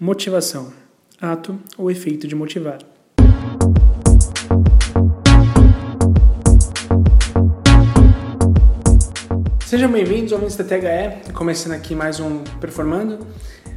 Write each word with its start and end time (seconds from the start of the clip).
Motivação: 0.00 0.72
ato 1.20 1.58
ou 1.76 1.90
efeito 1.90 2.28
de 2.28 2.36
motivar. 2.36 2.78
Sejam 9.66 9.90
bem-vindos 9.90 10.32
ao 10.32 10.38
da 10.38 10.62
THE, 10.62 11.32
começando 11.32 11.72
aqui 11.72 11.96
mais 11.96 12.20
um 12.20 12.44
Performando, 12.60 13.26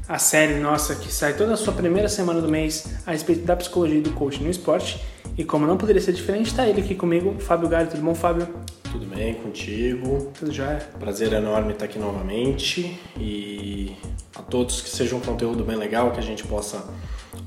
a 0.08 0.20
série 0.20 0.60
nossa 0.60 0.94
que 0.94 1.12
sai 1.12 1.36
toda 1.36 1.56
a 1.56 1.58
sua 1.58 1.74
primeira 1.74 2.08
semana 2.08 2.40
do 2.40 2.48
mês 2.48 2.86
a 3.04 3.14
respeito 3.14 3.44
da 3.44 3.56
psicologia 3.56 3.98
e 3.98 4.02
do 4.02 4.12
coaching 4.12 4.44
no 4.44 4.52
esporte. 4.52 5.04
E 5.38 5.44
como 5.44 5.66
não 5.66 5.78
poderia 5.78 6.02
ser 6.02 6.14
diferente, 6.14 6.48
está 6.48 6.68
ele 6.68 6.82
aqui 6.82 6.94
comigo, 6.94 7.36
Fábio 7.40 7.70
Galho. 7.70 7.90
Tudo 7.90 8.04
bom, 8.04 8.14
Fábio? 8.14 8.48
Tudo 8.92 9.06
bem 9.06 9.34
contigo? 9.36 10.30
Tudo 10.38 10.52
jóia? 10.52 10.80
Prazer 11.00 11.32
enorme 11.32 11.72
estar 11.72 11.86
aqui 11.86 11.98
novamente 11.98 13.00
e 13.18 13.96
a 14.36 14.42
todos 14.42 14.82
que 14.82 14.90
seja 14.90 15.16
um 15.16 15.22
conteúdo 15.22 15.64
bem 15.64 15.78
legal 15.78 16.12
que 16.12 16.20
a 16.20 16.24
gente 16.24 16.46
possa 16.46 16.84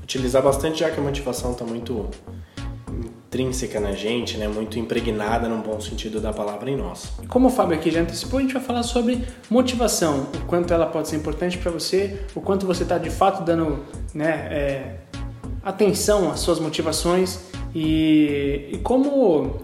utilizar 0.01 0.41
bastante, 0.41 0.79
já 0.79 0.89
que 0.89 0.99
a 0.99 1.03
motivação 1.03 1.51
está 1.51 1.63
muito 1.63 2.09
intrínseca 3.27 3.79
na 3.79 3.91
gente, 3.91 4.37
né? 4.37 4.47
muito 4.47 4.79
impregnada 4.79 5.47
no 5.47 5.57
bom 5.61 5.79
sentido 5.79 6.19
da 6.19 6.33
palavra 6.33 6.71
em 6.71 6.75
nós. 6.75 7.11
Como 7.27 7.47
o 7.47 7.51
Fábio 7.51 7.77
aqui 7.77 7.91
já 7.91 8.01
antecipou, 8.01 8.39
a 8.39 8.41
gente 8.41 8.53
vai 8.53 8.63
falar 8.63 8.81
sobre 8.81 9.23
motivação, 9.47 10.27
o 10.33 10.45
quanto 10.47 10.73
ela 10.73 10.87
pode 10.87 11.09
ser 11.09 11.17
importante 11.17 11.57
para 11.59 11.69
você, 11.69 12.21
o 12.33 12.41
quanto 12.41 12.65
você 12.65 12.83
está 12.83 12.97
de 12.97 13.11
fato 13.11 13.43
dando 13.43 13.83
né, 14.13 14.47
é, 14.49 14.95
atenção 15.63 16.31
às 16.31 16.39
suas 16.39 16.59
motivações 16.59 17.53
e, 17.75 18.69
e 18.71 18.77
como 18.77 19.59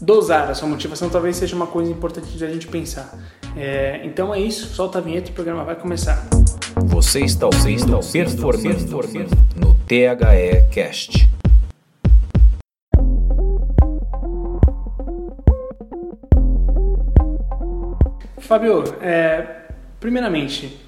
dosar 0.00 0.48
a 0.48 0.54
sua 0.54 0.68
motivação 0.68 1.10
talvez 1.10 1.36
seja 1.36 1.56
uma 1.56 1.66
coisa 1.66 1.90
importante 1.90 2.28
de 2.28 2.44
a 2.44 2.48
gente 2.48 2.68
pensar. 2.68 3.18
É, 3.56 4.00
então 4.04 4.32
é 4.32 4.38
isso, 4.38 4.68
solta 4.68 4.98
a 4.98 5.00
vinheta 5.00 5.28
e 5.28 5.32
o 5.32 5.34
programa 5.34 5.64
vai 5.64 5.74
começar. 5.74 6.24
Você 6.84 7.20
está 7.20 7.46
ouvindo 7.46 7.98
Performando 8.12 8.96
no 9.56 9.74
THE 9.86 10.68
Cast. 10.70 11.28
Fábio, 18.38 18.84
é, 19.00 19.62
primeiramente, 19.98 20.78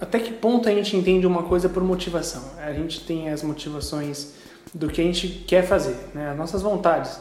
até 0.00 0.18
que 0.18 0.32
ponto 0.32 0.66
a 0.66 0.72
gente 0.72 0.96
entende 0.96 1.26
uma 1.26 1.42
coisa 1.42 1.68
por 1.68 1.84
motivação? 1.84 2.42
A 2.64 2.72
gente 2.72 3.00
tem 3.00 3.28
as 3.28 3.42
motivações 3.42 4.32
do 4.74 4.88
que 4.88 5.00
a 5.00 5.04
gente 5.04 5.28
quer 5.46 5.66
fazer, 5.66 5.96
né? 6.14 6.30
as 6.30 6.36
nossas 6.36 6.62
vontades. 6.62 7.18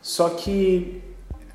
Só 0.00 0.30
que 0.30 1.02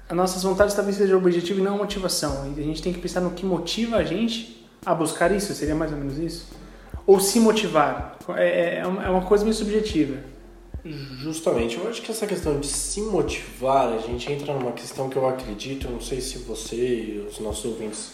as 0.08 0.16
nossas 0.16 0.44
vontades 0.44 0.76
talvez 0.76 0.98
seja 0.98 1.16
o 1.16 1.18
objetivo 1.18 1.60
e 1.60 1.64
não 1.64 1.76
a 1.76 1.78
motivação. 1.78 2.54
E 2.56 2.60
a 2.60 2.64
gente 2.64 2.82
tem 2.82 2.94
que 2.94 3.00
pensar 3.00 3.22
no 3.22 3.32
que 3.32 3.46
motiva 3.46 3.98
a 3.98 4.04
gente 4.04 4.68
a 4.86 4.94
buscar 4.94 5.32
isso, 5.32 5.54
seria 5.54 5.76
mais 5.76 5.92
ou 5.92 5.98
menos 5.98 6.18
isso? 6.18 6.48
Ou 7.08 7.20
se 7.20 7.40
motivar. 7.40 8.18
É, 8.36 8.48
é, 8.48 8.78
é 8.80 8.88
uma 8.88 9.20
é 9.20 9.26
coisa 9.26 9.44
meio 9.44 9.56
subjetiva. 9.56 10.18
Justamente, 10.86 11.78
eu 11.78 11.88
acho 11.88 12.02
que 12.02 12.12
essa 12.12 12.28
questão 12.28 12.60
de 12.60 12.68
se 12.68 13.00
motivar, 13.02 13.94
a 13.94 14.00
gente 14.00 14.30
entra 14.30 14.54
numa 14.54 14.74
questão 14.74 15.10
que 15.10 15.16
eu 15.16 15.28
acredito, 15.28 15.90
não 15.90 16.02
sei 16.02 16.20
se 16.20 16.40
você 16.40 16.76
e 16.76 17.26
os 17.26 17.40
nossos 17.40 17.64
ouvintes 17.64 18.12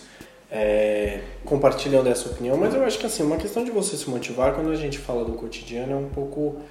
é, 0.52 1.22
compartilham 1.44 2.03
dessa 2.03 2.30
opinião, 2.30 2.56
mas 2.58 2.75
eu 2.75 2.84
acho 2.84 3.00
que 3.00 3.08
assim, 3.08 3.23
uma 3.23 3.38
questão 3.38 3.64
de 3.64 3.72
você 3.72 3.97
se 3.97 4.08
motivar, 4.08 4.53
quando 4.53 4.70
a 4.70 4.75
gente 4.75 5.00
fala 5.00 5.25
do 5.25 5.34
cotidiano, 5.34 5.94
é 5.94 5.95
um 5.95 6.09
pouco 6.09 6.62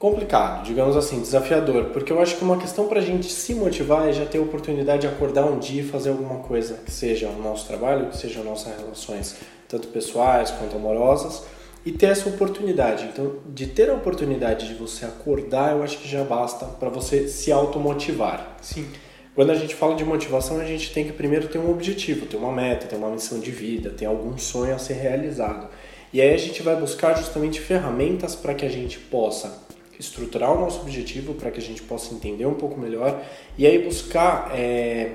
complicado, 0.00 0.64
digamos 0.64 0.96
assim, 0.96 1.20
desafiador, 1.20 1.90
porque 1.92 2.10
eu 2.10 2.18
acho 2.22 2.34
que 2.36 2.42
uma 2.42 2.56
questão 2.56 2.88
para 2.88 3.00
a 3.00 3.02
gente 3.02 3.30
se 3.30 3.54
motivar 3.54 4.08
é 4.08 4.12
já 4.14 4.24
ter 4.24 4.38
a 4.38 4.40
oportunidade 4.40 5.02
de 5.02 5.06
acordar 5.06 5.44
um 5.44 5.58
dia 5.58 5.82
e 5.82 5.86
fazer 5.86 6.08
alguma 6.08 6.38
coisa, 6.38 6.78
que 6.86 6.90
seja 6.90 7.28
o 7.28 7.42
nosso 7.42 7.66
trabalho, 7.66 8.06
que 8.06 8.16
seja 8.16 8.42
nossas 8.42 8.74
relações, 8.78 9.36
tanto 9.68 9.88
pessoais 9.88 10.50
quanto 10.52 10.74
amorosas, 10.74 11.44
e 11.84 11.92
ter 11.92 12.06
essa 12.06 12.30
oportunidade. 12.30 13.10
Então, 13.12 13.40
de 13.46 13.66
ter 13.66 13.90
a 13.90 13.94
oportunidade 13.94 14.68
de 14.68 14.74
você 14.74 15.04
acordar, 15.04 15.76
eu 15.76 15.82
acho 15.82 15.98
que 15.98 16.08
já 16.08 16.24
basta 16.24 16.64
para 16.64 16.88
você 16.88 17.28
se 17.28 17.52
automotivar. 17.52 18.56
Sim. 18.62 18.86
Quando 19.34 19.50
a 19.50 19.54
gente 19.54 19.74
fala 19.74 19.94
de 19.94 20.04
motivação, 20.04 20.58
a 20.60 20.64
gente 20.64 20.94
tem 20.94 21.04
que 21.04 21.12
primeiro 21.12 21.46
ter 21.48 21.58
um 21.58 21.70
objetivo, 21.70 22.24
ter 22.24 22.38
uma 22.38 22.50
meta, 22.52 22.86
ter 22.86 22.96
uma 22.96 23.10
missão 23.10 23.38
de 23.38 23.50
vida, 23.50 23.90
ter 23.90 24.06
algum 24.06 24.38
sonho 24.38 24.74
a 24.74 24.78
ser 24.78 24.94
realizado. 24.94 25.68
E 26.10 26.22
aí 26.22 26.32
a 26.32 26.38
gente 26.38 26.62
vai 26.62 26.74
buscar 26.74 27.18
justamente 27.18 27.60
ferramentas 27.60 28.34
para 28.34 28.54
que 28.54 28.64
a 28.64 28.70
gente 28.70 28.98
possa 28.98 29.68
estruturar 30.00 30.52
o 30.52 30.58
nosso 30.58 30.80
objetivo 30.80 31.34
para 31.34 31.50
que 31.50 31.60
a 31.60 31.62
gente 31.62 31.82
possa 31.82 32.12
entender 32.14 32.46
um 32.46 32.54
pouco 32.54 32.80
melhor 32.80 33.22
e 33.56 33.66
aí 33.66 33.78
buscar 33.84 34.50
é, 34.52 35.12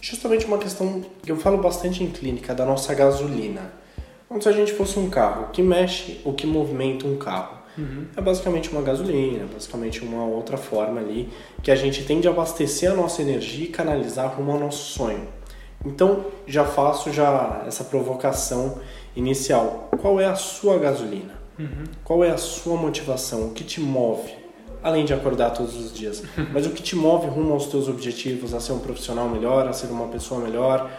justamente 0.00 0.46
uma 0.46 0.56
questão 0.56 1.04
que 1.22 1.30
eu 1.32 1.36
falo 1.36 1.58
bastante 1.58 2.02
em 2.02 2.10
clínica 2.10 2.54
da 2.54 2.64
nossa 2.64 2.94
gasolina. 2.94 3.72
Como 4.28 4.40
se 4.40 4.48
a 4.48 4.52
gente 4.52 4.72
fosse 4.72 4.98
um 4.98 5.10
carro, 5.10 5.44
o 5.44 5.50
que 5.50 5.62
mexe, 5.62 6.20
o 6.24 6.32
que 6.32 6.46
movimenta 6.46 7.06
um 7.06 7.16
carro. 7.16 7.58
Uhum. 7.76 8.06
É 8.16 8.20
basicamente 8.20 8.70
uma 8.70 8.82
gasolina, 8.82 9.46
basicamente 9.52 10.04
uma 10.04 10.24
outra 10.24 10.56
forma 10.56 11.00
ali 11.00 11.28
que 11.60 11.72
a 11.72 11.76
gente 11.76 12.04
tem 12.04 12.20
de 12.20 12.28
abastecer 12.28 12.90
a 12.90 12.94
nossa 12.94 13.20
energia 13.20 13.64
e 13.64 13.68
canalizar 13.68 14.32
rumo 14.36 14.52
ao 14.52 14.60
nosso 14.60 14.92
sonho. 14.92 15.26
Então 15.84 16.26
já 16.46 16.64
faço 16.64 17.12
já 17.12 17.64
essa 17.66 17.82
provocação 17.84 18.78
inicial. 19.16 19.90
Qual 20.00 20.20
é 20.20 20.26
a 20.26 20.36
sua 20.36 20.78
gasolina? 20.78 21.43
Uhum. 21.58 21.84
Qual 22.02 22.24
é 22.24 22.30
a 22.30 22.38
sua 22.38 22.76
motivação? 22.76 23.46
O 23.46 23.50
que 23.52 23.64
te 23.64 23.80
move? 23.80 24.32
Além 24.82 25.04
de 25.04 25.14
acordar 25.14 25.50
todos 25.50 25.76
os 25.76 25.94
dias, 25.94 26.22
mas 26.52 26.66
o 26.66 26.70
que 26.70 26.82
te 26.82 26.94
move 26.94 27.26
rumo 27.26 27.54
aos 27.54 27.66
teus 27.66 27.88
objetivos, 27.88 28.52
a 28.52 28.60
ser 28.60 28.72
um 28.72 28.80
profissional 28.80 29.28
melhor, 29.28 29.66
a 29.66 29.72
ser 29.72 29.86
uma 29.86 30.08
pessoa 30.08 30.40
melhor, 30.40 30.90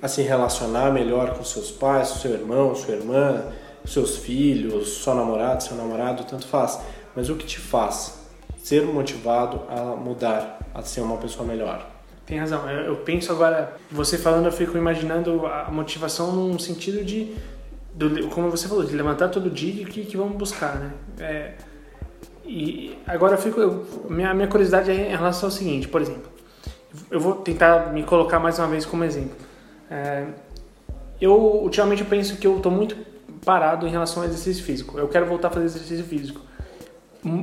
a 0.00 0.08
se 0.08 0.22
relacionar 0.22 0.92
melhor 0.92 1.36
com 1.36 1.44
seus 1.44 1.70
pais, 1.70 2.08
seu 2.08 2.32
irmão, 2.32 2.74
sua 2.74 2.94
irmã, 2.94 3.52
seus 3.84 4.16
filhos, 4.16 4.88
sua 4.88 5.14
namorada, 5.14 5.60
seu 5.60 5.76
namorado, 5.76 6.24
tanto 6.24 6.46
faz. 6.46 6.80
Mas 7.14 7.28
o 7.28 7.36
que 7.36 7.46
te 7.46 7.58
faz 7.58 8.24
ser 8.58 8.82
motivado 8.82 9.60
a 9.68 9.94
mudar, 9.94 10.58
a 10.74 10.82
ser 10.82 11.02
uma 11.02 11.18
pessoa 11.18 11.46
melhor? 11.46 11.86
Tem 12.26 12.38
razão. 12.38 12.68
Eu 12.70 12.96
penso 12.96 13.30
agora, 13.30 13.76
você 13.90 14.16
falando, 14.16 14.46
eu 14.46 14.52
fico 14.52 14.78
imaginando 14.78 15.44
a 15.46 15.70
motivação 15.70 16.32
num 16.32 16.58
sentido 16.58 17.04
de 17.04 17.34
do, 17.94 18.28
como 18.28 18.50
você 18.50 18.68
falou, 18.68 18.84
de 18.84 18.94
levantar 18.94 19.28
todo 19.28 19.48
dia 19.48 19.82
e 19.82 19.84
o 19.84 19.88
que, 19.88 20.04
que 20.04 20.16
vamos 20.16 20.36
buscar, 20.36 20.76
né? 20.76 20.92
É, 21.20 21.52
e 22.44 22.98
agora 23.06 23.34
eu 23.34 23.38
fico, 23.38 23.60
eu, 23.60 23.86
minha, 24.10 24.34
minha 24.34 24.48
curiosidade 24.48 24.90
é 24.90 25.12
em 25.12 25.16
relação 25.16 25.48
ao 25.48 25.50
seguinte, 25.50 25.88
por 25.88 26.02
exemplo, 26.02 26.30
eu 27.10 27.20
vou 27.20 27.36
tentar 27.36 27.92
me 27.92 28.02
colocar 28.02 28.38
mais 28.38 28.58
uma 28.58 28.68
vez 28.68 28.84
como 28.84 29.04
exemplo. 29.04 29.36
É, 29.90 30.26
eu 31.20 31.32
ultimamente 31.32 32.02
eu 32.02 32.08
penso 32.08 32.36
que 32.36 32.46
eu 32.46 32.56
estou 32.56 32.70
muito 32.70 32.96
parado 33.44 33.86
em 33.86 33.90
relação 33.90 34.22
ao 34.22 34.28
exercício 34.28 34.64
físico. 34.64 34.98
Eu 34.98 35.08
quero 35.08 35.26
voltar 35.26 35.48
a 35.48 35.50
fazer 35.50 35.66
exercício 35.66 36.04
físico. 36.04 36.40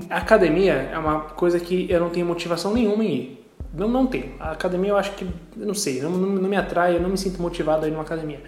A 0.10 0.18
academia 0.18 0.74
é 0.74 0.98
uma 0.98 1.22
coisa 1.22 1.60
que 1.60 1.90
eu 1.90 2.00
não 2.00 2.10
tenho 2.10 2.26
motivação 2.26 2.74
nenhuma 2.74 3.04
em 3.04 3.14
ir. 3.14 3.48
Não, 3.74 3.88
não 3.88 4.06
tenho. 4.06 4.34
A 4.40 4.52
academia 4.52 4.92
eu 4.92 4.98
acho 4.98 5.12
que, 5.14 5.24
eu 5.24 5.66
não 5.66 5.74
sei, 5.74 6.02
não, 6.02 6.12
não, 6.12 6.30
não 6.30 6.50
me 6.50 6.58
atrai, 6.58 6.96
eu 6.96 7.02
não 7.02 7.10
me 7.10 7.18
sinto 7.18 7.42
motivado 7.42 7.86
a 7.86 7.88
ir 7.88 7.92
numa 7.92 8.04
academia. 8.04 8.42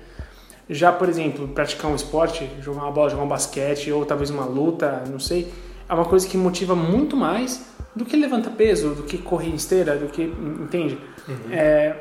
Já, 0.69 0.91
por 0.91 1.09
exemplo, 1.09 1.47
praticar 1.50 1.91
um 1.91 1.96
esporte, 1.96 2.50
jogar 2.62 2.84
uma 2.84 2.91
bola, 2.91 3.09
jogar 3.09 3.24
um 3.24 3.28
basquete 3.28 3.91
ou 3.91 4.06
talvez 4.06 4.29
uma 4.29 4.46
luta, 4.46 5.03
não 5.09 5.19
sei, 5.19 5.51
é 5.88 5.94
uma 5.94 6.06
coisa 6.06 6.28
que 6.28 6.38
motiva 6.38 6.75
muito 6.75 7.18
mais 7.18 7.66
do 7.96 8.06
que 8.06 8.16
levantar 8.16 8.51
peso, 8.51 8.96
do 8.96 9.03
que 9.03 9.18
correr 9.18 9.50
em 9.50 9.56
esteira, 9.56 9.96
do 9.97 10.07
que. 10.07 10.24
Entende? 10.24 10.97
Uhum. 11.28 11.51
É, 11.51 11.96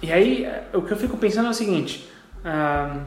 e 0.00 0.12
aí, 0.12 0.48
o 0.72 0.82
que 0.82 0.92
eu 0.92 0.96
fico 0.96 1.16
pensando 1.16 1.46
é 1.48 1.50
o 1.50 1.54
seguinte: 1.54 2.08
ah, 2.44 3.04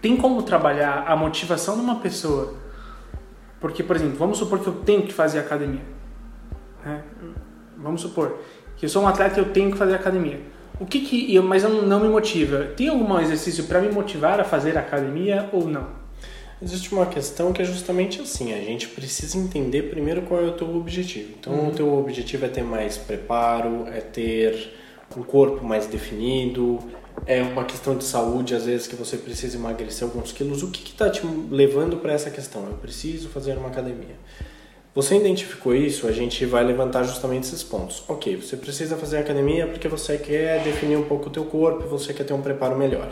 tem 0.00 0.16
como 0.16 0.42
trabalhar 0.42 1.04
a 1.06 1.16
motivação 1.16 1.76
de 1.76 1.82
uma 1.82 1.96
pessoa? 1.96 2.54
Porque, 3.60 3.82
por 3.82 3.96
exemplo, 3.96 4.16
vamos 4.16 4.38
supor 4.38 4.58
que 4.60 4.66
eu 4.66 4.74
tenho 4.74 5.02
que 5.02 5.12
fazer 5.12 5.38
academia. 5.38 5.82
Né? 6.84 7.02
Vamos 7.78 8.02
supor 8.02 8.38
que 8.76 8.84
eu 8.84 8.88
sou 8.88 9.02
um 9.02 9.08
atleta 9.08 9.40
e 9.40 9.42
eu 9.42 9.50
tenho 9.52 9.70
que 9.70 9.78
fazer 9.78 9.94
academia. 9.94 10.40
O 10.80 10.86
que 10.86 11.00
que, 11.00 11.38
mas 11.40 11.62
não 11.62 12.00
me 12.00 12.08
motiva? 12.08 12.64
Tem 12.76 12.88
algum 12.88 13.18
exercício 13.20 13.64
para 13.64 13.80
me 13.80 13.88
motivar 13.88 14.40
a 14.40 14.44
fazer 14.44 14.76
academia 14.76 15.48
ou 15.52 15.68
não? 15.68 15.86
Existe 16.60 16.92
uma 16.92 17.06
questão 17.06 17.52
que 17.52 17.62
é 17.62 17.64
justamente 17.64 18.20
assim, 18.20 18.52
a 18.52 18.60
gente 18.60 18.88
precisa 18.88 19.36
entender 19.36 19.82
primeiro 19.82 20.22
qual 20.22 20.40
é 20.40 20.46
o 20.46 20.52
teu 20.52 20.74
objetivo. 20.76 21.34
Então, 21.38 21.52
uhum. 21.52 21.68
o 21.68 21.70
teu 21.72 21.98
objetivo 21.98 22.44
é 22.44 22.48
ter 22.48 22.64
mais 22.64 22.96
preparo, 22.96 23.86
é 23.88 24.00
ter 24.00 24.72
um 25.16 25.22
corpo 25.22 25.64
mais 25.64 25.86
definido, 25.86 26.78
é 27.26 27.42
uma 27.42 27.64
questão 27.64 27.96
de 27.96 28.04
saúde, 28.04 28.54
às 28.54 28.64
vezes 28.64 28.86
que 28.86 28.96
você 28.96 29.16
precisa 29.16 29.56
emagrecer 29.56 30.06
alguns 30.08 30.32
quilos. 30.32 30.62
O 30.62 30.70
que 30.70 30.90
está 30.90 31.08
te 31.08 31.22
levando 31.50 31.98
para 31.98 32.12
essa 32.12 32.30
questão? 32.30 32.66
Eu 32.66 32.74
preciso 32.74 33.28
fazer 33.28 33.56
uma 33.56 33.68
academia. 33.68 34.16
Você 34.94 35.16
identificou 35.16 35.74
isso, 35.74 36.06
a 36.06 36.12
gente 36.12 36.46
vai 36.46 36.62
levantar 36.62 37.02
justamente 37.02 37.48
esses 37.48 37.64
pontos. 37.64 38.04
Ok, 38.06 38.36
você 38.36 38.56
precisa 38.56 38.96
fazer 38.96 39.18
academia 39.18 39.66
porque 39.66 39.88
você 39.88 40.16
quer 40.16 40.62
definir 40.62 40.96
um 40.96 41.02
pouco 41.02 41.26
o 41.26 41.30
teu 41.30 41.44
corpo, 41.44 41.88
você 41.88 42.14
quer 42.14 42.22
ter 42.22 42.32
um 42.32 42.40
preparo 42.40 42.76
melhor. 42.76 43.08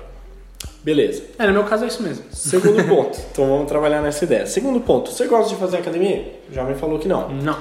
Beleza. 0.85 1.25
É, 1.37 1.45
no 1.49 1.53
meu 1.53 1.65
caso 1.65 1.83
é 1.83 1.89
isso 1.89 2.01
mesmo. 2.01 2.25
Segundo 2.31 2.83
ponto, 2.87 3.19
então 3.33 3.49
vamos 3.49 3.67
trabalhar 3.67 4.01
nessa 4.01 4.25
ideia. 4.25 4.47
Segundo 4.47 4.79
ponto, 4.81 5.11
você 5.11 5.27
gosta 5.27 5.49
de 5.49 5.57
fazer 5.57 5.79
academia? 5.79 6.41
Já 6.53 6.63
me 6.63 6.77
falou 6.77 7.01
que 7.01 7.09
não. 7.09 7.29
Não. 7.31 7.59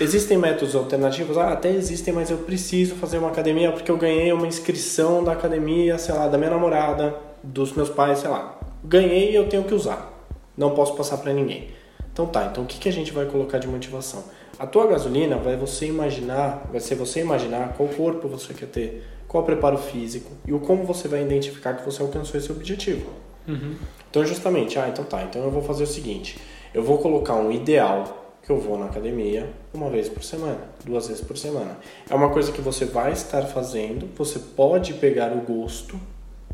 Existem 0.00 0.38
métodos 0.38 0.76
alternativos? 0.76 1.36
Ah, 1.36 1.52
até 1.52 1.70
existem, 1.70 2.14
mas 2.14 2.30
eu 2.30 2.38
preciso 2.38 2.94
fazer 2.94 3.18
uma 3.18 3.30
academia 3.30 3.72
porque 3.72 3.90
eu 3.90 3.96
ganhei 3.96 4.32
uma 4.32 4.46
inscrição 4.46 5.24
da 5.24 5.32
academia, 5.32 5.98
sei 5.98 6.14
lá, 6.14 6.28
da 6.28 6.38
minha 6.38 6.50
namorada, 6.50 7.16
dos 7.42 7.72
meus 7.72 7.88
pais, 7.88 8.20
sei 8.20 8.30
lá. 8.30 8.56
Ganhei 8.84 9.32
e 9.32 9.34
eu 9.34 9.48
tenho 9.48 9.64
que 9.64 9.74
usar. 9.74 10.12
Não 10.56 10.70
posso 10.70 10.94
passar 10.94 11.16
para 11.16 11.32
ninguém. 11.32 11.68
Então 12.14 12.26
tá, 12.26 12.46
então 12.46 12.62
o 12.62 12.66
que, 12.66 12.78
que 12.78 12.88
a 12.88 12.92
gente 12.92 13.12
vai 13.12 13.26
colocar 13.26 13.58
de 13.58 13.66
motivação? 13.66 14.22
A 14.56 14.64
tua 14.68 14.86
gasolina 14.86 15.36
vai 15.36 15.56
você 15.56 15.86
imaginar, 15.86 16.64
vai 16.70 16.78
ser 16.78 16.94
você 16.94 17.20
imaginar 17.20 17.74
qual 17.76 17.88
corpo 17.88 18.28
você 18.28 18.54
quer 18.54 18.68
ter, 18.68 19.04
qual 19.26 19.42
preparo 19.42 19.76
físico 19.76 20.30
e 20.46 20.52
o 20.52 20.60
como 20.60 20.84
você 20.84 21.08
vai 21.08 21.22
identificar 21.22 21.74
que 21.74 21.84
você 21.84 22.00
alcançou 22.00 22.38
esse 22.38 22.52
objetivo. 22.52 23.10
Uhum. 23.48 23.74
Então 24.08 24.24
justamente, 24.24 24.78
ah, 24.78 24.88
então 24.88 25.04
tá, 25.04 25.24
então 25.24 25.42
eu 25.42 25.50
vou 25.50 25.60
fazer 25.60 25.82
o 25.82 25.88
seguinte, 25.88 26.38
eu 26.72 26.84
vou 26.84 26.98
colocar 26.98 27.34
um 27.34 27.50
ideal 27.50 28.36
que 28.40 28.50
eu 28.50 28.60
vou 28.60 28.78
na 28.78 28.86
academia 28.86 29.50
uma 29.72 29.90
vez 29.90 30.08
por 30.08 30.22
semana, 30.22 30.60
duas 30.84 31.08
vezes 31.08 31.24
por 31.24 31.36
semana. 31.36 31.76
É 32.08 32.14
uma 32.14 32.30
coisa 32.30 32.52
que 32.52 32.60
você 32.60 32.84
vai 32.84 33.10
estar 33.10 33.42
fazendo, 33.42 34.08
você 34.14 34.38
pode 34.38 34.94
pegar 34.94 35.32
o 35.32 35.40
gosto 35.40 35.98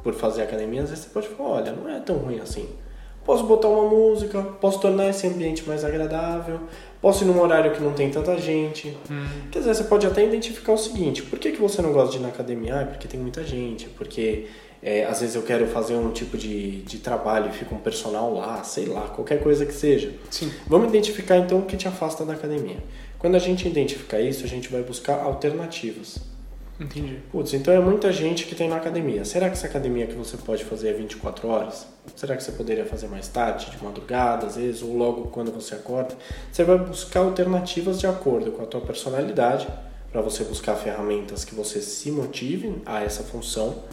por 0.02 0.14
fazer 0.14 0.40
academia, 0.40 0.84
às 0.84 0.88
vezes 0.88 1.04
você 1.04 1.10
pode 1.10 1.28
falar, 1.28 1.50
olha, 1.50 1.72
não 1.72 1.86
é 1.86 2.00
tão 2.00 2.16
ruim 2.16 2.40
assim. 2.40 2.66
Posso 3.24 3.44
botar 3.44 3.68
uma 3.68 3.88
música, 3.88 4.42
posso 4.60 4.80
tornar 4.80 5.08
esse 5.08 5.26
ambiente 5.26 5.66
mais 5.66 5.84
agradável, 5.84 6.60
posso 7.00 7.22
ir 7.22 7.26
num 7.26 7.40
horário 7.40 7.72
que 7.72 7.82
não 7.82 7.92
tem 7.92 8.10
tanta 8.10 8.36
gente. 8.38 8.96
Hum. 9.10 9.26
Quer 9.50 9.60
dizer, 9.60 9.74
você 9.74 9.84
pode 9.84 10.06
até 10.06 10.24
identificar 10.24 10.72
o 10.72 10.78
seguinte: 10.78 11.22
por 11.22 11.38
que, 11.38 11.52
que 11.52 11.60
você 11.60 11.82
não 11.82 11.92
gosta 11.92 12.12
de 12.12 12.18
ir 12.18 12.22
na 12.22 12.28
academia? 12.28 12.80
Ah, 12.80 12.84
porque 12.84 13.06
tem 13.06 13.20
muita 13.20 13.44
gente, 13.44 13.88
porque 13.90 14.46
é, 14.82 15.04
às 15.04 15.20
vezes 15.20 15.36
eu 15.36 15.42
quero 15.42 15.66
fazer 15.66 15.94
um 15.94 16.10
tipo 16.10 16.38
de, 16.38 16.82
de 16.82 16.98
trabalho 16.98 17.50
e 17.50 17.52
fica 17.52 17.74
um 17.74 17.78
personal 17.78 18.32
lá, 18.32 18.62
sei 18.64 18.86
lá, 18.86 19.02
qualquer 19.08 19.42
coisa 19.42 19.66
que 19.66 19.74
seja. 19.74 20.12
Sim. 20.30 20.50
Vamos 20.66 20.88
identificar 20.88 21.36
então 21.36 21.58
o 21.58 21.66
que 21.66 21.76
te 21.76 21.86
afasta 21.86 22.24
da 22.24 22.32
academia. 22.32 22.78
Quando 23.18 23.34
a 23.34 23.38
gente 23.38 23.68
identificar 23.68 24.20
isso, 24.20 24.44
a 24.44 24.48
gente 24.48 24.70
vai 24.70 24.82
buscar 24.82 25.22
alternativas. 25.22 26.18
Entendi. 26.80 27.18
Putz, 27.30 27.52
então 27.52 27.74
é 27.74 27.78
muita 27.78 28.10
gente 28.10 28.46
que 28.46 28.54
tem 28.54 28.66
na 28.66 28.76
academia. 28.76 29.22
Será 29.26 29.48
que 29.48 29.52
essa 29.52 29.66
academia 29.66 30.06
que 30.06 30.14
você 30.14 30.38
pode 30.38 30.64
fazer 30.64 30.88
é 30.88 30.92
24 30.94 31.46
horas? 31.46 31.86
Será 32.16 32.34
que 32.34 32.42
você 32.42 32.52
poderia 32.52 32.86
fazer 32.86 33.06
mais 33.06 33.28
tarde, 33.28 33.70
de 33.70 33.84
madrugada, 33.84 34.46
às 34.46 34.56
vezes, 34.56 34.82
ou 34.82 34.96
logo 34.96 35.28
quando 35.28 35.52
você 35.52 35.74
acorda? 35.74 36.16
Você 36.50 36.64
vai 36.64 36.78
buscar 36.78 37.20
alternativas 37.20 38.00
de 38.00 38.06
acordo 38.06 38.52
com 38.52 38.62
a 38.62 38.66
tua 38.66 38.80
personalidade, 38.80 39.68
para 40.10 40.22
você 40.22 40.42
buscar 40.42 40.74
ferramentas 40.74 41.44
que 41.44 41.54
você 41.54 41.82
se 41.82 42.10
motive 42.10 42.80
a 42.86 43.02
essa 43.02 43.22
função. 43.22 43.84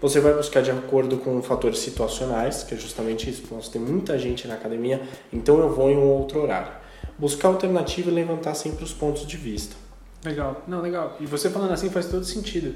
Você 0.00 0.18
vai 0.18 0.34
buscar 0.34 0.62
de 0.62 0.70
acordo 0.70 1.18
com 1.18 1.40
fatores 1.42 1.78
situacionais, 1.78 2.64
que 2.64 2.74
é 2.74 2.78
justamente 2.78 3.28
isso. 3.28 3.42
Nós 3.52 3.68
tem 3.68 3.80
muita 3.80 4.18
gente 4.18 4.48
na 4.48 4.54
academia, 4.54 5.02
então 5.32 5.60
eu 5.60 5.72
vou 5.72 5.90
em 5.90 5.96
um 5.96 6.08
outro 6.08 6.42
horário. 6.42 6.72
Buscar 7.18 7.48
alternativa 7.48 8.10
e 8.10 8.14
levantar 8.14 8.54
sempre 8.54 8.82
os 8.82 8.92
pontos 8.92 9.26
de 9.26 9.36
vista. 9.36 9.76
Legal, 10.24 10.62
não, 10.68 10.80
legal. 10.80 11.16
E 11.20 11.26
você 11.26 11.50
falando 11.50 11.72
assim 11.72 11.90
faz 11.90 12.06
todo 12.06 12.24
sentido. 12.24 12.74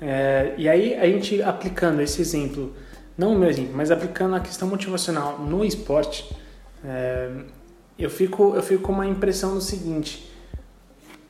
É, 0.00 0.54
e 0.58 0.68
aí 0.68 0.94
a 0.94 1.06
gente 1.06 1.40
aplicando 1.40 2.00
esse 2.02 2.20
exemplo, 2.20 2.74
não 3.16 3.34
o 3.34 3.38
meu 3.38 3.48
exemplo, 3.48 3.72
mas 3.74 3.90
aplicando 3.90 4.34
a 4.34 4.40
questão 4.40 4.66
motivacional 4.66 5.38
no 5.38 5.64
esporte, 5.64 6.28
é, 6.84 7.30
eu 7.96 8.10
fico 8.10 8.56
eu 8.56 8.62
fico 8.62 8.82
com 8.82 8.92
uma 8.92 9.06
impressão 9.06 9.54
do 9.54 9.60
seguinte: 9.60 10.28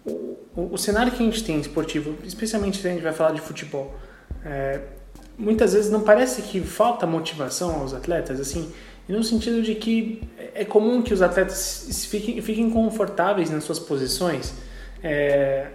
o, 0.06 0.38
o, 0.56 0.72
o, 0.72 0.78
cenário 0.78 1.12
que 1.12 1.22
a 1.22 1.26
gente 1.26 1.44
tem 1.44 1.60
esportivo, 1.60 2.16
especialmente 2.24 2.80
se 2.80 2.88
a 2.88 2.90
gente 2.90 3.02
vai 3.02 3.12
falar 3.12 3.32
de 3.32 3.42
futebol, 3.42 3.94
é, 4.42 4.80
muitas 5.36 5.74
vezes 5.74 5.90
não 5.90 6.00
parece 6.00 6.40
que 6.40 6.62
falta 6.62 7.06
motivação 7.06 7.78
aos 7.80 7.92
atletas, 7.92 8.40
assim, 8.40 8.72
no 9.06 9.22
sentido 9.22 9.62
de 9.62 9.74
que 9.74 10.22
é 10.54 10.64
comum 10.64 11.02
que 11.02 11.12
os 11.12 11.20
atletas 11.20 12.06
fiquem, 12.08 12.40
fiquem 12.40 12.70
confortáveis 12.70 13.50
nas 13.50 13.64
suas 13.64 13.78
posições 13.78 14.54
é, 15.02 15.66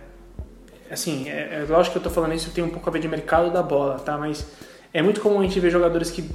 assim, 0.89 1.29
é, 1.29 1.61
é, 1.61 1.65
lógico 1.67 1.93
que 1.93 1.97
eu 1.99 2.03
tô 2.03 2.09
falando 2.09 2.33
isso, 2.33 2.51
tem 2.51 2.63
um 2.63 2.69
pouco 2.69 2.89
a 2.89 2.93
ver 2.93 2.99
de 2.99 3.07
mercado 3.07 3.51
da 3.51 3.61
bola, 3.61 3.99
tá? 3.99 4.17
Mas 4.17 4.45
é 4.93 5.01
muito 5.01 5.21
comum 5.21 5.39
a 5.39 5.43
gente 5.43 5.59
ver 5.59 5.69
jogadores 5.69 6.09
que 6.09 6.29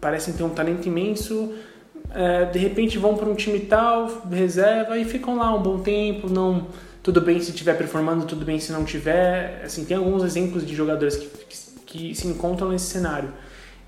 parecem 0.00 0.34
ter 0.34 0.42
um 0.42 0.50
talento 0.50 0.86
imenso, 0.86 1.54
é, 2.14 2.46
de 2.46 2.58
repente 2.58 2.96
vão 2.98 3.16
para 3.16 3.28
um 3.28 3.34
time 3.34 3.60
tal, 3.60 4.22
reserva 4.30 4.96
e 4.98 5.04
ficam 5.04 5.36
lá 5.36 5.54
um 5.54 5.62
bom 5.62 5.80
tempo, 5.80 6.28
não 6.28 6.66
tudo 7.02 7.20
bem 7.20 7.40
se 7.40 7.50
estiver 7.50 7.74
performando, 7.76 8.26
tudo 8.26 8.44
bem 8.44 8.58
se 8.58 8.70
não 8.70 8.84
tiver. 8.84 9.62
Assim, 9.64 9.84
tem 9.84 9.96
alguns 9.96 10.22
exemplos 10.22 10.66
de 10.66 10.74
jogadores 10.74 11.16
que, 11.16 11.26
que, 11.26 11.56
que 11.86 12.14
se 12.14 12.26
encontram 12.26 12.68
nesse 12.68 12.86
cenário. 12.86 13.32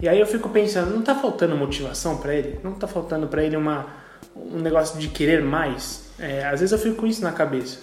E 0.01 0.09
aí 0.09 0.19
eu 0.19 0.27
fico 0.27 0.49
pensando, 0.49 0.91
não 0.91 1.01
está 1.01 1.15
faltando 1.15 1.55
motivação 1.57 2.17
para 2.17 2.35
ele? 2.35 2.59
Não 2.65 2.73
está 2.73 2.87
faltando 2.87 3.27
para 3.27 3.45
ele 3.45 3.57
uma, 3.57 3.87
um 4.35 4.59
negócio 4.59 4.99
de 4.99 5.09
querer 5.09 5.43
mais? 5.43 6.11
É, 6.19 6.47
às 6.47 6.61
vezes 6.61 6.73
eu 6.73 6.79
fico 6.79 6.97
com 6.97 7.07
isso 7.07 7.23
na 7.23 7.33
cabeça. 7.33 7.79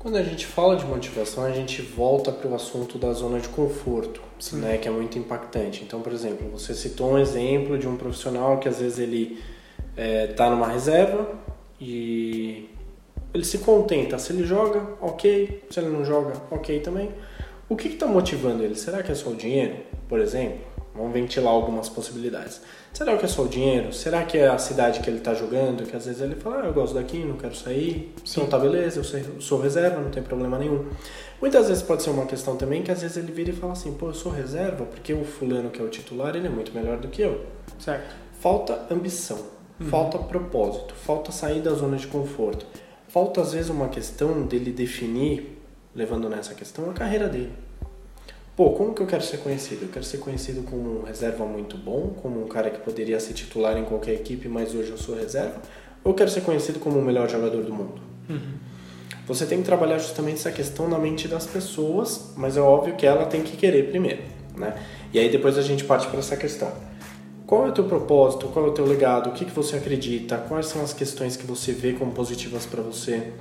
Quando 0.00 0.16
a 0.16 0.22
gente 0.22 0.46
fala 0.46 0.76
de 0.76 0.86
motivação, 0.86 1.44
a 1.44 1.50
gente 1.52 1.82
volta 1.82 2.32
para 2.32 2.48
o 2.48 2.54
assunto 2.54 2.96
da 2.96 3.12
zona 3.12 3.38
de 3.38 3.50
conforto, 3.50 4.22
né, 4.54 4.78
que 4.78 4.88
é 4.88 4.90
muito 4.90 5.18
impactante. 5.18 5.84
Então, 5.84 6.00
por 6.00 6.10
exemplo, 6.10 6.48
você 6.50 6.72
citou 6.72 7.12
um 7.12 7.18
exemplo 7.18 7.76
de 7.76 7.86
um 7.86 7.98
profissional 7.98 8.58
que 8.58 8.66
às 8.66 8.80
vezes 8.80 8.98
ele 8.98 9.38
está 9.90 10.02
é, 10.02 10.26
tá 10.28 10.48
numa 10.48 10.68
reserva 10.68 11.28
e 11.78 12.70
ele 13.34 13.44
se 13.44 13.58
contenta. 13.58 14.18
Se 14.18 14.32
ele 14.32 14.42
joga, 14.42 14.82
ok. 15.02 15.64
Se 15.68 15.78
ele 15.78 15.90
não 15.90 16.02
joga, 16.02 16.32
ok 16.50 16.80
também. 16.80 17.10
O 17.68 17.76
que 17.76 17.88
está 17.88 18.06
motivando 18.06 18.62
ele? 18.62 18.76
Será 18.76 19.02
que 19.02 19.12
é 19.12 19.14
só 19.14 19.28
o 19.28 19.36
dinheiro, 19.36 19.76
por 20.08 20.18
exemplo? 20.18 20.60
Vamos 21.00 21.14
ventilar 21.14 21.50
algumas 21.50 21.88
possibilidades. 21.88 22.60
Será 22.92 23.16
que 23.16 23.24
é 23.24 23.28
só 23.28 23.42
o 23.42 23.48
dinheiro? 23.48 23.90
Será 23.90 24.22
que 24.22 24.36
é 24.36 24.48
a 24.48 24.58
cidade 24.58 25.00
que 25.00 25.08
ele 25.08 25.16
está 25.16 25.32
jogando? 25.32 25.86
Que 25.88 25.96
às 25.96 26.04
vezes 26.04 26.20
ele 26.20 26.34
fala, 26.34 26.62
ah, 26.62 26.66
eu 26.66 26.74
gosto 26.74 26.94
daqui, 26.94 27.24
não 27.24 27.38
quero 27.38 27.54
sair. 27.54 28.14
Sim. 28.22 28.42
Então 28.42 28.50
tá 28.50 28.58
beleza, 28.58 29.00
eu 29.00 29.40
sou 29.40 29.58
reserva, 29.58 29.98
não 29.98 30.10
tem 30.10 30.22
problema 30.22 30.58
nenhum. 30.58 30.84
Muitas 31.40 31.68
vezes 31.68 31.82
pode 31.82 32.02
ser 32.02 32.10
uma 32.10 32.26
questão 32.26 32.54
também 32.54 32.82
que 32.82 32.90
às 32.90 33.00
vezes 33.00 33.16
ele 33.16 33.32
vira 33.32 33.48
e 33.48 33.52
fala 33.54 33.72
assim, 33.72 33.94
pô, 33.94 34.08
eu 34.08 34.14
sou 34.14 34.30
reserva 34.30 34.84
porque 34.84 35.14
o 35.14 35.24
fulano 35.24 35.70
que 35.70 35.80
é 35.80 35.84
o 35.84 35.88
titular, 35.88 36.36
ele 36.36 36.48
é 36.48 36.50
muito 36.50 36.74
melhor 36.74 36.98
do 36.98 37.08
que 37.08 37.22
eu. 37.22 37.46
Certo. 37.78 38.14
Falta 38.38 38.86
ambição, 38.90 39.38
uhum. 39.80 39.86
falta 39.86 40.18
propósito, 40.18 40.94
falta 40.94 41.32
sair 41.32 41.62
da 41.62 41.70
zona 41.72 41.96
de 41.96 42.08
conforto. 42.08 42.66
Falta 43.08 43.40
às 43.40 43.54
vezes 43.54 43.70
uma 43.70 43.88
questão 43.88 44.42
dele 44.42 44.70
definir, 44.70 45.58
levando 45.94 46.28
nessa 46.28 46.54
questão, 46.54 46.90
a 46.90 46.92
carreira 46.92 47.26
dele. 47.26 47.69
Pô, 48.56 48.70
como 48.70 48.92
que 48.92 49.00
eu 49.00 49.06
quero 49.06 49.22
ser 49.22 49.38
conhecido? 49.38 49.84
Eu 49.84 49.88
quero 49.88 50.04
ser 50.04 50.18
conhecido 50.18 50.62
como 50.62 51.00
um 51.00 51.02
reserva 51.02 51.46
muito 51.46 51.78
bom, 51.78 52.14
como 52.20 52.44
um 52.44 52.48
cara 52.48 52.68
que 52.70 52.78
poderia 52.80 53.18
ser 53.18 53.32
titular 53.32 53.76
em 53.78 53.84
qualquer 53.84 54.12
equipe, 54.14 54.48
mas 54.48 54.74
hoje 54.74 54.90
eu 54.90 54.98
sou 54.98 55.14
reserva? 55.14 55.60
Ou 56.04 56.12
eu 56.12 56.14
quero 56.14 56.30
ser 56.30 56.42
conhecido 56.42 56.78
como 56.78 56.98
o 56.98 57.02
melhor 57.02 57.28
jogador 57.28 57.62
do 57.62 57.72
mundo? 57.72 58.00
Uhum. 58.28 58.54
Você 59.26 59.46
tem 59.46 59.58
que 59.58 59.64
trabalhar 59.64 59.98
justamente 59.98 60.38
essa 60.38 60.50
questão 60.50 60.88
na 60.88 60.98
mente 60.98 61.28
das 61.28 61.46
pessoas, 61.46 62.32
mas 62.36 62.56
é 62.56 62.60
óbvio 62.60 62.96
que 62.96 63.06
ela 63.06 63.26
tem 63.26 63.42
que 63.42 63.56
querer 63.56 63.88
primeiro, 63.88 64.22
né? 64.56 64.74
E 65.12 65.18
aí 65.18 65.30
depois 65.30 65.56
a 65.56 65.62
gente 65.62 65.84
parte 65.84 66.08
para 66.08 66.18
essa 66.18 66.36
questão. 66.36 66.72
Qual 67.46 67.66
é 67.66 67.70
o 67.70 67.72
teu 67.72 67.84
propósito? 67.84 68.48
Qual 68.48 68.66
é 68.66 68.68
o 68.68 68.72
teu 68.72 68.86
legado? 68.86 69.30
O 69.30 69.32
que, 69.32 69.44
que 69.44 69.50
você 69.50 69.76
acredita? 69.76 70.36
Quais 70.36 70.66
são 70.66 70.82
as 70.82 70.92
questões 70.92 71.36
que 71.36 71.46
você 71.46 71.72
vê 71.72 71.92
como 71.92 72.12
positivas 72.12 72.66
para 72.66 72.82
você? 72.82 73.32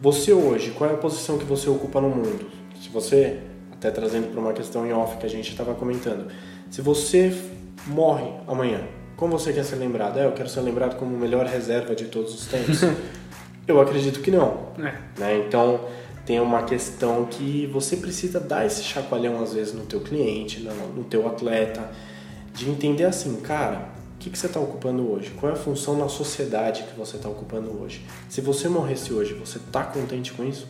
Você 0.00 0.32
hoje, 0.32 0.70
qual 0.70 0.88
é 0.88 0.94
a 0.94 0.96
posição 0.96 1.36
que 1.36 1.44
você 1.44 1.68
ocupa 1.68 2.00
no 2.00 2.08
mundo? 2.08 2.46
Se 2.80 2.88
você 2.88 3.38
até 3.80 3.90
trazendo 3.90 4.30
para 4.30 4.38
uma 4.38 4.52
questão 4.52 4.86
em 4.86 4.92
off 4.92 5.16
que 5.16 5.24
a 5.24 5.28
gente 5.28 5.50
estava 5.50 5.74
comentando. 5.74 6.30
Se 6.70 6.82
você 6.82 7.34
morre 7.86 8.30
amanhã, 8.46 8.82
como 9.16 9.38
você 9.38 9.54
quer 9.54 9.64
ser 9.64 9.76
lembrado? 9.76 10.18
É, 10.18 10.26
eu 10.26 10.32
quero 10.32 10.50
ser 10.50 10.60
lembrado 10.60 10.98
como 10.98 11.16
o 11.16 11.18
melhor 11.18 11.46
reserva 11.46 11.94
de 11.96 12.04
todos 12.04 12.34
os 12.34 12.46
tempos. 12.46 12.82
eu 13.66 13.80
acredito 13.80 14.20
que 14.20 14.30
não. 14.30 14.68
É. 14.78 14.94
Né? 15.18 15.44
Então 15.46 15.80
tem 16.26 16.38
uma 16.38 16.62
questão 16.62 17.24
que 17.24 17.66
você 17.72 17.96
precisa 17.96 18.38
dar 18.38 18.66
esse 18.66 18.82
chacoalhão 18.82 19.42
às 19.42 19.54
vezes 19.54 19.72
no 19.72 19.86
teu 19.86 20.00
cliente, 20.00 20.60
no, 20.60 21.02
teu 21.04 21.26
atleta, 21.26 21.90
de 22.54 22.68
entender 22.68 23.04
assim, 23.04 23.40
cara, 23.40 23.88
o 24.14 24.18
que, 24.18 24.28
que 24.28 24.38
você 24.38 24.46
está 24.46 24.60
ocupando 24.60 25.10
hoje? 25.10 25.30
Qual 25.40 25.50
é 25.50 25.54
a 25.54 25.58
função 25.58 25.96
na 25.96 26.08
sociedade 26.08 26.82
que 26.82 26.98
você 26.98 27.16
está 27.16 27.30
ocupando 27.30 27.80
hoje? 27.80 28.04
Se 28.28 28.42
você 28.42 28.68
morresse 28.68 29.10
hoje, 29.14 29.32
você 29.32 29.56
está 29.56 29.82
contente 29.84 30.32
com 30.34 30.44
isso? 30.44 30.68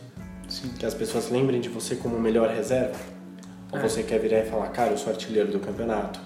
Sim. 0.51 0.69
Que 0.77 0.85
as 0.85 0.93
pessoas 0.93 1.29
lembrem 1.29 1.61
de 1.61 1.69
você 1.69 1.95
como 1.95 2.19
melhor 2.19 2.49
reserva? 2.49 2.99
Ou 3.71 3.79
é. 3.79 3.81
você 3.81 4.03
quer 4.03 4.19
virar 4.19 4.39
e 4.39 4.45
falar, 4.45 4.67
cara, 4.67 4.91
eu 4.91 4.97
sou 4.97 5.11
artilheiro 5.11 5.49
do 5.49 5.59
campeonato. 5.59 6.19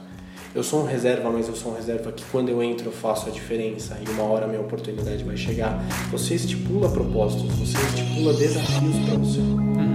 Eu 0.54 0.64
sou 0.64 0.82
um 0.82 0.86
reserva, 0.86 1.30
mas 1.30 1.48
eu 1.48 1.56
sou 1.56 1.72
um 1.72 1.76
reserva 1.76 2.12
que 2.12 2.24
quando 2.32 2.50
eu 2.50 2.64
entro 2.64 2.88
eu 2.88 2.92
faço 2.92 3.28
a 3.28 3.32
diferença 3.32 4.00
e 4.04 4.10
uma 4.10 4.24
hora 4.24 4.46
a 4.46 4.48
minha 4.48 4.62
oportunidade 4.62 5.24
vai 5.24 5.38
chegar. 5.38 5.78
Você 6.10 6.34
estipula 6.34 6.90
propósitos, 6.90 7.54
você 7.56 7.78
estipula 7.78 8.34
desafios 8.34 8.96
para 9.06 9.18
você. 9.18 9.40
Uhum. 9.40 9.95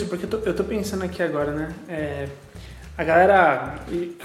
Isso, 0.00 0.08
porque 0.08 0.24
eu 0.24 0.30
tô, 0.30 0.36
eu 0.38 0.54
tô 0.54 0.64
pensando 0.64 1.04
aqui 1.04 1.22
agora, 1.22 1.52
né? 1.52 1.74
É, 1.88 2.28
a 2.96 3.04
galera 3.04 3.76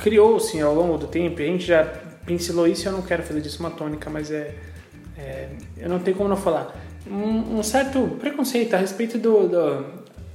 criou, 0.02 0.38
assim, 0.38 0.62
ao 0.62 0.74
longo 0.74 0.98
do 0.98 1.08
tempo, 1.08 1.42
a 1.42 1.46
gente 1.46 1.66
já 1.66 1.84
pincelou 2.26 2.66
isso 2.66 2.88
eu 2.88 2.94
não 2.94 3.02
quero 3.02 3.22
fazer 3.22 3.42
disso 3.42 3.60
uma 3.60 3.70
tônica, 3.70 4.10
mas 4.10 4.32
é, 4.32 4.56
é 5.18 5.50
eu 5.78 5.90
não 5.90 6.00
tenho 6.00 6.16
como 6.16 6.30
não 6.30 6.38
falar. 6.38 6.74
Um, 7.06 7.60
um 7.60 7.64
certo 7.64 8.18
preconceito 8.20 8.74
a 8.74 8.78
respeito 8.78 9.18
do, 9.18 9.48
do, 9.48 9.86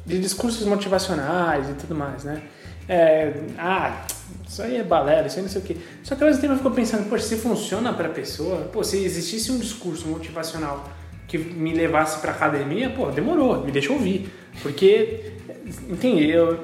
de 0.05 0.19
discursos 0.21 0.67
motivacionais 0.67 1.71
e 1.71 1.73
tudo 1.75 1.95
mais, 1.95 2.25
né? 2.25 2.43
é, 2.89 3.33
ah, 3.59 4.07
isso 4.47 4.63
aí 4.63 4.77
é 4.77 4.83
balela, 4.83 5.27
isso 5.27 5.37
aí 5.37 5.43
não 5.43 5.51
sei 5.51 5.61
o 5.61 5.65
quê. 5.65 5.77
Só 6.03 6.17
que 6.17 6.23
ao 6.23 6.29
mesmo 6.29 6.41
tempo 6.41 6.55
eu 6.55 6.57
fico 6.57 6.71
pensando, 6.71 7.09
poxa, 7.09 7.25
se 7.25 7.37
funciona 7.37 7.93
pra 7.93 8.09
pessoa, 8.09 8.63
pô, 8.73 8.83
se 8.83 9.05
existisse 9.05 9.53
um 9.53 9.59
discurso 9.59 10.09
motivacional 10.09 10.89
que 11.27 11.37
me 11.37 11.75
levasse 11.75 12.19
pra 12.21 12.33
academia, 12.33 12.89
pô, 12.89 13.11
demorou, 13.11 13.63
me 13.63 13.71
deixa 13.71 13.93
ouvir. 13.93 14.33
Porque, 14.63 15.33
entende, 15.89 16.29
eu, 16.29 16.59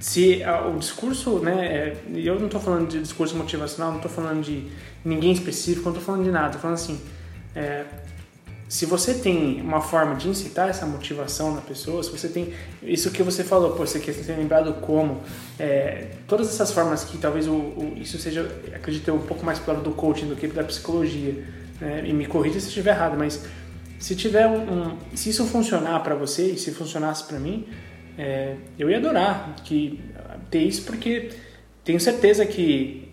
se 0.00 0.42
o 0.66 0.78
discurso, 0.78 1.38
né, 1.40 1.66
é, 1.66 1.96
eu 2.14 2.38
não 2.38 2.46
estou 2.46 2.60
falando 2.60 2.88
de 2.88 3.00
discurso 3.00 3.36
motivacional, 3.36 3.90
não 3.90 3.98
estou 3.98 4.10
falando 4.10 4.42
de 4.42 4.66
ninguém 5.04 5.32
específico, 5.32 5.84
não 5.84 5.92
estou 5.92 6.04
falando 6.04 6.24
de 6.24 6.30
nada, 6.30 6.46
estou 6.46 6.60
falando 6.60 6.76
assim, 6.76 7.00
é, 7.54 7.84
se 8.70 8.86
você 8.86 9.14
tem 9.14 9.60
uma 9.60 9.80
forma 9.80 10.14
de 10.14 10.28
incitar 10.28 10.68
essa 10.68 10.86
motivação 10.86 11.52
na 11.52 11.60
pessoa, 11.60 12.02
se 12.02 12.10
você 12.10 12.28
tem 12.28 12.54
isso 12.82 13.10
que 13.10 13.20
você 13.20 13.42
falou, 13.42 13.72
pô, 13.72 13.84
você 13.84 13.98
quer 13.98 14.12
ser 14.12 14.36
lembrado 14.36 14.74
como, 14.80 15.20
é, 15.58 16.12
todas 16.26 16.48
essas 16.48 16.70
formas 16.70 17.02
que 17.04 17.18
talvez 17.18 17.48
o, 17.48 17.52
o, 17.52 17.94
isso 17.96 18.16
seja, 18.16 18.48
acredito 18.72 19.08
eu, 19.08 19.16
um 19.16 19.22
pouco 19.22 19.44
mais 19.44 19.58
para 19.58 19.74
do 19.74 19.90
coaching 19.90 20.28
do 20.28 20.36
que 20.36 20.46
da 20.46 20.62
psicologia, 20.62 21.44
né? 21.80 22.04
e 22.06 22.12
me 22.12 22.26
corrija 22.26 22.60
se 22.60 22.68
estiver 22.68 22.92
errado, 22.92 23.16
mas 23.18 23.44
se 24.00 24.16
tiver 24.16 24.46
um, 24.48 24.56
um 24.56 24.96
se 25.14 25.28
isso 25.28 25.46
funcionar 25.46 26.00
para 26.02 26.14
você 26.14 26.46
e 26.52 26.58
se 26.58 26.72
funcionasse 26.72 27.22
para 27.24 27.38
mim, 27.38 27.68
é, 28.18 28.56
eu 28.78 28.90
ia 28.90 28.96
adorar 28.96 29.54
que 29.62 30.00
ter 30.50 30.62
isso 30.62 30.84
porque 30.84 31.28
tenho 31.84 32.00
certeza 32.00 32.44
que 32.46 33.08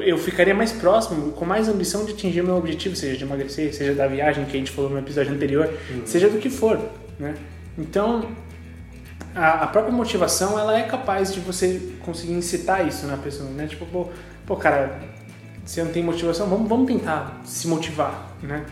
eu 0.00 0.18
ficaria 0.18 0.54
mais 0.54 0.72
próximo, 0.72 1.30
com 1.32 1.44
mais 1.44 1.68
ambição 1.68 2.04
de 2.04 2.12
atingir 2.12 2.42
meu 2.42 2.56
objetivo, 2.56 2.96
seja 2.96 3.16
de 3.16 3.22
emagrecer, 3.22 3.72
seja 3.72 3.94
da 3.94 4.08
viagem 4.08 4.44
que 4.46 4.56
a 4.56 4.58
gente 4.58 4.72
falou 4.72 4.90
no 4.90 4.98
episódio 4.98 5.32
anterior, 5.32 5.72
uhum. 5.90 6.02
seja 6.04 6.28
do 6.28 6.38
que 6.38 6.50
for, 6.50 6.80
né? 7.18 7.36
Então, 7.76 8.28
a, 9.34 9.64
a, 9.64 9.66
própria 9.68 9.94
motivação, 9.94 10.58
ela 10.58 10.76
é 10.76 10.82
capaz 10.82 11.32
de 11.32 11.38
você 11.38 11.80
conseguir 12.00 12.32
incitar 12.32 12.86
isso 12.88 13.06
na 13.06 13.16
pessoa, 13.16 13.48
né? 13.50 13.68
Tipo, 13.68 13.86
pô, 13.86 14.08
pô 14.44 14.56
cara, 14.56 14.98
você 15.64 15.84
não 15.84 15.92
tem 15.92 16.02
motivação, 16.02 16.48
vamos, 16.48 16.68
vamos 16.68 16.86
tentar 16.88 17.40
se 17.44 17.68
motivar, 17.68 18.36
né? 18.42 18.64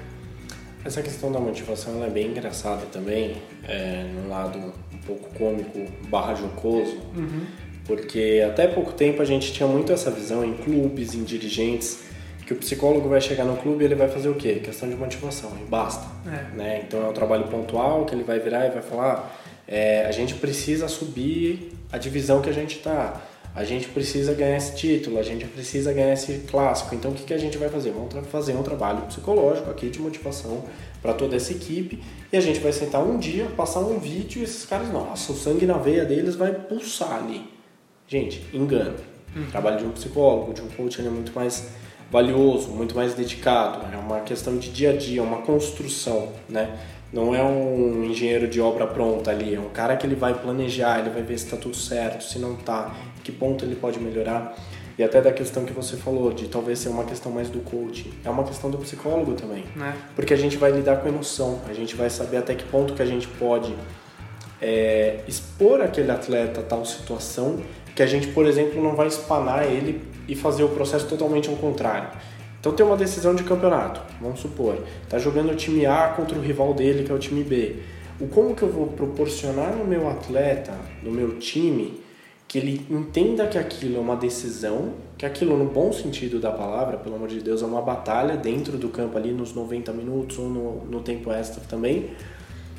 Essa 0.87 1.03
questão 1.03 1.33
da 1.33 1.41
motivação 1.41 2.05
é 2.05 2.09
bem 2.09 2.29
engraçada 2.29 2.87
também, 2.93 3.37
é, 3.67 4.05
no 4.15 4.31
lado 4.31 4.59
um 4.59 4.99
pouco 5.07 5.29
cômico 5.35 5.85
barra 6.09 6.35
jocoso, 6.35 6.97
uhum 7.15 7.47
porque 7.87 8.45
até 8.47 8.67
pouco 8.67 8.93
tempo 8.93 9.23
a 9.23 9.25
gente 9.25 9.53
tinha 9.53 9.69
muito 9.69 9.93
essa 9.93 10.11
visão 10.11 10.45
em 10.45 10.55
clubes, 10.55 11.15
em 11.15 11.23
dirigentes, 11.23 12.01
que 12.45 12.53
o 12.53 12.57
psicólogo 12.57 13.09
vai 13.09 13.21
chegar 13.21 13.45
no 13.45 13.57
clube 13.57 13.83
e 13.83 13.87
ele 13.87 13.95
vai 13.95 14.09
fazer 14.09 14.29
o 14.29 14.35
quê? 14.35 14.61
Questão 14.63 14.89
de 14.89 14.95
motivação, 14.95 15.53
e 15.61 15.69
basta. 15.69 16.07
É. 16.27 16.57
Né? 16.57 16.83
Então 16.87 17.05
é 17.05 17.09
um 17.09 17.13
trabalho 17.13 17.45
pontual 17.49 18.05
que 18.05 18.15
ele 18.15 18.25
vai 18.25 18.39
virar 18.39 18.67
e 18.67 18.71
vai 18.71 18.83
falar: 18.83 19.37
é, 19.67 20.05
a 20.07 20.13
gente 20.13 20.35
precisa 20.35 20.89
subir 20.89 21.73
a 21.91 21.99
divisão 21.99 22.41
que 22.41 22.51
a 22.51 22.53
gente 22.53 22.77
está, 22.77 23.21
a 23.57 23.65
gente 23.65 23.89
precisa 23.89 24.35
ganhar 24.35 24.59
esse 24.59 24.77
título, 24.77 25.19
a 25.19 25.23
gente 25.23 25.47
precisa 25.47 25.91
ganhar 25.91 26.13
esse 26.13 26.41
clássico. 26.51 26.95
Então 26.95 27.11
o 27.11 27.15
que, 27.15 27.25
que 27.25 27.33
a 27.33 27.39
gente 27.39 27.57
vai 27.57 27.71
fazer? 27.71 27.91
Vamos 27.91 28.13
fazer 28.29 28.55
um 28.55 28.63
trabalho 28.63 29.01
psicológico 29.07 29.71
aqui 29.71 29.89
de 29.89 29.99
motivação 29.99 30.63
para 31.01 31.15
toda 31.15 31.35
essa 31.35 31.53
equipe 31.53 32.03
e 32.31 32.37
a 32.37 32.41
gente 32.41 32.61
vai 32.61 32.71
sentar 32.71 33.03
um 33.03 33.19
dia, 33.19 33.47
passar 33.57 33.81
um 33.81 33.99
vídeo 33.99 34.43
e 34.43 34.45
esses 34.45 34.67
caras, 34.67 34.91
nossa, 34.93 35.33
o 35.33 35.35
sangue 35.35 35.65
na 35.65 35.79
veia 35.79 36.05
deles 36.05 36.37
vai 36.37 36.53
pulsar 36.53 37.15
ali. 37.15 37.49
Gente, 38.07 38.45
engano. 38.53 38.99
Uhum. 39.35 39.45
O 39.45 39.47
trabalho 39.47 39.79
de 39.79 39.85
um 39.87 39.91
psicólogo, 39.91 40.53
de 40.53 40.61
um 40.61 40.69
coach, 40.69 41.01
é 41.01 41.05
muito 41.09 41.33
mais 41.35 41.69
valioso, 42.11 42.69
muito 42.69 42.95
mais 42.95 43.15
dedicado. 43.15 43.87
É 43.93 43.97
uma 43.97 44.21
questão 44.21 44.59
de 44.59 44.71
dia 44.71 44.91
a 44.91 44.97
dia, 44.97 45.23
uma 45.23 45.39
construção, 45.39 46.31
né? 46.47 46.79
Não 47.13 47.35
é 47.35 47.43
um 47.43 48.05
engenheiro 48.05 48.49
de 48.49 48.61
obra 48.61 48.87
pronta 48.87 49.31
ali, 49.31 49.55
é 49.55 49.61
um 49.61 49.69
cara 49.69 49.97
que 49.97 50.05
ele 50.07 50.17
vai 50.17 50.35
planejar, 50.35 50.99
ele 50.99 51.11
vai 51.11 51.23
ver 51.23 51.39
se 51.39 51.45
está 51.45 51.57
tudo 51.57 51.77
certo, 51.77 52.23
se 52.23 52.39
não 52.39 52.55
está, 52.55 52.95
que 53.27 53.33
ponto 53.33 53.65
ele 53.65 53.75
pode 53.75 53.99
melhorar. 53.99 54.57
E 54.97 55.03
até 55.03 55.21
da 55.21 55.33
questão 55.33 55.65
que 55.65 55.73
você 55.73 55.97
falou, 55.97 56.33
de 56.33 56.47
talvez 56.47 56.79
ser 56.79 56.89
uma 56.89 57.05
questão 57.05 57.31
mais 57.33 57.51
do 57.51 57.59
coaching, 57.59 58.13
é 58.25 58.31
uma 58.31 58.45
questão 58.45 58.71
do 58.71 58.79
psicólogo 58.79 59.35
também. 59.35 59.65
É. 59.79 59.93
Porque 60.15 60.33
a 60.33 60.37
gente 60.37 60.57
vai 60.57 60.71
lidar 60.71 60.97
com 60.99 61.09
emoção, 61.09 61.61
a 61.69 61.75
gente 61.75 61.97
vai 61.97 62.09
saber 62.09 62.39
até 62.39 62.55
que 62.55 62.65
ponto 62.65 62.95
que 62.95 63.03
a 63.03 63.07
gente 63.07 63.27
pode 63.29 63.75
é, 64.63 65.21
expor 65.27 65.83
aquele 65.83 66.11
atleta 66.11 66.61
a 66.61 66.63
tal 66.63 66.85
situação 66.85 67.61
que 67.95 68.03
a 68.03 68.07
gente, 68.07 68.29
por 68.29 68.47
exemplo, 68.47 68.83
não 68.83 68.95
vai 68.95 69.09
espanar 69.09 69.65
ele 69.65 70.03
e 70.29 70.35
fazer 70.35 70.63
o 70.63 70.69
processo 70.69 71.07
totalmente 71.09 71.49
ao 71.49 71.57
contrário. 71.57 72.11
Então 72.61 72.73
tem 72.73 72.85
uma 72.85 72.97
decisão 72.97 73.35
de 73.35 73.43
campeonato, 73.43 74.01
vamos 74.21 74.41
supor, 74.41 74.79
tá 75.09 75.19
jogando 75.19 75.53
o 75.53 75.55
time 75.55 75.87
A 75.87 76.09
contra 76.09 76.39
o 76.39 76.41
rival 76.43 76.75
dele, 76.75 77.05
que 77.05 77.13
é 77.13 77.15
o 77.15 77.19
time 77.19 77.43
B. 77.43 77.77
O 78.21 78.29
como 78.29 78.55
que 78.55 78.63
eu 78.63 78.71
vou 78.71 78.87
proporcionar 78.89 79.75
no 79.75 79.85
meu 79.85 80.09
atleta, 80.09 80.73
no 81.03 81.11
meu 81.11 81.39
time, 81.39 82.06
que 82.49 82.59
ele 82.59 82.87
entenda 82.89 83.47
que 83.47 83.59
aquilo 83.59 83.97
é 83.97 84.01
uma 84.01 84.17
decisão, 84.17 84.95
que 85.19 85.27
aquilo 85.27 85.57
no 85.57 85.67
bom 85.67 85.93
sentido 85.93 86.39
da 86.39 86.53
palavra, 86.53 86.97
pelo 86.97 87.17
amor 87.17 87.29
de 87.29 87.41
Deus, 87.41 87.63
é 87.63 87.67
uma 87.67 87.83
batalha 87.83 88.37
dentro 88.37 88.79
do 88.79 88.89
campo 88.89 89.17
ali 89.17 89.33
nos 89.33 89.53
90 89.53 89.93
minutos 89.93 90.39
ou 90.39 90.49
no, 90.49 90.85
no 90.85 91.01
tempo 91.01 91.33
extra 91.33 91.61
também, 91.69 92.11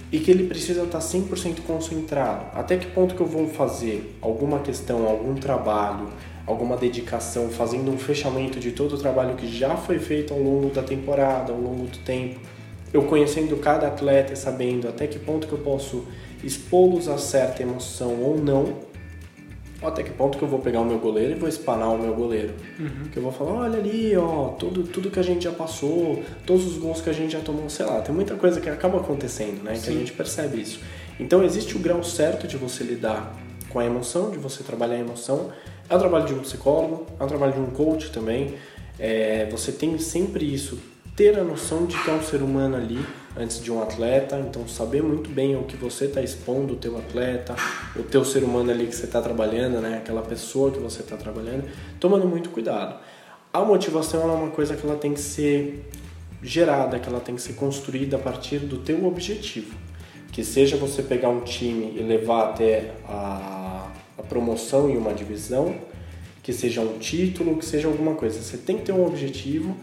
e 0.09 0.19
que 0.19 0.31
ele 0.31 0.47
precisa 0.47 0.83
estar 0.83 0.99
100% 0.99 1.61
concentrado. 1.65 2.45
Até 2.53 2.77
que 2.77 2.87
ponto 2.87 3.13
que 3.13 3.21
eu 3.21 3.27
vou 3.27 3.47
fazer 3.49 4.17
alguma 4.21 4.59
questão, 4.59 5.05
algum 5.05 5.35
trabalho, 5.35 6.07
alguma 6.45 6.77
dedicação, 6.77 7.49
fazendo 7.49 7.91
um 7.91 7.97
fechamento 7.97 8.57
de 8.59 8.71
todo 8.71 8.95
o 8.95 8.97
trabalho 8.97 9.35
que 9.35 9.47
já 9.47 9.75
foi 9.75 9.99
feito 9.99 10.33
ao 10.33 10.39
longo 10.39 10.69
da 10.69 10.81
temporada, 10.81 11.51
ao 11.51 11.59
longo 11.59 11.87
do 11.87 11.97
tempo, 11.99 12.39
eu 12.93 13.03
conhecendo 13.03 13.57
cada 13.57 13.87
atleta 13.87 14.31
e 14.31 14.37
sabendo 14.37 14.87
até 14.87 15.07
que 15.07 15.19
ponto 15.19 15.45
que 15.45 15.51
eu 15.51 15.59
posso 15.59 16.05
expô-los 16.41 17.09
a 17.09 17.17
certa 17.17 17.61
emoção 17.61 18.21
ou 18.21 18.37
não, 18.37 18.87
até 19.81 20.01
que 20.01 20.11
ponto 20.11 20.37
que 20.37 20.43
eu 20.43 20.47
vou 20.47 20.59
pegar 20.59 20.81
o 20.81 20.85
meu 20.85 20.97
goleiro 20.97 21.33
e 21.33 21.35
vou 21.35 21.47
espanar 21.47 21.93
o 21.93 21.97
meu 21.97 22.13
goleiro. 22.13 22.53
Uhum. 22.79 23.09
Que 23.11 23.17
eu 23.17 23.23
vou 23.23 23.31
falar, 23.31 23.51
olha 23.51 23.77
ali, 23.77 24.15
ó, 24.17 24.49
tudo, 24.49 24.83
tudo 24.83 25.11
que 25.11 25.19
a 25.19 25.23
gente 25.23 25.43
já 25.43 25.51
passou, 25.51 26.23
todos 26.45 26.65
os 26.65 26.77
gols 26.77 27.01
que 27.01 27.09
a 27.09 27.13
gente 27.13 27.33
já 27.33 27.39
tomou, 27.39 27.69
sei 27.69 27.85
lá, 27.85 28.01
tem 28.01 28.13
muita 28.13 28.35
coisa 28.35 28.59
que 28.59 28.69
acaba 28.69 28.97
acontecendo, 28.97 29.63
né? 29.63 29.75
Sim. 29.75 29.81
Que 29.81 29.89
a 29.89 29.93
gente 29.93 30.13
percebe 30.13 30.61
isso. 30.61 30.79
Então 31.19 31.43
existe 31.43 31.75
o 31.75 31.79
grau 31.79 32.03
certo 32.03 32.47
de 32.47 32.57
você 32.57 32.83
lidar 32.83 33.35
com 33.69 33.79
a 33.79 33.85
emoção, 33.85 34.31
de 34.31 34.37
você 34.37 34.63
trabalhar 34.63 34.95
a 34.95 34.99
emoção. 34.99 35.51
É 35.89 35.95
o 35.95 35.99
trabalho 35.99 36.25
de 36.25 36.33
um 36.33 36.39
psicólogo, 36.39 37.05
é 37.19 37.23
o 37.23 37.27
trabalho 37.27 37.53
de 37.53 37.59
um 37.59 37.67
coach 37.67 38.11
também. 38.11 38.55
É, 38.99 39.47
você 39.51 39.71
tem 39.71 39.97
sempre 39.99 40.51
isso, 40.51 40.79
ter 41.15 41.37
a 41.37 41.43
noção 41.43 41.85
de 41.85 41.97
que 42.01 42.09
é 42.09 42.13
um 42.13 42.23
ser 42.23 42.41
humano 42.41 42.75
ali, 42.75 42.99
antes 43.37 43.61
de 43.61 43.71
um 43.71 43.81
atleta, 43.81 44.39
então 44.39 44.67
saber 44.67 45.03
muito 45.03 45.29
bem 45.29 45.55
o 45.55 45.63
que 45.63 45.77
você 45.77 46.05
está 46.05 46.21
expondo 46.21 46.73
o 46.73 46.77
teu 46.77 46.97
atleta, 46.97 47.55
o 47.95 48.03
teu 48.03 48.25
ser 48.25 48.43
humano 48.43 48.71
ali 48.71 48.87
que 48.87 48.95
você 48.95 49.05
está 49.05 49.21
trabalhando, 49.21 49.79
né? 49.79 49.97
aquela 49.97 50.21
pessoa 50.21 50.71
que 50.71 50.79
você 50.79 51.01
está 51.01 51.15
trabalhando, 51.15 51.65
tomando 51.99 52.27
muito 52.27 52.49
cuidado. 52.49 52.99
A 53.53 53.63
motivação 53.63 54.21
é 54.21 54.33
uma 54.33 54.49
coisa 54.51 54.75
que 54.75 54.85
ela 54.85 54.97
tem 54.97 55.13
que 55.13 55.19
ser 55.19 55.89
gerada, 56.41 56.99
que 56.99 57.07
ela 57.07 57.19
tem 57.19 57.35
que 57.35 57.41
ser 57.41 57.53
construída 57.53 58.17
a 58.17 58.19
partir 58.19 58.59
do 58.59 58.77
teu 58.77 59.05
objetivo, 59.05 59.75
que 60.31 60.43
seja 60.43 60.75
você 60.77 61.01
pegar 61.01 61.29
um 61.29 61.41
time 61.41 61.93
e 61.97 62.03
levar 62.03 62.49
até 62.49 62.91
a, 63.07 63.89
a 64.17 64.23
promoção 64.23 64.89
em 64.89 64.97
uma 64.97 65.13
divisão, 65.13 65.75
que 66.43 66.53
seja 66.53 66.81
um 66.81 66.97
título, 66.97 67.57
que 67.57 67.65
seja 67.65 67.87
alguma 67.87 68.15
coisa. 68.15 68.41
Você 68.41 68.57
tem 68.57 68.77
que 68.77 68.83
ter 68.83 68.91
um 68.91 69.05
objetivo 69.05 69.75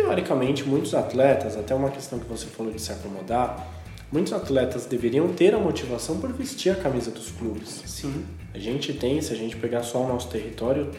Teoricamente, 0.00 0.64
muitos 0.64 0.94
atletas, 0.94 1.58
até 1.58 1.74
uma 1.74 1.90
questão 1.90 2.18
que 2.18 2.26
você 2.26 2.46
falou 2.46 2.72
de 2.72 2.80
se 2.80 2.90
acomodar, 2.90 3.68
muitos 4.10 4.32
atletas 4.32 4.86
deveriam 4.86 5.28
ter 5.28 5.54
a 5.54 5.58
motivação 5.58 6.18
por 6.18 6.32
vestir 6.32 6.72
a 6.72 6.74
camisa 6.74 7.10
dos 7.10 7.30
clubes. 7.30 7.82
Sim. 7.84 8.24
A 8.54 8.58
gente 8.58 8.94
tem, 8.94 9.20
se 9.20 9.30
a 9.30 9.36
gente 9.36 9.56
pegar 9.56 9.82
só 9.82 10.02
o 10.02 10.08
nosso 10.08 10.28
território, 10.30 10.90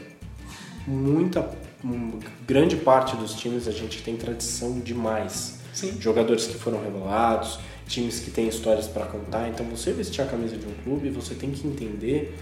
muita 0.85 1.49
grande 2.45 2.75
parte 2.75 3.15
dos 3.15 3.33
times 3.33 3.67
a 3.67 3.71
gente 3.71 4.03
tem 4.03 4.15
tradição 4.15 4.79
demais. 4.79 5.59
Sim. 5.73 5.99
Jogadores 5.99 6.45
que 6.45 6.53
foram 6.53 6.79
revelados, 6.79 7.57
times 7.87 8.19
que 8.19 8.29
têm 8.29 8.47
histórias 8.47 8.87
para 8.87 9.07
contar. 9.07 9.49
Então, 9.49 9.65
você 9.65 9.91
vestir 9.91 10.21
a 10.21 10.27
camisa 10.27 10.55
de 10.55 10.67
um 10.67 10.73
clube, 10.83 11.09
você 11.09 11.33
tem 11.33 11.49
que 11.49 11.67
entender 11.67 12.37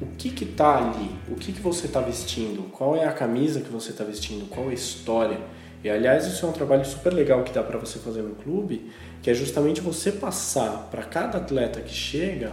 o 0.00 0.06
que 0.16 0.30
que 0.30 0.46
tá 0.46 0.78
ali, 0.78 1.10
o 1.28 1.34
que 1.34 1.52
que 1.52 1.60
você 1.60 1.84
está 1.84 2.00
vestindo, 2.00 2.70
qual 2.72 2.96
é 2.96 3.04
a 3.04 3.12
camisa 3.12 3.60
que 3.60 3.70
você 3.70 3.90
está 3.90 4.04
vestindo, 4.04 4.48
qual 4.48 4.68
é 4.68 4.70
a 4.70 4.74
história. 4.74 5.38
E 5.84 5.90
aliás, 5.90 6.26
isso 6.26 6.44
é 6.44 6.48
um 6.48 6.52
trabalho 6.52 6.84
super 6.84 7.12
legal 7.12 7.44
que 7.44 7.52
dá 7.52 7.62
para 7.62 7.78
você 7.78 7.98
fazer 7.98 8.22
no 8.22 8.34
clube, 8.34 8.90
que 9.22 9.30
é 9.30 9.34
justamente 9.34 9.80
você 9.80 10.10
passar 10.10 10.88
para 10.90 11.02
cada 11.02 11.38
atleta 11.38 11.80
que 11.80 11.94
chega 11.94 12.52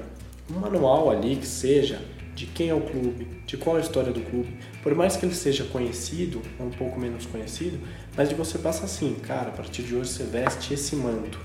um 0.50 0.60
manual 0.60 1.10
ali 1.10 1.36
que 1.36 1.48
seja 1.48 2.00
de 2.36 2.48
quem 2.48 2.70
é 2.70 2.74
o 2.74 2.82
clube, 2.82 3.28
de 3.46 3.58
qual 3.58 3.78
é 3.78 3.80
a 3.80 3.84
história 3.84 4.12
do 4.12 4.22
clube. 4.22 4.58
Por 4.82 4.94
mais 4.96 5.16
que 5.16 5.26
ele 5.26 5.36
seja 5.36 5.64
conhecido 5.66 6.42
ou 6.60 6.68
um 6.68 6.72
pouco 6.72 7.00
menos 7.00 7.26
conhecido, 7.26 7.80
mas 8.16 8.30
de 8.30 8.36
você 8.36 8.58
passa 8.58 8.86
assim, 8.86 9.16
cara, 9.16 9.50
a 9.50 9.52
partir 9.52 9.84
de 9.84 9.96
hoje 9.96 10.10
você 10.10 10.24
veste 10.24 10.74
esse 10.74 10.96
manto, 10.96 11.40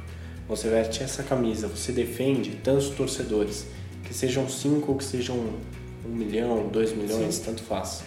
você 0.48 0.68
veste 0.68 1.02
essa 1.02 1.22
camisa, 1.22 1.68
você 1.68 1.92
defende 1.92 2.56
tantos 2.56 2.88
torcedores, 2.90 3.66
que 4.04 4.14
sejam 4.14 4.48
cinco 4.48 4.92
ou 4.92 4.98
que 4.98 5.04
sejam 5.04 5.36
um 6.06 6.08
milhão, 6.08 6.68
dois 6.68 6.92
milhões, 6.96 7.34
Sim. 7.34 7.44
tanto 7.44 7.62
faz. 7.62 8.02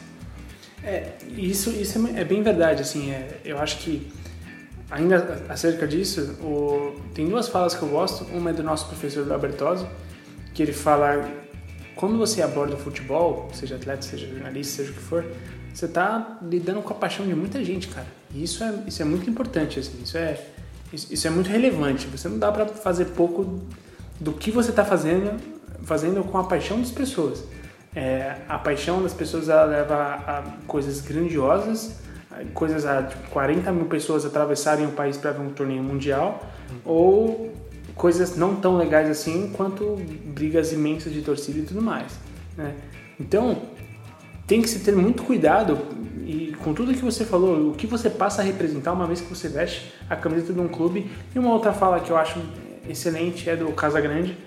É, 0.84 1.12
isso, 1.30 1.70
isso 1.70 2.08
é, 2.08 2.22
é 2.22 2.24
bem 2.24 2.42
verdade, 2.42 2.82
assim, 2.82 3.12
é, 3.12 3.40
eu 3.46 3.60
acho 3.60 3.78
que 3.80 4.12
ainda 4.90 5.46
acerca 5.48 5.88
disso, 5.88 6.38
o, 6.42 7.00
tem 7.14 7.28
duas 7.28 7.48
falas 7.48 7.74
que 7.76 7.82
eu 7.82 7.90
gosto, 7.90 8.26
uma 8.26 8.50
é 8.50 8.54
do 8.54 8.64
nosso 8.64 8.88
professor 8.88 9.32
Albertoso, 9.32 9.88
que 10.54 10.62
ele 10.62 10.74
fala 10.74 11.30
quando 11.96 12.18
você 12.18 12.42
aborda 12.42 12.76
o 12.76 12.78
futebol, 12.78 13.50
seja 13.54 13.76
atleta, 13.76 14.02
seja 14.02 14.28
jornalista, 14.28 14.78
seja 14.78 14.92
o 14.92 14.96
que 14.96 15.02
for, 15.02 15.26
você 15.74 15.86
está 15.86 16.40
lidando 16.42 16.82
com 16.82 16.94
a 16.94 16.96
paixão 16.96 17.26
de 17.26 17.34
muita 17.34 17.64
gente, 17.64 17.88
cara. 17.88 18.08
E 18.34 18.44
isso 18.44 18.64
é, 18.64 18.74
isso 18.88 19.02
é 19.02 19.06
muito 19.06 19.30
importante, 19.30 19.80
assim, 19.80 20.02
isso 20.04 20.18
é, 20.18 20.42
isso 20.92 21.28
é 21.28 21.30
muito 21.30 21.50
relevante. 21.50 22.08
Você 22.08 22.28
não 22.28 22.38
dá 22.38 22.52
para 22.52 22.66
fazer 22.66 23.06
pouco 23.06 23.62
do 24.20 24.34
que 24.34 24.52
você 24.52 24.72
está 24.72 24.84
fazendo, 24.84 25.40
fazendo 25.84 26.24
com 26.24 26.38
a 26.38 26.44
paixão 26.44 26.80
das 26.80 26.92
pessoas. 26.92 27.44
É, 27.96 28.38
a 28.48 28.58
paixão 28.58 29.04
das 29.04 29.14
pessoas 29.14 29.50
ela 29.50 29.66
leva 29.66 29.96
a, 29.96 30.44
coisas 30.66 31.02
grandiosas, 31.02 32.00
coisas 32.54 32.86
a 32.86 33.04
tipo, 33.04 33.30
40 33.30 33.72
mil 33.72 33.86
pessoas 33.86 34.26
atravessarem 34.26 34.86
o 34.86 34.92
país 34.92 35.18
para 35.18 35.32
ver 35.32 35.42
um 35.42 35.50
torneio 35.50 35.84
mundial, 35.84 36.46
ou 36.86 37.54
coisas 37.96 38.36
não 38.38 38.56
tão 38.56 38.78
legais 38.78 39.10
assim 39.10 39.52
quanto 39.54 39.98
brigas 40.26 40.72
imensas 40.72 41.12
de 41.12 41.22
torcida 41.22 41.60
e 41.60 41.64
tudo 41.64 41.82
mais. 41.82 42.18
Né? 42.58 42.74
Então, 43.20 43.62
tem 44.48 44.62
que 44.62 44.70
se 44.70 44.80
ter 44.80 44.96
muito 44.96 45.24
cuidado 45.24 45.80
e 46.26 46.56
com 46.64 46.74
tudo 46.74 46.94
que 46.94 47.04
você 47.04 47.26
falou, 47.26 47.72
o 47.72 47.74
que 47.74 47.88
você 47.88 48.10
passa 48.10 48.42
a 48.42 48.46
representar 48.46 48.94
uma 48.94 49.06
vez 49.06 49.22
que 49.22 49.28
você 49.28 49.50
veste 49.50 49.94
a 50.10 50.16
camiseta 50.16 50.54
de 50.54 50.60
um 50.60 50.68
clube. 50.68 51.10
E 51.36 51.40
uma 51.40 51.52
outra 51.52 51.74
fala 51.74 52.00
que 52.00 52.10
eu 52.10 52.18
acho 52.18 52.40
excelente 52.88 53.50
é 53.50 53.56
do 53.56 53.72
Casagrande. 53.72 54.38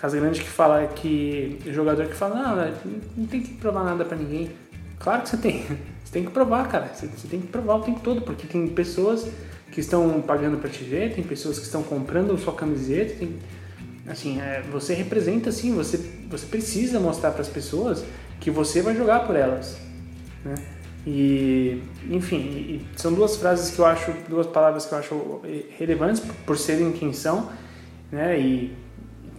Casagrande 0.00 0.40
que 0.40 0.48
fala 0.48 0.86
que 0.86 1.58
jogador 1.66 2.06
que 2.06 2.14
fala, 2.14 2.72
não, 2.84 3.00
não 3.16 3.26
tem 3.26 3.42
que 3.42 3.54
provar 3.54 3.84
nada 3.84 4.04
para 4.04 4.16
ninguém. 4.16 4.50
Claro 4.98 5.22
que 5.22 5.28
você 5.28 5.36
tem. 5.36 5.64
Você 6.02 6.14
tem 6.14 6.24
que 6.24 6.32
provar, 6.32 6.66
cara. 6.68 6.90
Você, 6.92 7.06
você 7.06 7.28
tem 7.28 7.40
que 7.40 7.46
provar 7.46 7.76
o 7.76 7.82
tempo 7.82 8.00
todo, 8.00 8.22
porque 8.22 8.44
tem 8.44 8.66
pessoas 8.66 9.28
que 9.70 9.78
estão 9.78 10.20
pagando 10.20 10.58
para 10.58 10.68
te 10.68 10.82
ver, 10.82 11.14
tem 11.14 11.22
pessoas 11.22 11.56
que 11.56 11.64
estão 11.64 11.84
comprando 11.84 12.36
sua 12.36 12.52
camiseta, 12.52 13.14
tem, 13.14 13.38
assim, 14.08 14.40
é, 14.40 14.60
você 14.72 14.92
representa 14.92 15.50
assim, 15.50 15.72
você, 15.72 15.98
você 16.28 16.46
precisa 16.46 16.98
mostrar 16.98 17.30
para 17.30 17.42
as 17.42 17.48
pessoas 17.48 18.04
que 18.40 18.50
você 18.50 18.82
vai 18.82 18.96
jogar 18.96 19.20
por 19.20 19.36
elas, 19.36 19.78
né? 20.44 20.54
E, 21.06 21.82
enfim, 22.10 22.36
e 22.36 22.86
são 22.96 23.12
duas 23.12 23.36
frases 23.36 23.70
que 23.74 23.78
eu 23.78 23.86
acho, 23.86 24.12
duas 24.28 24.46
palavras 24.46 24.84
que 24.84 24.92
eu 24.92 24.98
acho 24.98 25.40
relevantes 25.78 26.20
por 26.44 26.58
serem 26.58 26.92
quem 26.92 27.12
são, 27.12 27.50
né? 28.10 28.38
E 28.38 28.76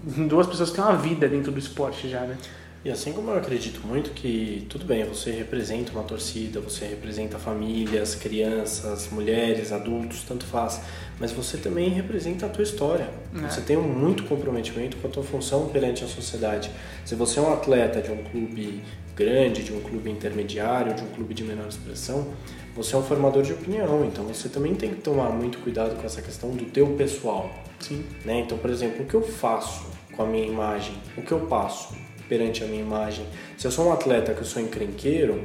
duas 0.04 0.48
pessoas 0.48 0.70
que 0.70 0.76
têm 0.76 0.84
uma 0.84 0.98
vida 0.98 1.28
dentro 1.28 1.52
do 1.52 1.60
esporte 1.60 2.10
já, 2.10 2.22
né? 2.22 2.38
E 2.84 2.90
assim 2.90 3.14
como 3.14 3.30
eu 3.30 3.38
acredito 3.38 3.86
muito 3.86 4.10
que, 4.10 4.66
tudo 4.68 4.86
bem, 4.86 5.06
você 5.06 5.30
representa 5.30 5.92
uma 5.92 6.02
torcida, 6.02 6.60
você 6.60 6.86
representa 6.86 7.38
famílias, 7.38 8.16
crianças, 8.16 9.08
mulheres, 9.12 9.72
adultos, 9.72 10.24
tanto 10.24 10.46
faz, 10.46 10.82
mas 11.20 11.32
você 11.32 11.58
também 11.58 11.90
representa 11.90 12.48
a 12.48 12.50
tua 12.50 12.64
história. 12.64 13.08
É. 13.36 13.48
Você 13.48 13.62
tem 13.62 13.78
muito 13.78 14.24
comprometimento 14.24 14.98
com 14.98 15.08
a 15.08 15.12
tua 15.12 15.22
função 15.22 15.70
perante 15.70 16.04
a 16.04 16.08
sociedade. 16.08 16.72
Se 17.06 17.14
você 17.14 17.38
é 17.38 17.44
um 17.44 17.54
atleta 17.54 18.02
de 18.02 18.12
um 18.12 18.24
clube 18.24 18.82
grande, 19.16 19.62
de 19.64 19.72
um 19.72 19.82
clube 19.82 20.10
intermediário, 20.10 20.96
de 20.96 21.04
um 21.04 21.08
clube 21.10 21.36
de 21.36 21.44
menor 21.44 21.68
expressão, 21.68 22.34
você 22.76 22.96
é 22.96 22.98
um 22.98 23.04
formador 23.04 23.44
de 23.44 23.54
opinião, 23.54 24.04
então 24.06 24.24
você 24.24 24.50
também 24.50 24.74
tem 24.74 24.90
que 24.90 25.02
tomar 25.02 25.30
muito 25.30 25.60
cuidado 25.60 25.96
com 25.96 26.06
essa 26.06 26.22
questão 26.22 26.50
do 26.50 26.66
teu 26.66 26.88
pessoal. 26.96 27.52
Sim. 27.80 28.04
Né? 28.26 28.40
Então, 28.40 28.58
por 28.58 28.72
exemplo, 28.72 29.04
o 29.04 29.06
que 29.06 29.14
eu 29.14 29.22
faço 29.22 29.86
com 30.16 30.24
a 30.24 30.26
minha 30.26 30.48
imagem, 30.48 30.96
o 31.16 31.22
que 31.22 31.32
eu 31.32 31.42
passo, 31.42 31.94
perante 32.32 32.64
a 32.64 32.68
minha 32.68 32.82
imagem. 32.82 33.26
Se 33.58 33.68
eu 33.68 33.72
sou 33.72 33.88
um 33.88 33.92
atleta 33.92 34.34
que 34.34 34.40
eu 34.40 34.46
sou 34.46 34.62
encrenqueiro 34.62 35.44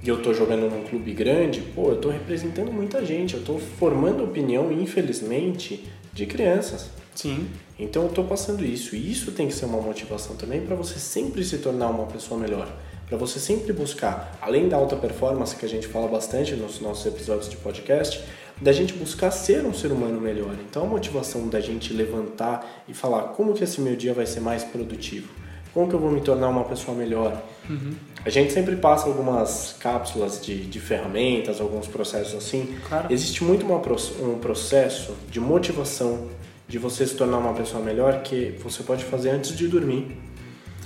e 0.00 0.08
eu 0.08 0.18
estou 0.18 0.32
jogando 0.32 0.70
num 0.70 0.84
clube 0.84 1.12
grande, 1.12 1.60
pô, 1.60 1.88
eu 1.88 1.96
estou 1.96 2.12
representando 2.12 2.72
muita 2.72 3.04
gente, 3.04 3.34
eu 3.34 3.40
estou 3.40 3.58
formando 3.58 4.22
opinião, 4.22 4.70
infelizmente, 4.70 5.90
de 6.12 6.26
crianças. 6.26 6.88
Sim. 7.16 7.48
Então 7.76 8.04
eu 8.04 8.10
estou 8.10 8.24
passando 8.24 8.64
isso. 8.64 8.94
E 8.94 9.10
isso 9.10 9.32
tem 9.32 9.48
que 9.48 9.52
ser 9.52 9.64
uma 9.64 9.80
motivação 9.80 10.36
também 10.36 10.60
para 10.60 10.76
você 10.76 11.00
sempre 11.00 11.42
se 11.42 11.58
tornar 11.58 11.88
uma 11.88 12.06
pessoa 12.06 12.38
melhor. 12.38 12.72
Para 13.08 13.18
você 13.18 13.40
sempre 13.40 13.72
buscar, 13.72 14.38
além 14.40 14.68
da 14.68 14.76
alta 14.76 14.94
performance 14.94 15.56
que 15.56 15.66
a 15.66 15.68
gente 15.68 15.88
fala 15.88 16.06
bastante 16.06 16.54
nos 16.54 16.80
nossos 16.80 17.04
episódios 17.06 17.50
de 17.50 17.56
podcast, 17.56 18.22
da 18.60 18.70
gente 18.70 18.92
buscar 18.92 19.32
ser 19.32 19.66
um 19.66 19.74
ser 19.74 19.90
humano 19.90 20.20
melhor. 20.20 20.54
Então 20.70 20.84
a 20.84 20.86
motivação 20.86 21.48
da 21.48 21.58
gente 21.58 21.92
levantar 21.92 22.84
e 22.86 22.94
falar 22.94 23.30
como 23.32 23.52
que 23.52 23.64
esse 23.64 23.80
meu 23.80 23.96
dia 23.96 24.14
vai 24.14 24.26
ser 24.26 24.38
mais 24.38 24.62
produtivo 24.62 25.39
como 25.72 25.88
que 25.88 25.94
eu 25.94 25.98
vou 25.98 26.10
me 26.10 26.20
tornar 26.20 26.48
uma 26.48 26.64
pessoa 26.64 26.96
melhor? 26.96 27.42
Uhum. 27.68 27.92
A 28.24 28.30
gente 28.30 28.52
sempre 28.52 28.76
passa 28.76 29.06
algumas 29.06 29.76
cápsulas 29.78 30.44
de, 30.44 30.66
de 30.66 30.80
ferramentas, 30.80 31.60
alguns 31.60 31.86
processos 31.86 32.34
assim. 32.34 32.74
Claro. 32.88 33.12
Existe 33.12 33.42
muito 33.44 33.64
uma, 33.64 33.76
um 33.76 34.38
processo 34.38 35.14
de 35.30 35.40
motivação 35.40 36.28
de 36.68 36.78
você 36.78 37.06
se 37.06 37.14
tornar 37.14 37.38
uma 37.38 37.54
pessoa 37.54 37.82
melhor 37.82 38.22
que 38.22 38.54
você 38.62 38.82
pode 38.82 39.04
fazer 39.04 39.30
antes 39.30 39.56
de 39.56 39.66
dormir. 39.68 40.16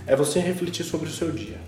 É 0.06 0.14
você 0.14 0.38
refletir 0.38 0.84
sobre 0.84 1.08
o 1.08 1.12
seu 1.12 1.30
dia 1.30 1.58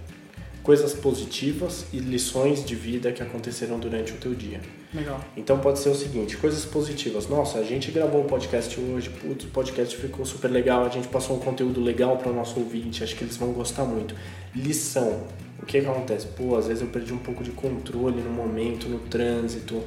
coisas 0.67 0.93
positivas 0.93 1.87
e 1.93 2.01
lições 2.01 2.65
de 2.65 2.75
vida 2.75 3.13
que 3.13 3.23
aconteceram 3.23 3.79
durante 3.79 4.13
o 4.13 4.17
teu 4.17 4.35
dia. 4.35 4.61
Legal. 4.97 5.21
Então 5.37 5.59
pode 5.59 5.79
ser 5.79 5.91
o 5.91 5.95
seguinte, 5.95 6.37
coisas 6.39 6.65
positivas. 6.65 7.29
Nossa, 7.29 7.59
a 7.59 7.63
gente 7.63 7.91
gravou 7.91 8.23
o 8.23 8.25
podcast 8.25 8.81
hoje, 8.81 9.11
putz, 9.11 9.45
o 9.45 9.49
podcast 9.49 9.95
ficou 9.95 10.25
super 10.25 10.51
legal, 10.51 10.87
a 10.87 10.89
gente 10.89 11.07
passou 11.09 11.37
um 11.37 11.39
conteúdo 11.39 11.83
legal 11.83 12.17
para 12.17 12.31
o 12.31 12.35
nosso 12.35 12.59
ouvinte, 12.59 13.05
acho 13.05 13.15
que 13.15 13.23
eles 13.23 13.37
vão 13.37 13.53
gostar 13.53 13.85
muito. 13.85 14.15
Lição. 14.55 15.25
O 15.63 15.67
que, 15.67 15.81
que 15.81 15.87
acontece? 15.87 16.27
Pô, 16.29 16.57
às 16.57 16.67
vezes 16.67 16.83
eu 16.83 16.89
perdi 16.89 17.13
um 17.13 17.19
pouco 17.19 17.45
de 17.45 17.51
controle 17.51 18.23
no 18.23 18.31
momento, 18.31 18.89
no 18.89 18.99
trânsito, 19.01 19.83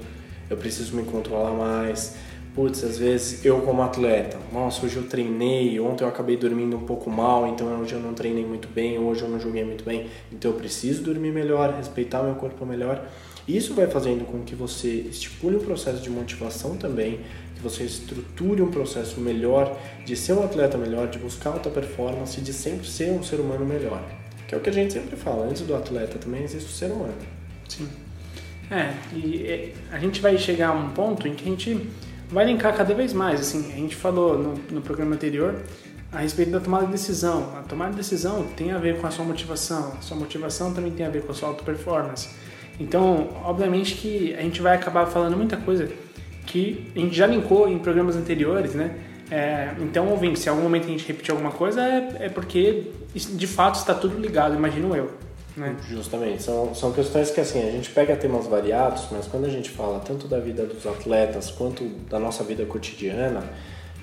eu 0.47 0.57
preciso 0.57 0.95
me 0.95 1.03
controlar 1.03 1.51
mais 1.51 2.15
putz, 2.55 2.83
às 2.83 2.97
vezes 2.97 3.45
eu 3.45 3.61
como 3.61 3.81
atleta, 3.81 4.37
nossa, 4.51 4.85
hoje 4.85 4.97
eu 4.97 5.03
treinei, 5.03 5.79
ontem 5.79 6.03
eu 6.03 6.09
acabei 6.09 6.35
dormindo 6.35 6.75
um 6.75 6.85
pouco 6.85 7.09
mal, 7.09 7.47
então 7.47 7.67
hoje 7.79 7.93
eu 7.93 7.99
não 7.99 8.13
treinei 8.13 8.45
muito 8.45 8.67
bem, 8.67 8.97
hoje 8.97 9.21
eu 9.21 9.29
não 9.29 9.39
joguei 9.39 9.63
muito 9.63 9.85
bem, 9.85 10.07
então 10.31 10.51
eu 10.51 10.57
preciso 10.57 11.03
dormir 11.03 11.31
melhor, 11.31 11.73
respeitar 11.73 12.21
meu 12.23 12.35
corpo 12.35 12.65
melhor. 12.65 13.07
Isso 13.55 13.73
vai 13.73 13.87
fazendo 13.87 14.25
com 14.25 14.43
que 14.43 14.53
você 14.53 14.87
estipule 15.09 15.55
um 15.55 15.59
processo 15.59 16.01
de 16.01 16.09
motivação 16.09 16.77
também, 16.77 17.19
que 17.55 17.61
você 17.63 17.83
estruture 17.83 18.61
um 18.61 18.69
processo 18.69 19.19
melhor 19.19 19.75
de 20.05 20.15
ser 20.15 20.33
um 20.33 20.43
atleta 20.43 20.77
melhor, 20.77 21.07
de 21.07 21.17
buscar 21.17 21.51
alta 21.51 21.67
performance, 21.67 22.39
de 22.39 22.53
sempre 22.53 22.87
ser 22.87 23.11
um 23.11 23.23
ser 23.23 23.39
humano 23.39 23.65
melhor. 23.65 24.03
Que 24.47 24.53
é 24.53 24.57
o 24.57 24.61
que 24.61 24.69
a 24.69 24.73
gente 24.73 24.93
sempre 24.93 25.15
fala, 25.15 25.47
antes 25.47 25.63
do 25.63 25.75
atleta 25.75 26.19
também 26.19 26.43
existe 26.43 26.69
o 26.69 26.71
ser 26.71 26.91
humano. 26.91 27.15
Sim. 27.67 27.89
É, 28.69 28.93
e 29.15 29.73
a 29.91 29.97
gente 29.97 30.21
vai 30.21 30.37
chegar 30.37 30.69
a 30.69 30.73
um 30.73 30.89
ponto 30.89 31.27
em 31.27 31.33
que 31.33 31.43
a 31.43 31.47
gente 31.47 31.89
vai 32.29 32.45
linkar 32.45 32.75
cada 32.77 32.93
vez 32.93 33.13
mais. 33.13 33.39
Assim, 33.39 33.71
a 33.71 33.75
gente 33.75 33.95
falou 33.95 34.37
no, 34.37 34.53
no 34.69 34.81
programa 34.81 35.15
anterior 35.15 35.59
a 36.11 36.19
respeito 36.19 36.51
da 36.51 36.59
tomada 36.59 36.85
de 36.85 36.91
decisão. 36.91 37.51
A 37.57 37.63
tomada 37.63 37.91
de 37.91 37.97
decisão 37.97 38.43
tem 38.55 38.71
a 38.71 38.77
ver 38.77 38.99
com 38.99 39.07
a 39.07 39.11
sua 39.11 39.25
motivação. 39.25 39.93
A 39.97 40.01
sua 40.01 40.15
motivação 40.15 40.71
também 40.71 40.91
tem 40.91 41.03
a 41.03 41.09
ver 41.09 41.23
com 41.23 41.31
a 41.31 41.35
sua 41.35 41.49
auto 41.49 41.63
performance. 41.63 42.29
Então, 42.79 43.29
obviamente 43.43 43.95
que 43.95 44.33
a 44.35 44.41
gente 44.41 44.61
vai 44.61 44.75
acabar 44.75 45.05
falando 45.05 45.35
muita 45.35 45.57
coisa 45.57 45.89
que 46.45 46.91
a 46.95 46.99
gente 46.99 47.15
já 47.15 47.27
linkou 47.27 47.67
em 47.67 47.77
programas 47.77 48.15
anteriores, 48.15 48.73
né? 48.73 48.95
É, 49.29 49.75
então, 49.79 50.07
ouvinte, 50.09 50.39
se 50.39 50.47
em 50.47 50.49
algum 50.49 50.63
momento 50.63 50.85
a 50.85 50.89
gente 50.89 51.05
repetir 51.05 51.31
alguma 51.31 51.51
coisa, 51.51 51.81
é, 51.81 52.25
é 52.25 52.29
porque 52.29 52.91
de 53.13 53.47
fato 53.47 53.75
está 53.75 53.93
tudo 53.93 54.19
ligado, 54.19 54.55
imagino 54.55 54.95
eu. 54.95 55.11
Né? 55.55 55.75
Justamente, 55.87 56.41
são, 56.41 56.73
são 56.73 56.91
questões 56.91 57.29
que 57.29 57.41
assim, 57.41 57.59
a 57.59 57.71
gente 57.71 57.89
pega 57.91 58.15
temas 58.15 58.47
variados, 58.47 59.07
mas 59.11 59.27
quando 59.27 59.45
a 59.45 59.49
gente 59.49 59.69
fala 59.69 59.99
tanto 59.99 60.27
da 60.27 60.39
vida 60.39 60.65
dos 60.65 60.85
atletas 60.87 61.51
quanto 61.51 61.83
da 62.09 62.17
nossa 62.17 62.43
vida 62.43 62.65
cotidiana, 62.65 63.43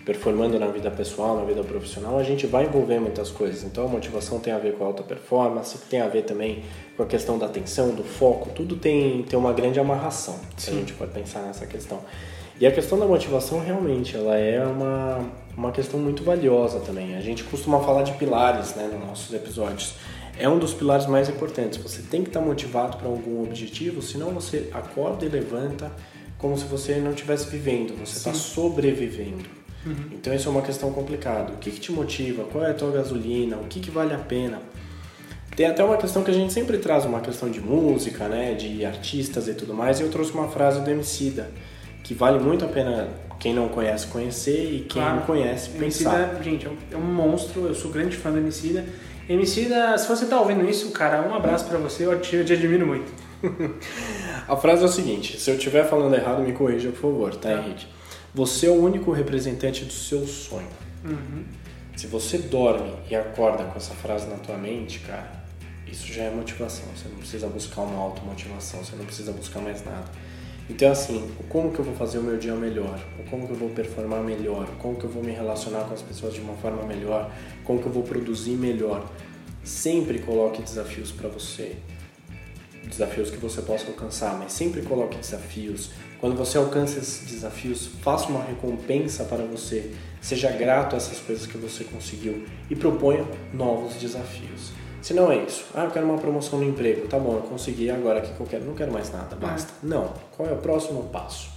performando 0.06 0.56
na 0.56 0.68
vida 0.68 0.88
pessoal, 0.88 1.36
na 1.36 1.44
vida 1.44 1.64
profissional, 1.64 2.16
a 2.16 2.22
gente 2.22 2.46
vai 2.46 2.64
envolver 2.64 3.00
muitas 3.00 3.28
coisas. 3.28 3.64
Então 3.64 3.84
a 3.84 3.88
motivação 3.88 4.38
tem 4.38 4.52
a 4.52 4.58
ver 4.58 4.74
com 4.74 4.84
a 4.84 4.86
alta 4.86 5.02
performance, 5.02 5.76
tem 5.90 6.00
a 6.00 6.06
ver 6.06 6.22
também 6.22 6.62
com 6.96 7.02
a 7.02 7.06
questão 7.06 7.36
da 7.36 7.46
atenção, 7.46 7.90
do 7.90 8.04
foco, 8.04 8.50
tudo 8.54 8.76
tem, 8.76 9.24
tem 9.24 9.36
uma 9.36 9.52
grande 9.52 9.80
amarração, 9.80 10.38
se 10.56 10.70
a 10.70 10.74
gente 10.74 10.92
pode 10.92 11.10
pensar 11.10 11.40
nessa 11.40 11.66
questão. 11.66 12.00
E 12.60 12.66
a 12.66 12.70
questão 12.70 12.98
da 12.98 13.04
motivação 13.04 13.60
realmente, 13.60 14.16
ela 14.16 14.36
é 14.36 14.64
uma, 14.64 15.28
uma 15.56 15.72
questão 15.72 15.98
muito 15.98 16.22
valiosa 16.22 16.78
também. 16.80 17.16
A 17.16 17.20
gente 17.20 17.42
costuma 17.42 17.80
falar 17.80 18.04
de 18.04 18.12
pilares 18.12 18.76
né, 18.76 18.88
nos 18.90 19.08
nossos 19.08 19.34
episódios 19.34 19.96
é 20.38 20.48
um 20.48 20.58
dos 20.58 20.72
pilares 20.72 21.06
mais 21.06 21.28
importantes. 21.28 21.78
Você 21.78 22.02
tem 22.02 22.22
que 22.22 22.28
estar 22.28 22.40
motivado 22.40 22.96
para 22.98 23.08
algum 23.08 23.42
objetivo, 23.42 24.00
senão 24.00 24.30
você 24.30 24.68
acorda 24.72 25.24
e 25.24 25.28
levanta 25.28 25.90
como 26.38 26.56
se 26.56 26.64
você 26.64 26.96
não 26.96 27.10
estivesse 27.10 27.48
vivendo, 27.48 27.98
você 27.98 28.18
está 28.18 28.34
sobrevivendo. 28.34 29.65
Uhum. 29.86 29.94
Então 30.12 30.34
isso 30.34 30.48
é 30.48 30.50
uma 30.50 30.62
questão 30.62 30.92
complicada. 30.92 31.52
O 31.52 31.56
que, 31.58 31.70
que 31.70 31.80
te 31.80 31.92
motiva? 31.92 32.44
Qual 32.44 32.64
é 32.64 32.72
a 32.72 32.74
tua 32.74 32.90
gasolina? 32.90 33.56
O 33.56 33.68
que, 33.68 33.78
que 33.78 33.90
vale 33.90 34.12
a 34.12 34.18
pena? 34.18 34.60
Tem 35.54 35.66
até 35.66 35.82
uma 35.82 35.96
questão 35.96 36.22
que 36.22 36.30
a 36.30 36.34
gente 36.34 36.52
sempre 36.52 36.76
traz, 36.76 37.06
uma 37.06 37.20
questão 37.20 37.48
de 37.48 37.60
música, 37.60 38.28
né, 38.28 38.52
de 38.52 38.84
artistas 38.84 39.48
e 39.48 39.54
tudo 39.54 39.72
mais, 39.72 40.00
e 40.00 40.02
eu 40.02 40.10
trouxe 40.10 40.32
uma 40.32 40.48
frase 40.48 40.82
do 40.82 40.90
Emicida, 40.90 41.50
que 42.04 42.12
vale 42.12 42.38
muito 42.38 42.64
a 42.66 42.68
pena 42.68 43.08
quem 43.40 43.54
não 43.54 43.68
conhece 43.68 44.06
conhecer 44.08 44.64
e 44.64 44.80
quem 44.80 45.00
claro. 45.00 45.16
não 45.16 45.22
conhece 45.22 45.70
pensar. 45.70 46.14
Emicida, 46.14 46.42
gente, 46.42 46.68
é 46.92 46.96
um 46.96 47.00
monstro, 47.00 47.66
eu 47.68 47.74
sou 47.74 47.90
grande 47.90 48.16
fã 48.16 48.30
do 48.30 48.36
Emicida. 48.36 48.84
Emicida, 49.26 49.96
se 49.96 50.06
você 50.06 50.26
tá 50.26 50.38
ouvindo 50.38 50.68
isso, 50.68 50.90
cara, 50.90 51.26
um 51.26 51.34
abraço 51.34 51.64
para 51.64 51.78
você, 51.78 52.04
eu 52.04 52.20
te, 52.20 52.36
eu 52.36 52.44
te 52.44 52.52
admiro 52.52 52.86
muito. 52.86 53.10
a 54.46 54.56
frase 54.56 54.82
é 54.82 54.84
o 54.84 54.88
seguinte, 54.88 55.40
se 55.40 55.50
eu 55.50 55.56
estiver 55.56 55.88
falando 55.88 56.14
errado, 56.14 56.42
me 56.42 56.52
corrija, 56.52 56.90
por 56.90 57.00
favor, 57.00 57.34
tá, 57.34 57.48
tá, 57.48 57.54
Henrique? 57.54 57.86
Você 58.36 58.66
é 58.66 58.70
o 58.70 58.74
único 58.74 59.12
representante 59.12 59.82
do 59.86 59.92
seu 59.94 60.26
sonho. 60.26 60.68
Uhum. 61.02 61.42
Se 61.96 62.06
você 62.06 62.36
dorme 62.36 62.92
e 63.10 63.16
acorda 63.16 63.64
com 63.64 63.78
essa 63.78 63.94
frase 63.94 64.26
na 64.26 64.36
tua 64.36 64.58
mente, 64.58 64.98
cara, 64.98 65.42
isso 65.90 66.06
já 66.12 66.24
é 66.24 66.30
motivação. 66.30 66.84
Você 66.94 67.08
não 67.08 67.16
precisa 67.16 67.46
buscar 67.46 67.80
uma 67.80 67.98
automotivação, 67.98 68.84
você 68.84 68.94
não 68.94 69.06
precisa 69.06 69.32
buscar 69.32 69.60
mais 69.60 69.82
nada. 69.82 70.04
Então, 70.68 70.92
assim, 70.92 71.30
como 71.48 71.72
que 71.72 71.78
eu 71.78 71.84
vou 71.86 71.94
fazer 71.94 72.18
o 72.18 72.22
meu 72.22 72.36
dia 72.36 72.54
melhor? 72.54 73.02
Como 73.30 73.46
que 73.46 73.54
eu 73.54 73.56
vou 73.56 73.70
performar 73.70 74.22
melhor? 74.22 74.66
Como 74.80 74.98
que 74.98 75.04
eu 75.04 75.10
vou 75.10 75.24
me 75.24 75.32
relacionar 75.32 75.84
com 75.84 75.94
as 75.94 76.02
pessoas 76.02 76.34
de 76.34 76.40
uma 76.42 76.56
forma 76.56 76.82
melhor? 76.82 77.32
Como 77.64 77.80
que 77.80 77.86
eu 77.86 77.92
vou 77.92 78.02
produzir 78.02 78.50
melhor? 78.50 79.10
Sempre 79.64 80.18
coloque 80.18 80.60
desafios 80.60 81.10
para 81.10 81.30
você. 81.30 81.76
Desafios 82.86 83.30
que 83.30 83.38
você 83.38 83.62
possa 83.62 83.86
alcançar, 83.86 84.38
mas 84.38 84.52
sempre 84.52 84.82
coloque 84.82 85.16
desafios. 85.16 85.92
Quando 86.20 86.36
você 86.36 86.56
alcança 86.56 86.98
esses 86.98 87.30
desafios, 87.30 87.88
faça 88.00 88.28
uma 88.28 88.42
recompensa 88.42 89.24
para 89.24 89.44
você. 89.44 89.92
Seja 90.20 90.50
grato 90.50 90.94
a 90.94 90.96
essas 90.96 91.20
coisas 91.20 91.46
que 91.46 91.58
você 91.58 91.84
conseguiu 91.84 92.44
e 92.70 92.74
proponha 92.74 93.24
novos 93.52 93.94
desafios. 93.94 94.72
Se 95.02 95.14
não 95.14 95.30
é 95.30 95.36
isso, 95.36 95.66
ah, 95.74 95.84
eu 95.84 95.90
quero 95.90 96.06
uma 96.06 96.18
promoção 96.18 96.58
no 96.58 96.64
emprego, 96.64 97.06
tá 97.06 97.18
bom, 97.18 97.34
eu 97.34 97.42
consegui, 97.42 97.88
agora 97.90 98.18
o 98.18 98.22
que 98.22 98.40
eu 98.40 98.46
quero? 98.46 98.64
Não 98.64 98.74
quero 98.74 98.90
mais 98.90 99.12
nada, 99.12 99.36
basta. 99.36 99.72
Não, 99.82 100.12
qual 100.36 100.48
é 100.48 100.52
o 100.52 100.56
próximo 100.56 101.04
passo? 101.04 101.48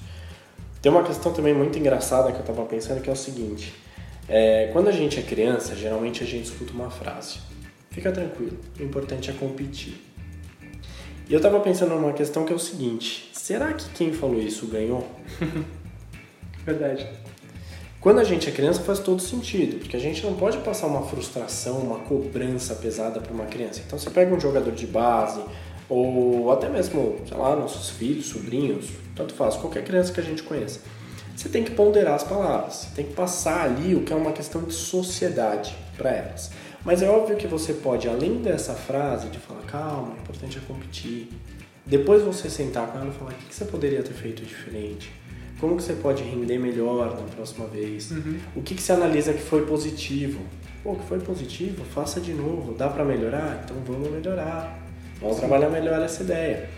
Tem 0.82 0.92
uma 0.92 1.04
questão 1.04 1.34
também 1.34 1.54
muito 1.54 1.78
engraçada 1.80 2.32
que 2.32 2.38
eu 2.38 2.42
estava 2.42 2.64
pensando 2.66 3.02
que 3.02 3.10
é 3.10 3.14
o 3.14 3.16
seguinte: 3.16 3.74
é, 4.28 4.70
quando 4.72 4.88
a 4.88 4.92
gente 4.92 5.20
é 5.20 5.24
criança, 5.24 5.76
geralmente 5.76 6.24
a 6.24 6.28
gente 6.28 6.46
escuta 6.46 6.72
uma 6.74 6.92
frase: 6.92 7.40
fica 7.90 8.12
tranquilo, 8.12 8.58
o 8.80 8.84
importante 8.84 9.32
é 9.32 9.34
competir. 9.34 10.09
E 11.30 11.34
eu 11.34 11.38
estava 11.38 11.60
pensando 11.60 11.94
numa 11.94 12.12
questão 12.12 12.44
que 12.44 12.52
é 12.52 12.56
o 12.56 12.60
seguinte: 12.60 13.30
será 13.34 13.72
que 13.74 13.88
quem 13.92 14.12
falou 14.12 14.42
isso 14.42 14.66
ganhou? 14.66 15.08
Verdade. 16.66 17.08
Quando 18.02 18.20
a 18.20 18.24
gente 18.24 18.50
é 18.50 18.52
criança 18.52 18.82
faz 18.82 18.98
todo 18.98 19.22
sentido, 19.22 19.78
porque 19.78 19.96
a 19.96 20.00
gente 20.00 20.26
não 20.26 20.34
pode 20.34 20.58
passar 20.60 20.88
uma 20.88 21.04
frustração, 21.04 21.80
uma 21.80 22.00
cobrança 22.00 22.74
pesada 22.74 23.20
para 23.20 23.32
uma 23.32 23.46
criança. 23.46 23.82
Então 23.86 24.00
você 24.00 24.10
pega 24.10 24.34
um 24.34 24.40
jogador 24.40 24.72
de 24.72 24.88
base, 24.88 25.42
ou 25.88 26.52
até 26.52 26.68
mesmo, 26.70 27.18
sei 27.28 27.38
lá, 27.38 27.56
nossos 27.56 27.90
filhos, 27.90 28.28
sobrinhos, 28.28 28.88
tanto 29.16 29.34
faz, 29.34 29.56
qualquer 29.56 29.84
criança 29.84 30.14
que 30.14 30.20
a 30.22 30.24
gente 30.24 30.42
conheça. 30.42 30.80
Você 31.36 31.50
tem 31.50 31.64
que 31.64 31.72
ponderar 31.72 32.16
as 32.16 32.24
palavras, 32.24 32.76
você 32.76 32.96
tem 32.96 33.06
que 33.06 33.14
passar 33.14 33.66
ali 33.66 33.94
o 33.94 34.04
que 34.04 34.14
é 34.14 34.16
uma 34.16 34.32
questão 34.32 34.64
de 34.64 34.74
sociedade 34.74 35.76
para 35.98 36.12
elas. 36.12 36.52
Mas 36.86 37.02
é 37.02 37.10
óbvio 37.10 37.36
que 37.36 37.48
você 37.48 37.74
pode, 37.74 38.08
além 38.08 38.42
dessa 38.42 38.74
frase 38.74 39.30
de 39.30 39.38
falar, 39.38 39.62
calma, 39.62 40.14
o 40.14 40.18
importante 40.18 40.58
é 40.58 40.62
competir, 40.62 41.30
depois 41.86 42.22
você 42.22 42.50
sentar 42.50 42.88
com 42.88 43.00
ela 43.00 43.10
e 43.10 43.12
falar 43.12 43.32
o 43.32 43.34
que 43.34 43.54
você 43.54 43.66
poderia 43.66 44.02
ter 44.02 44.14
feito 44.14 44.44
diferente, 44.44 45.12
como 45.60 45.76
que 45.76 45.84
você 45.84 45.94
pode 45.94 46.24
render 46.24 46.58
melhor 46.58 47.20
na 47.20 47.28
próxima 47.36 47.68
vez? 47.68 48.12
Uhum. 48.12 48.40
O 48.56 48.62
que, 48.62 48.76
que 48.76 48.82
você 48.82 48.94
analisa 48.94 49.34
que 49.34 49.42
foi 49.42 49.66
positivo? 49.66 50.40
Pô, 50.82 50.96
que 50.96 51.06
foi 51.06 51.20
positivo, 51.20 51.84
faça 51.84 52.22
de 52.22 52.34
novo. 52.34 52.74
Dá 52.74 52.88
para 52.88 53.04
melhorar? 53.04 53.62
Então 53.66 53.76
vamos 53.86 54.10
melhorar. 54.10 54.80
Vamos 55.20 55.36
Sim. 55.36 55.42
trabalhar 55.42 55.70
melhor 55.70 56.02
essa 56.02 56.24
ideia. 56.24 56.70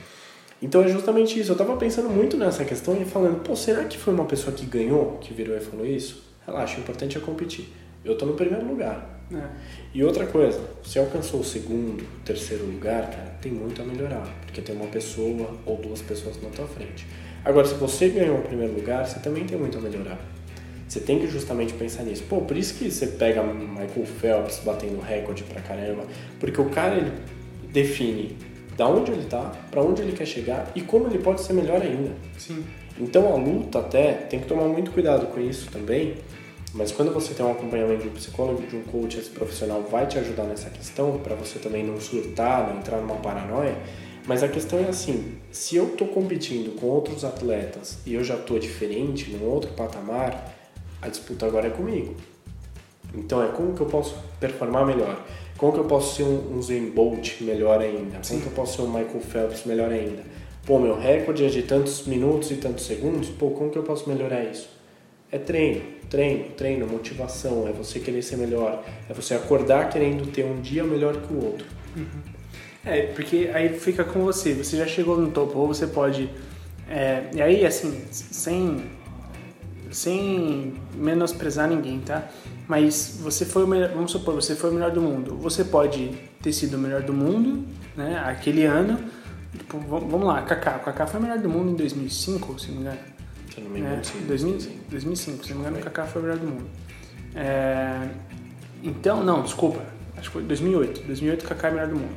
Então 0.60 0.84
é 0.84 0.88
justamente 0.88 1.40
isso. 1.40 1.52
Eu 1.52 1.56
tava 1.56 1.78
pensando 1.78 2.10
muito 2.10 2.36
nessa 2.36 2.66
questão 2.66 3.00
e 3.00 3.06
falando, 3.06 3.44
pô, 3.44 3.56
será 3.56 3.84
que 3.84 4.00
foi 4.00 4.14
uma 4.16 4.26
pessoa 4.26 4.56
que 4.56 4.66
ganhou, 4.66 5.20
que 5.20 5.32
virou 5.32 5.56
e 5.56 5.60
falou 5.60 5.86
isso? 5.86 6.24
Relaxa, 6.46 6.78
o 6.78 6.80
importante 6.80 7.18
é 7.18 7.22
competir. 7.22 7.72
Eu 8.04 8.18
tô 8.18 8.26
no 8.26 8.34
primeiro 8.34 8.68
lugar. 8.68 9.21
É. 9.34 9.50
E 9.94 10.04
outra 10.04 10.26
coisa, 10.26 10.62
se 10.84 11.00
alcançou 11.00 11.40
o 11.40 11.44
segundo, 11.44 12.06
terceiro 12.26 12.66
lugar, 12.66 13.10
cara, 13.10 13.36
tem 13.42 13.52
muito 13.52 13.82
a 13.82 13.86
melhorar. 13.86 14.28
Porque 14.46 14.62
tem 14.62 14.76
uma 14.76 14.88
pessoa 14.88 15.56
ou 15.66 15.78
duas 15.78 16.02
pessoas 16.02 16.42
na 16.42 16.50
tua 16.50 16.68
frente. 16.68 17.06
Agora, 17.44 17.68
se 17.68 17.74
você 17.76 18.10
ganhou 18.10 18.38
o 18.38 18.42
primeiro 18.42 18.74
lugar, 18.74 19.06
você 19.06 19.20
também 19.20 19.46
tem 19.46 19.58
muito 19.58 19.78
a 19.78 19.82
melhorar. 19.82 20.20
Você 20.88 21.00
tem 21.00 21.20
que 21.20 21.28
justamente 21.28 21.74
pensar 21.74 22.04
nisso. 22.04 22.24
Pô, 22.30 22.42
por 22.42 22.58
isso 22.58 22.74
que 22.74 22.92
você 22.92 23.08
pega 23.08 23.42
Michael 23.42 24.06
Phelps 24.06 24.60
batendo 24.64 25.00
recorde 25.00 25.44
pra 25.44 25.62
caramba, 25.62 26.04
porque 26.40 26.60
o 26.60 26.70
cara 26.70 26.98
ele 26.98 27.12
define 27.72 28.38
da 28.76 28.88
onde 28.88 29.12
ele 29.12 29.26
tá, 29.26 29.54
para 29.72 29.82
onde 29.82 30.02
ele 30.02 30.12
quer 30.12 30.26
chegar 30.26 30.72
e 30.76 30.82
como 30.82 31.08
ele 31.08 31.20
pode 31.20 31.42
ser 31.42 31.54
melhor 31.54 31.82
ainda. 31.82 32.12
Sim. 32.38 32.64
Então 33.00 33.34
a 33.34 33.38
luta 33.38 33.80
até 33.80 34.14
tem 34.14 34.40
que 34.40 34.48
tomar 34.48 34.66
muito 34.66 34.92
cuidado 34.92 35.28
com 35.28 35.40
isso 35.40 35.70
também. 35.72 36.16
Mas 36.74 36.92
quando 36.92 37.14
você 37.14 37.34
tem 37.34 37.46
um 37.46 37.52
acompanhamento 37.52 38.04
de 38.04 38.10
um 38.10 38.14
psicólogo, 38.14 38.66
de 38.66 38.76
um 38.76 38.84
coach, 38.84 39.18
esse 39.18 39.30
profissional 39.30 39.82
vai 39.84 40.08
te 40.08 40.18
ajudar 40.18 40.44
nessa 40.44 40.70
questão 40.70 41.20
para 41.20 41.36
você 41.36 41.60
também 41.60 41.86
não 41.86 42.00
surtar, 42.00 42.70
não 42.70 42.80
entrar 42.80 42.98
numa 42.98 43.16
paranoia 43.16 43.76
mas 44.28 44.44
a 44.44 44.48
questão 44.48 44.80
é 44.80 44.84
assim, 44.84 45.38
se 45.52 45.76
eu 45.76 45.88
estou 45.88 46.08
competindo 46.08 46.76
com 46.80 46.86
outros 46.86 47.26
atletas 47.26 47.98
e 48.06 48.14
eu 48.14 48.24
já 48.24 48.36
estou 48.36 48.60
diferente, 48.60 49.32
num 49.32 49.48
outro 49.48 49.72
patamar, 49.74 50.56
a 51.02 51.08
disputa 51.08 51.46
agora 51.46 51.68
é 51.68 51.72
comigo. 51.72 52.16
Então 53.16 53.44
é 53.44 53.48
como 53.48 53.74
que 53.74 53.82
eu 53.82 53.88
posso 53.88 54.16
performar 54.40 54.86
melhor? 54.86 55.26
Como 55.58 55.74
que 55.74 55.80
eu 55.80 55.86
posso 55.86 56.16
ser 56.16 56.24
um, 56.24 56.56
um 56.56 56.62
Zen 56.62 56.92
Bolt 56.92 57.42
melhor 57.42 57.82
ainda? 57.82 58.20
Como 58.26 58.42
que 58.42 58.48
eu 58.48 58.54
posso 58.54 58.78
ser 58.78 58.82
um 58.84 58.88
Michael 58.88 59.22
Phelps 59.22 59.66
melhor 59.66 59.92
ainda? 59.92 60.24
Pô, 60.66 60.78
meu 60.78 60.98
recorde 60.98 61.44
é 61.44 61.50
de 61.50 61.64
tantos 61.64 62.06
minutos 62.06 62.52
e 62.52 62.56
tantos 62.56 62.86
segundos, 62.86 63.30
pô, 63.30 63.50
como 63.50 63.72
que 63.72 63.78
eu 63.78 63.84
posso 63.84 64.08
melhorar 64.08 64.44
isso? 64.44 64.70
É 65.32 65.38
treino, 65.38 65.82
treino, 66.10 66.50
treino, 66.58 66.88
motivação, 66.88 67.68
é 67.68 67.72
você 67.72 68.00
querer 68.00 68.22
ser 68.22 68.36
melhor, 68.36 68.84
é 69.10 69.14
você 69.14 69.34
acordar 69.34 69.90
querendo 69.90 70.30
ter 70.30 70.44
um 70.44 70.60
dia 70.60 70.84
melhor 70.84 71.16
que 71.16 71.34
o 71.34 71.44
outro. 71.44 71.66
Uhum. 71.96 72.06
É, 72.84 73.04
porque 73.14 73.50
aí 73.54 73.70
fica 73.70 74.04
com 74.04 74.22
você, 74.22 74.54
você 74.54 74.76
já 74.76 74.88
chegou 74.88 75.18
no 75.18 75.32
topo, 75.32 75.58
ou 75.58 75.68
você 75.68 75.88
pode. 75.88 76.30
É, 76.90 77.30
e 77.34 77.42
aí, 77.42 77.66
assim, 77.66 78.04
sem, 78.10 78.84
sem 79.92 80.74
menosprezar 80.96 81.70
ninguém, 81.70 82.00
tá? 82.00 82.28
Mas 82.68 83.20
você 83.22 83.46
foi 83.46 83.64
o 83.64 83.68
melhor, 83.68 83.90
vamos 83.90 84.12
supor, 84.12 84.34
você 84.34 84.56
foi 84.56 84.72
o 84.72 84.74
melhor 84.74 84.92
do 84.92 85.02
mundo. 85.02 85.38
Você 85.38 85.64
pode 85.64 86.12
ter 86.42 86.52
sido 86.52 86.76
o 86.76 86.80
melhor 86.80 87.04
do 87.04 87.14
mundo, 87.14 87.66
né? 87.96 88.22
Aquele 88.26 88.66
ano. 88.66 88.98
Tipo, 89.58 89.78
vamos 89.80 90.26
lá, 90.26 90.42
Kaká. 90.42 90.80
Kaká 90.80 91.06
foi 91.06 91.20
o 91.20 91.24
melhor 91.24 91.40
do 91.40 91.50
mundo 91.50 91.72
em 91.72 91.76
2005, 91.76 92.60
se 92.60 92.68
não 92.70 92.76
me 92.76 92.82
engano. 92.82 93.00
Se 93.54 93.62
não 93.62 93.70
me 93.70 93.80
engano, 93.80 94.00
é, 94.00 94.04
sim. 94.04 94.20
2000, 94.26 94.60
2005, 94.90 95.44
se 95.44 95.50
não 95.50 95.58
me 95.58 95.68
engano, 95.68 95.82
o 95.82 95.84
Kaká 95.84 96.06
foi 96.06 96.22
o 96.22 96.26
melhor 96.26 96.40
do 96.40 96.48
mundo. 96.48 96.70
É, 97.36 98.10
então, 98.82 99.24
não, 99.24 99.42
desculpa. 99.42 99.82
Acho 100.16 100.30
que 100.30 100.34
foi 100.34 100.44
2008. 100.44 101.02
2008 101.02 101.46
o 101.46 101.48
Kaká 101.48 101.68
é 101.68 101.72
o 101.72 101.74
melhor 101.74 101.90
do 101.90 101.96
mundo. 101.96 102.16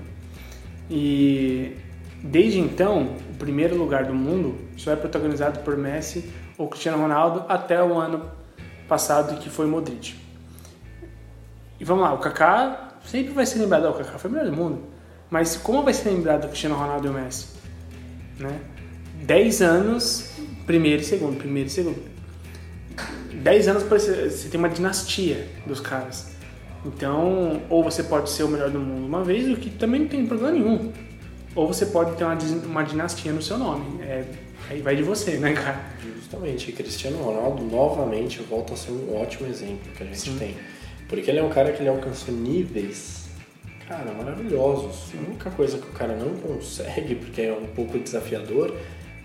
E 0.91 1.77
desde 2.23 2.59
então, 2.61 3.17
o 3.31 3.35
primeiro 3.39 3.77
lugar 3.77 4.05
do 4.05 4.15
mundo 4.15 4.57
só 4.77 4.93
é 4.93 4.97
protagonizado 4.97 5.61
por 5.61 5.77
Messi 5.77 6.31
ou 6.57 6.69
Cristiano 6.69 6.99
Ronaldo 6.99 7.45
até 7.49 7.83
o 7.83 7.99
ano 7.99 8.31
passado 8.89 9.39
que 9.41 9.51
foi 9.51 9.67
Modric. 9.67 10.15
E 11.81 11.85
vamos 11.85 12.05
lá, 12.05 12.15
o 12.15 12.19
Kaká 12.19 12.99
sempre 13.05 13.33
vai 13.33 13.45
ser 13.45 13.59
lembrado, 13.59 13.89
o 13.89 13.95
Kaká 13.95 14.19
foi 14.19 14.31
o 14.31 14.33
melhor 14.35 14.51
do 14.51 14.57
mundo. 14.57 14.83
Mas 15.31 15.57
como 15.57 15.83
vai 15.83 15.93
ser 15.93 16.11
lembrado 16.11 16.45
o 16.45 16.49
Cristiano 16.49 16.77
Ronaldo 16.77 17.07
e 17.07 17.11
o 17.11 17.13
Messi? 17.13 17.49
Né? 18.39 18.61
10 19.23 19.63
anos, 19.63 20.34
primeiro 20.67 21.03
e 21.03 21.05
segundo, 21.05 21.37
primeiro 21.37 21.69
e 21.69 21.73
segundo. 21.73 22.15
10 23.33 23.69
anos 23.69 23.83
você 23.83 24.49
tem 24.49 24.59
uma 24.59 24.69
dinastia 24.69 25.47
dos 25.67 25.81
caras. 25.81 26.35
Então, 26.87 27.63
ou 27.71 27.83
você 27.83 28.03
pode 28.03 28.31
ser 28.31 28.43
o 28.43 28.49
melhor 28.49 28.71
do 28.71 28.79
mundo 28.79 29.07
uma 29.07 29.25
vez, 29.25 29.51
o 29.51 29.57
que 29.57 29.71
também 29.71 30.03
não 30.03 30.09
tem 30.09 30.27
problema 30.27 30.53
nenhum. 30.53 30.93
Ou 31.55 31.67
você 31.67 31.87
pode 31.87 32.17
ter 32.17 32.25
uma, 32.25 32.37
uma 32.67 32.83
dinastia 32.83 33.33
no 33.33 33.41
seu 33.41 33.57
nome. 33.57 34.03
É, 34.03 34.25
aí 34.69 34.81
vai 34.83 34.97
de 34.97 35.03
você, 35.03 35.39
né, 35.39 35.53
cara? 35.53 35.81
Justamente. 36.17 36.73
Cristiano 36.73 37.23
Ronaldo, 37.23 37.63
novamente, 37.65 38.43
volta 38.43 38.75
a 38.75 38.77
ser 38.77 38.93
um 38.93 39.17
ótimo 39.17 39.49
exemplo 39.49 39.91
que 39.97 40.03
a 40.03 40.07
gente 40.07 40.19
Sim. 40.19 40.37
tem. 40.39 40.57
Porque 41.09 41.31
ele 41.31 41.39
é 41.39 41.43
um 41.43 41.49
cara 41.49 41.73
que 41.73 41.81
ele 41.81 41.89
alcançou 41.89 42.35
níveis, 42.35 43.29
cara, 43.89 44.13
maravilhosos. 44.13 45.13
A 45.15 45.27
única 45.27 45.51
coisa 45.51 45.79
que 45.79 45.87
o 45.87 45.93
cara 45.93 46.17
não 46.17 46.35
consegue, 46.37 47.15
porque 47.15 47.43
é 47.43 47.53
um 47.53 47.67
pouco 47.67 47.99
desafiador, 47.99 48.75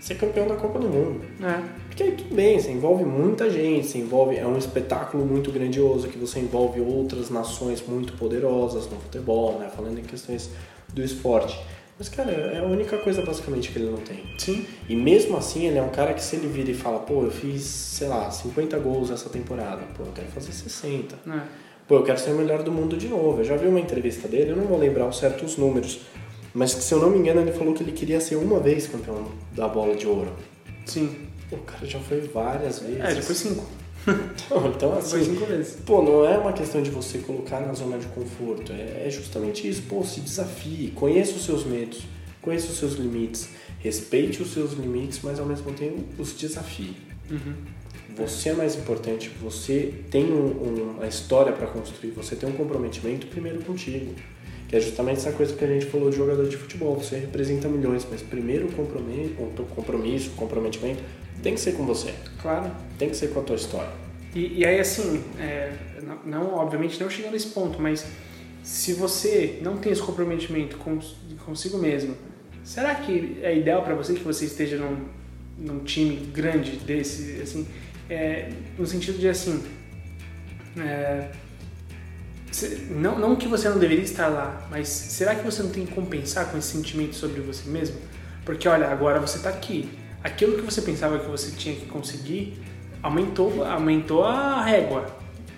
ser 0.00 0.14
campeão 0.16 0.46
da 0.48 0.56
Copa 0.56 0.78
do 0.78 0.88
Mundo. 0.88 1.20
É. 1.42 1.62
Porque 1.86 2.02
aí 2.02 2.12
tudo 2.12 2.34
bem, 2.34 2.58
você 2.58 2.70
envolve 2.70 3.04
muita 3.04 3.50
gente, 3.50 3.86
você 3.86 3.98
envolve, 3.98 4.36
é 4.36 4.46
um 4.46 4.56
espetáculo 4.56 5.24
muito 5.24 5.52
grandioso 5.52 6.08
que 6.08 6.18
você 6.18 6.40
envolve 6.40 6.80
outras 6.80 7.30
nações 7.30 7.82
muito 7.86 8.14
poderosas 8.14 8.90
no 8.90 8.98
futebol, 8.98 9.58
né? 9.58 9.70
Falando 9.74 9.98
em 9.98 10.02
questões 10.02 10.50
do 10.88 11.02
esporte. 11.02 11.60
Mas, 12.00 12.08
cara, 12.08 12.30
é 12.30 12.58
a 12.60 12.64
única 12.64 12.96
coisa 12.96 13.20
basicamente 13.20 13.70
que 13.70 13.78
ele 13.78 13.90
não 13.90 13.98
tem. 13.98 14.24
Sim. 14.38 14.64
E 14.88 14.96
mesmo 14.96 15.36
assim, 15.36 15.66
ele 15.66 15.76
é 15.76 15.82
um 15.82 15.90
cara 15.90 16.14
que 16.14 16.22
se 16.22 16.34
ele 16.34 16.48
vira 16.48 16.70
e 16.70 16.74
fala, 16.74 16.98
pô, 17.00 17.24
eu 17.24 17.30
fiz, 17.30 17.62
sei 17.62 18.08
lá, 18.08 18.30
50 18.30 18.78
gols 18.78 19.10
essa 19.10 19.28
temporada, 19.28 19.82
pô, 19.94 20.04
eu 20.04 20.12
quero 20.14 20.28
fazer 20.28 20.50
60. 20.50 21.14
É. 21.14 21.40
Pô, 21.86 21.96
eu 21.96 22.02
quero 22.02 22.18
ser 22.18 22.30
o 22.30 22.36
melhor 22.36 22.62
do 22.62 22.72
mundo 22.72 22.96
de 22.96 23.06
novo. 23.06 23.40
Eu 23.40 23.44
já 23.44 23.54
vi 23.54 23.66
uma 23.66 23.78
entrevista 23.78 24.26
dele, 24.26 24.52
eu 24.52 24.56
não 24.56 24.64
vou 24.64 24.78
lembrar 24.78 25.06
os 25.08 25.18
certos 25.18 25.58
números, 25.58 26.00
mas 26.52 26.72
se 26.72 26.92
eu 26.92 26.98
não 26.98 27.10
me 27.10 27.18
engano, 27.18 27.40
ele 27.40 27.52
falou 27.52 27.72
que 27.74 27.82
ele 27.82 27.92
queria 27.92 28.20
ser 28.20 28.36
uma 28.36 28.58
vez 28.58 28.86
campeão 28.86 29.30
da 29.54 29.68
bola 29.68 29.94
de 29.94 30.06
ouro. 30.06 30.32
Sim. 30.84 31.28
O 31.50 31.58
cara 31.58 31.86
já 31.86 31.98
foi 32.00 32.20
várias 32.20 32.80
vezes. 32.80 33.00
É, 33.00 33.14
já 33.14 33.22
foi 33.22 33.34
cinco. 33.34 33.64
então, 34.08 34.72
então 34.74 34.98
assim, 34.98 35.10
foi 35.10 35.24
cinco 35.24 35.46
vezes. 35.46 35.76
pô, 35.84 36.02
não 36.02 36.24
é 36.24 36.38
uma 36.38 36.52
questão 36.52 36.82
de 36.82 36.90
você 36.90 37.18
colocar 37.18 37.60
na 37.60 37.72
zona 37.72 37.98
de 37.98 38.06
conforto. 38.06 38.72
É, 38.72 39.06
é 39.06 39.10
justamente 39.10 39.68
isso. 39.68 39.82
Pô, 39.82 40.04
se 40.04 40.20
desafie, 40.20 40.92
conheça 40.94 41.32
os 41.32 41.44
seus 41.44 41.64
medos, 41.64 42.02
conheça 42.40 42.66
os 42.68 42.78
seus 42.78 42.94
limites, 42.94 43.48
respeite 43.78 44.42
os 44.42 44.52
seus 44.52 44.72
limites, 44.72 45.20
mas 45.22 45.38
ao 45.38 45.46
mesmo 45.46 45.72
tempo 45.72 46.04
os 46.18 46.36
desafie. 46.36 46.96
Uhum. 47.30 47.54
você 48.16 48.48
é 48.48 48.54
mais 48.54 48.74
importante, 48.74 49.30
você 49.40 49.94
tem 50.10 50.24
um, 50.32 50.96
uma 50.96 51.06
história 51.06 51.52
para 51.52 51.68
construir, 51.68 52.10
você 52.10 52.34
tem 52.34 52.48
um 52.48 52.52
comprometimento 52.52 53.28
primeiro 53.28 53.60
contigo. 53.60 54.16
Que 54.70 54.76
é 54.76 54.80
justamente 54.80 55.16
essa 55.18 55.32
coisa 55.32 55.52
que 55.52 55.64
a 55.64 55.66
gente 55.66 55.86
falou 55.86 56.10
de 56.10 56.16
jogador 56.16 56.48
de 56.48 56.56
futebol. 56.56 56.94
Você 56.94 57.16
representa 57.16 57.66
milhões, 57.66 58.06
mas 58.08 58.22
primeiro 58.22 58.68
o 58.68 58.72
compromisso, 58.72 59.34
compromisso, 59.74 60.30
comprometimento 60.36 61.02
tem 61.42 61.54
que 61.54 61.60
ser 61.60 61.72
com 61.72 61.84
você. 61.84 62.14
Claro. 62.40 62.70
Tem 62.96 63.08
que 63.10 63.16
ser 63.16 63.32
com 63.32 63.40
a 63.40 63.42
tua 63.42 63.56
história. 63.56 63.90
E, 64.32 64.60
e 64.60 64.64
aí, 64.64 64.78
assim, 64.78 65.24
é, 65.40 65.72
não, 66.24 66.54
obviamente 66.54 67.00
não 67.00 67.10
chegando 67.10 67.34
a 67.34 67.36
esse 67.36 67.48
ponto, 67.48 67.82
mas 67.82 68.06
se 68.62 68.92
você 68.92 69.58
não 69.60 69.76
tem 69.76 69.90
esse 69.90 70.02
comprometimento 70.02 70.76
com, 70.76 71.00
consigo 71.44 71.76
mesmo, 71.76 72.14
será 72.62 72.94
que 72.94 73.38
é 73.42 73.58
ideal 73.58 73.82
para 73.82 73.96
você 73.96 74.14
que 74.14 74.22
você 74.22 74.44
esteja 74.44 74.76
num, 74.76 75.08
num 75.58 75.80
time 75.80 76.14
grande 76.32 76.76
desse, 76.76 77.40
assim, 77.42 77.66
é, 78.08 78.50
no 78.78 78.86
sentido 78.86 79.18
de 79.18 79.28
assim, 79.28 79.60
é, 80.78 81.28
não, 82.90 83.18
não 83.18 83.36
que 83.36 83.46
você 83.46 83.68
não 83.68 83.78
deveria 83.78 84.04
estar 84.04 84.28
lá, 84.28 84.66
mas 84.70 84.88
será 84.88 85.34
que 85.34 85.44
você 85.44 85.62
não 85.62 85.70
tem 85.70 85.86
que 85.86 85.94
compensar 85.94 86.50
com 86.50 86.58
esse 86.58 86.68
sentimento 86.68 87.14
sobre 87.14 87.40
você 87.40 87.68
mesmo? 87.68 87.96
Porque 88.44 88.68
olha, 88.68 88.88
agora 88.88 89.20
você 89.20 89.36
está 89.36 89.50
aqui. 89.50 89.90
Aquilo 90.22 90.56
que 90.56 90.62
você 90.62 90.82
pensava 90.82 91.18
que 91.18 91.28
você 91.28 91.52
tinha 91.52 91.74
que 91.74 91.86
conseguir 91.86 92.60
aumentou, 93.02 93.64
aumentou 93.64 94.24
a 94.24 94.62
régua, 94.62 95.06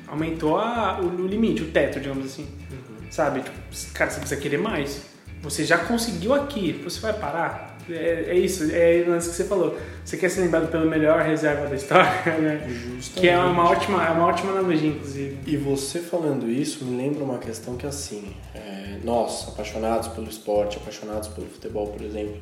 aumentou 0.06 0.58
a, 0.58 1.00
o, 1.00 1.26
limite, 1.26 1.62
o 1.62 1.70
teto, 1.70 2.00
digamos 2.00 2.26
assim. 2.26 2.42
Uhum. 2.70 3.10
Sabe? 3.10 3.40
Tipo, 3.40 3.92
cara, 3.92 4.10
você 4.10 4.20
precisa 4.20 4.40
querer 4.40 4.58
mais. 4.58 5.02
Você 5.42 5.64
já 5.64 5.78
conseguiu 5.78 6.34
aqui, 6.34 6.72
você 6.84 7.00
vai 7.00 7.12
parar? 7.12 7.71
É, 7.90 8.26
é, 8.28 8.34
isso, 8.38 8.64
é 8.72 9.04
o 9.06 9.10
lance 9.10 9.30
que 9.30 9.36
você 9.36 9.44
falou. 9.44 9.76
Você 10.04 10.16
quer 10.16 10.28
ser 10.28 10.42
lembrado 10.42 10.70
pelo 10.70 10.88
melhor 10.88 11.22
reserva 11.22 11.66
da 11.66 11.74
história, 11.74 12.08
né? 12.40 12.64
Justamente. 12.68 13.20
Que 13.20 13.28
é 13.28 13.38
uma 13.38 13.70
ótima, 13.70 14.06
é 14.06 14.10
uma 14.10 14.26
ótima 14.26 14.52
analogia, 14.52 14.90
inclusive. 14.90 15.38
E 15.46 15.56
você 15.56 15.98
falando 15.98 16.48
isso 16.50 16.84
me 16.84 16.96
lembra 16.96 17.24
uma 17.24 17.38
questão 17.38 17.76
que 17.76 17.86
assim, 17.86 18.34
é, 18.54 18.98
nós, 19.04 19.48
apaixonados 19.48 20.08
pelo 20.08 20.28
esporte, 20.28 20.76
apaixonados 20.76 21.28
pelo 21.28 21.46
futebol, 21.46 21.88
por 21.88 22.02
exemplo, 22.02 22.36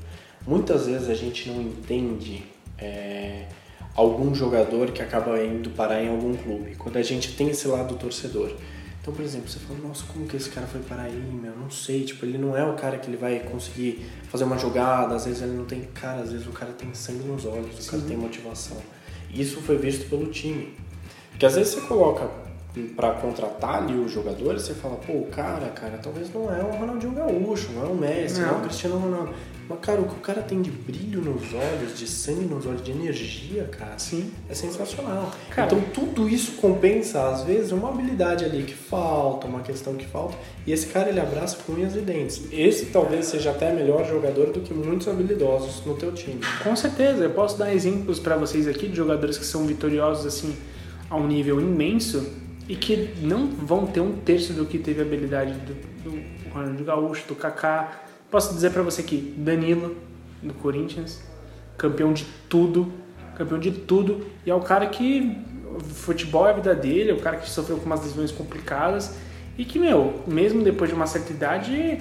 muitas 0.46 0.86
vezes 0.86 1.08
a 1.08 1.14
gente 1.14 1.48
não 1.48 1.60
entende 1.62 2.44
é, 2.78 3.46
algum 3.94 4.34
jogador 4.34 4.90
que 4.90 5.02
acaba 5.02 5.42
indo 5.42 5.70
parar 5.70 6.02
em 6.02 6.08
algum 6.08 6.34
clube. 6.34 6.74
Quando 6.76 6.96
a 6.96 7.02
gente 7.02 7.34
tem 7.34 7.50
esse 7.50 7.66
lado 7.68 7.94
torcedor. 7.96 8.52
Então, 9.00 9.14
por 9.14 9.24
exemplo, 9.24 9.48
você 9.48 9.58
fala, 9.58 9.78
nossa, 9.80 10.04
como 10.12 10.26
que 10.26 10.36
esse 10.36 10.50
cara 10.50 10.66
foi 10.66 10.82
para 10.82 11.02
aí, 11.02 11.16
meu? 11.16 11.56
Não 11.56 11.70
sei, 11.70 12.04
tipo, 12.04 12.26
ele 12.26 12.36
não 12.36 12.54
é 12.54 12.62
o 12.64 12.74
cara 12.74 12.98
que 12.98 13.08
ele 13.08 13.16
vai 13.16 13.40
conseguir 13.40 14.06
fazer 14.28 14.44
uma 14.44 14.58
jogada, 14.58 15.14
às 15.14 15.24
vezes 15.24 15.42
ele 15.42 15.56
não 15.56 15.64
tem 15.64 15.82
cara, 15.94 16.20
às 16.20 16.32
vezes 16.32 16.46
o 16.46 16.50
cara 16.52 16.72
tem 16.72 16.92
sangue 16.92 17.24
nos 17.24 17.46
olhos, 17.46 17.78
o 17.78 17.82
Sim. 17.82 17.90
cara 17.90 18.02
tem 18.02 18.16
motivação. 18.16 18.76
Isso 19.32 19.60
foi 19.62 19.78
visto 19.78 20.08
pelo 20.10 20.26
time. 20.26 20.76
Porque 21.30 21.46
às 21.46 21.54
vezes 21.54 21.74
você 21.74 21.80
coloca 21.82 22.28
para 22.94 23.14
contratar 23.14 23.82
ali 23.82 23.94
o 23.94 24.06
jogador, 24.06 24.58
você 24.58 24.74
fala, 24.74 24.96
pô, 24.96 25.14
o 25.14 25.26
cara, 25.26 25.68
cara, 25.70 25.98
talvez 25.98 26.32
não 26.32 26.54
é 26.54 26.62
o 26.62 26.70
Ronaldinho 26.70 27.12
Gaúcho, 27.12 27.72
não 27.72 27.86
é 27.86 27.86
o 27.86 27.94
Messi, 27.94 28.40
não, 28.40 28.48
não 28.48 28.54
é 28.54 28.58
o 28.58 28.62
Cristiano 28.62 28.98
Ronaldo. 28.98 29.34
Mas, 29.70 29.78
cara, 29.78 30.00
o 30.00 30.08
que 30.08 30.14
o 30.14 30.18
cara 30.18 30.42
tem 30.42 30.60
de 30.60 30.68
brilho 30.68 31.20
nos 31.20 31.54
olhos, 31.54 31.96
de 31.96 32.04
sangue 32.08 32.44
nos 32.44 32.66
olhos, 32.66 32.82
de 32.82 32.90
energia, 32.90 33.62
cara, 33.70 33.96
Sim. 33.98 34.32
é 34.48 34.54
sensacional. 34.54 35.30
Cara, 35.48 35.68
então 35.68 35.80
tudo 35.94 36.28
isso 36.28 36.52
compensa, 36.60 37.28
às 37.28 37.44
vezes, 37.44 37.70
uma 37.70 37.88
habilidade 37.88 38.44
ali 38.44 38.64
que 38.64 38.74
falta, 38.74 39.46
uma 39.46 39.60
questão 39.60 39.94
que 39.94 40.04
falta, 40.08 40.36
e 40.66 40.72
esse 40.72 40.88
cara 40.88 41.08
ele 41.08 41.20
abraça 41.20 41.56
com 41.64 41.74
unhas 41.74 41.94
e 41.94 42.00
dentes. 42.00 42.48
Esse 42.50 42.86
talvez 42.86 43.26
seja 43.26 43.52
até 43.52 43.72
melhor 43.72 44.04
jogador 44.04 44.50
do 44.50 44.60
que 44.60 44.74
muitos 44.74 45.06
habilidosos 45.06 45.86
no 45.86 45.94
teu 45.94 46.10
time. 46.10 46.40
Com 46.64 46.74
certeza, 46.74 47.22
eu 47.22 47.30
posso 47.30 47.56
dar 47.56 47.72
exemplos 47.72 48.18
para 48.18 48.36
vocês 48.36 48.66
aqui 48.66 48.88
de 48.88 48.96
jogadores 48.96 49.38
que 49.38 49.44
são 49.44 49.66
vitoriosos 49.66 50.26
assim 50.26 50.56
a 51.08 51.14
um 51.14 51.28
nível 51.28 51.60
imenso 51.60 52.28
e 52.68 52.74
que 52.74 53.14
não 53.20 53.46
vão 53.46 53.86
ter 53.86 54.00
um 54.00 54.16
terço 54.16 54.52
do 54.52 54.66
que 54.66 54.78
teve 54.78 55.00
a 55.00 55.04
habilidade 55.04 55.52
do, 55.52 55.74
do 56.02 56.50
Ronaldinho 56.52 56.84
Gaúcho, 56.84 57.28
do 57.28 57.36
Kaká, 57.36 58.09
Posso 58.30 58.54
dizer 58.54 58.70
para 58.70 58.82
você 58.82 59.02
que 59.02 59.34
Danilo, 59.36 59.96
do 60.42 60.54
Corinthians, 60.54 61.20
campeão 61.76 62.12
de 62.12 62.24
tudo, 62.48 62.92
campeão 63.36 63.58
de 63.58 63.72
tudo, 63.72 64.24
e 64.46 64.50
é 64.50 64.54
o 64.54 64.60
cara 64.60 64.86
que 64.86 65.36
futebol 65.80 66.46
é 66.46 66.50
a 66.50 66.52
vida 66.52 66.74
dele, 66.74 67.10
é 67.10 67.14
o 67.14 67.20
cara 67.20 67.38
que 67.38 67.50
sofreu 67.50 67.78
com 67.78 67.86
umas 67.86 68.02
lesões 68.02 68.30
complicadas 68.30 69.16
e 69.58 69.64
que, 69.64 69.78
meu, 69.78 70.22
mesmo 70.26 70.62
depois 70.62 70.90
de 70.90 70.96
uma 70.96 71.06
certa 71.06 71.32
idade, 71.32 72.00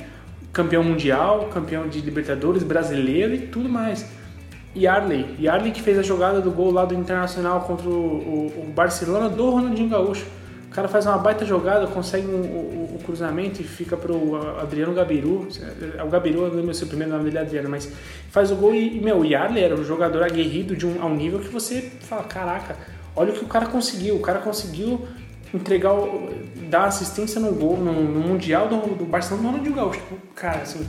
campeão 0.54 0.84
mundial, 0.84 1.50
campeão 1.52 1.88
de 1.88 2.00
Libertadores, 2.02 2.64
brasileiro 2.64 3.34
e 3.34 3.48
tudo 3.48 3.68
mais. 3.68 4.06
E 4.76 4.86
Arley, 4.86 5.36
e 5.40 5.48
Arley 5.48 5.72
que 5.72 5.82
fez 5.82 5.98
a 5.98 6.04
jogada 6.04 6.42
do 6.42 6.52
gol 6.52 6.72
lá 6.72 6.86
do 6.86 6.94
Internacional 6.94 7.62
contra 7.62 7.90
o, 7.90 7.92
o, 7.92 8.64
o 8.68 8.72
Barcelona 8.74 9.28
do 9.28 9.50
Ronaldinho 9.50 9.90
Gaúcho. 9.90 10.26
O 10.70 10.72
cara 10.72 10.88
faz 10.88 11.08
uma 11.08 11.18
baita 11.18 11.44
jogada, 11.46 11.88
consegue 11.88 12.28
um, 12.28 12.42
o, 12.42 12.96
o, 12.96 13.04
cruzamento 13.04 13.60
e 13.60 13.64
fica 13.64 13.98
pro 13.98 14.36
Adriano 14.60 14.94
Gabiru. 14.94 15.48
É, 15.98 16.04
o 16.04 16.08
Gabiru, 16.10 16.44
eu 16.44 16.54
lembro 16.54 16.74
se 16.76 16.84
o 16.84 16.88
primeiro 16.88 17.12
nome 17.12 17.26
dele 17.26 17.40
é 17.40 17.42
Adriano, 17.42 17.70
mas 17.70 17.92
faz 18.30 18.52
o 18.52 18.56
gol 18.56 18.76
e, 18.76 19.02
meu, 19.02 19.18
o 19.18 19.26
Yarley 19.26 19.64
era 19.64 19.76
um 19.76 19.84
jogador 19.84 20.22
aguerrido 20.22 20.76
de 20.76 20.86
um, 20.86 21.02
a 21.02 21.08
um 21.08 21.16
nível 21.16 21.40
que 21.40 21.50
você 21.50 21.92
fala, 22.02 22.24
caraca, 22.24 22.78
olha 23.16 23.34
o 23.34 23.36
que 23.36 23.44
o 23.44 23.48
cara 23.48 23.66
conseguiu. 23.66 24.16
O 24.16 24.20
cara 24.20 24.40
conseguiu 24.40 25.08
entregar, 25.52 25.92
o, 25.92 26.30
dar 26.70 26.86
assistência 26.86 27.42
no 27.42 27.52
gol, 27.52 27.76
no, 27.78 28.04
no 28.04 28.20
Mundial 28.20 28.68
do, 28.68 28.96
do 28.96 29.06
Barcelona 29.06 29.58
no 29.58 29.74
Gaúcho. 29.74 30.00
Tipo, 30.00 30.18
cara, 30.36 30.62
assim, 30.62 30.88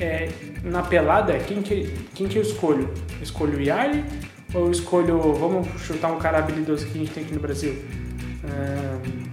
é, 0.00 0.28
na 0.64 0.82
pelada, 0.82 1.38
quem 1.38 1.62
que, 1.62 1.94
quem 2.16 2.26
que 2.26 2.36
eu 2.36 2.42
escolho? 2.42 2.90
Eu 3.16 3.22
escolho 3.22 3.58
o 3.58 3.60
Yarley 3.60 4.04
ou 4.52 4.66
eu 4.66 4.72
escolho, 4.72 5.20
vamos 5.34 5.68
chutar 5.82 6.10
um 6.10 6.18
cara 6.18 6.38
habilidoso 6.38 6.84
que 6.86 6.98
a 6.98 7.00
gente 7.00 7.12
tem 7.12 7.22
aqui 7.22 7.32
no 7.32 7.40
Brasil? 7.40 7.76
É... 8.44 9.30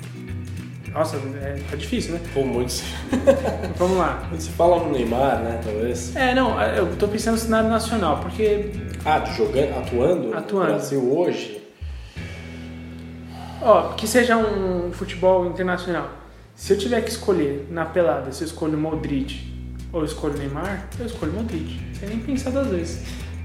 Nossa, 0.92 1.18
é, 1.18 1.60
tá 1.70 1.76
difícil, 1.76 2.14
né? 2.14 2.22
Pô, 2.34 2.44
muitos. 2.44 2.84
Vamos 3.78 3.98
lá. 3.98 4.28
Você 4.32 4.50
fala 4.52 4.84
no 4.84 4.92
Neymar, 4.92 5.44
né? 5.44 5.62
Talvez. 5.64 6.16
É, 6.16 6.34
não, 6.34 6.60
eu 6.62 6.96
tô 6.96 7.08
pensando 7.08 7.34
no 7.36 7.40
cenário 7.40 7.70
nacional, 7.70 8.20
porque. 8.20 8.72
Ah, 9.06 9.24
jogando, 9.26 9.78
atuando, 9.78 10.36
atuando. 10.36 10.66
no 10.66 10.76
Brasil 10.76 11.18
hoje? 11.18 11.62
Ó, 13.62 13.94
que 13.94 14.08
seja 14.08 14.38
um 14.38 14.92
futebol 14.92 15.46
internacional. 15.48 16.10
Se 16.56 16.74
eu 16.74 16.78
tiver 16.78 17.02
que 17.02 17.12
escolher 17.12 17.68
na 17.70 17.86
pelada 17.86 18.32
se 18.32 18.44
eu 18.44 18.48
escolho 18.48 18.78
Modric 18.78 19.54
ou 19.94 20.02
eu 20.02 20.06
escolho 20.06 20.38
Neymar, 20.38 20.90
eu 21.00 21.06
escolho 21.06 21.32
Modric. 21.34 21.80
Sem 22.00 22.10
nem 22.10 22.20
pensar 22.20 22.50
duas 22.50 22.68
vezes. 22.68 23.04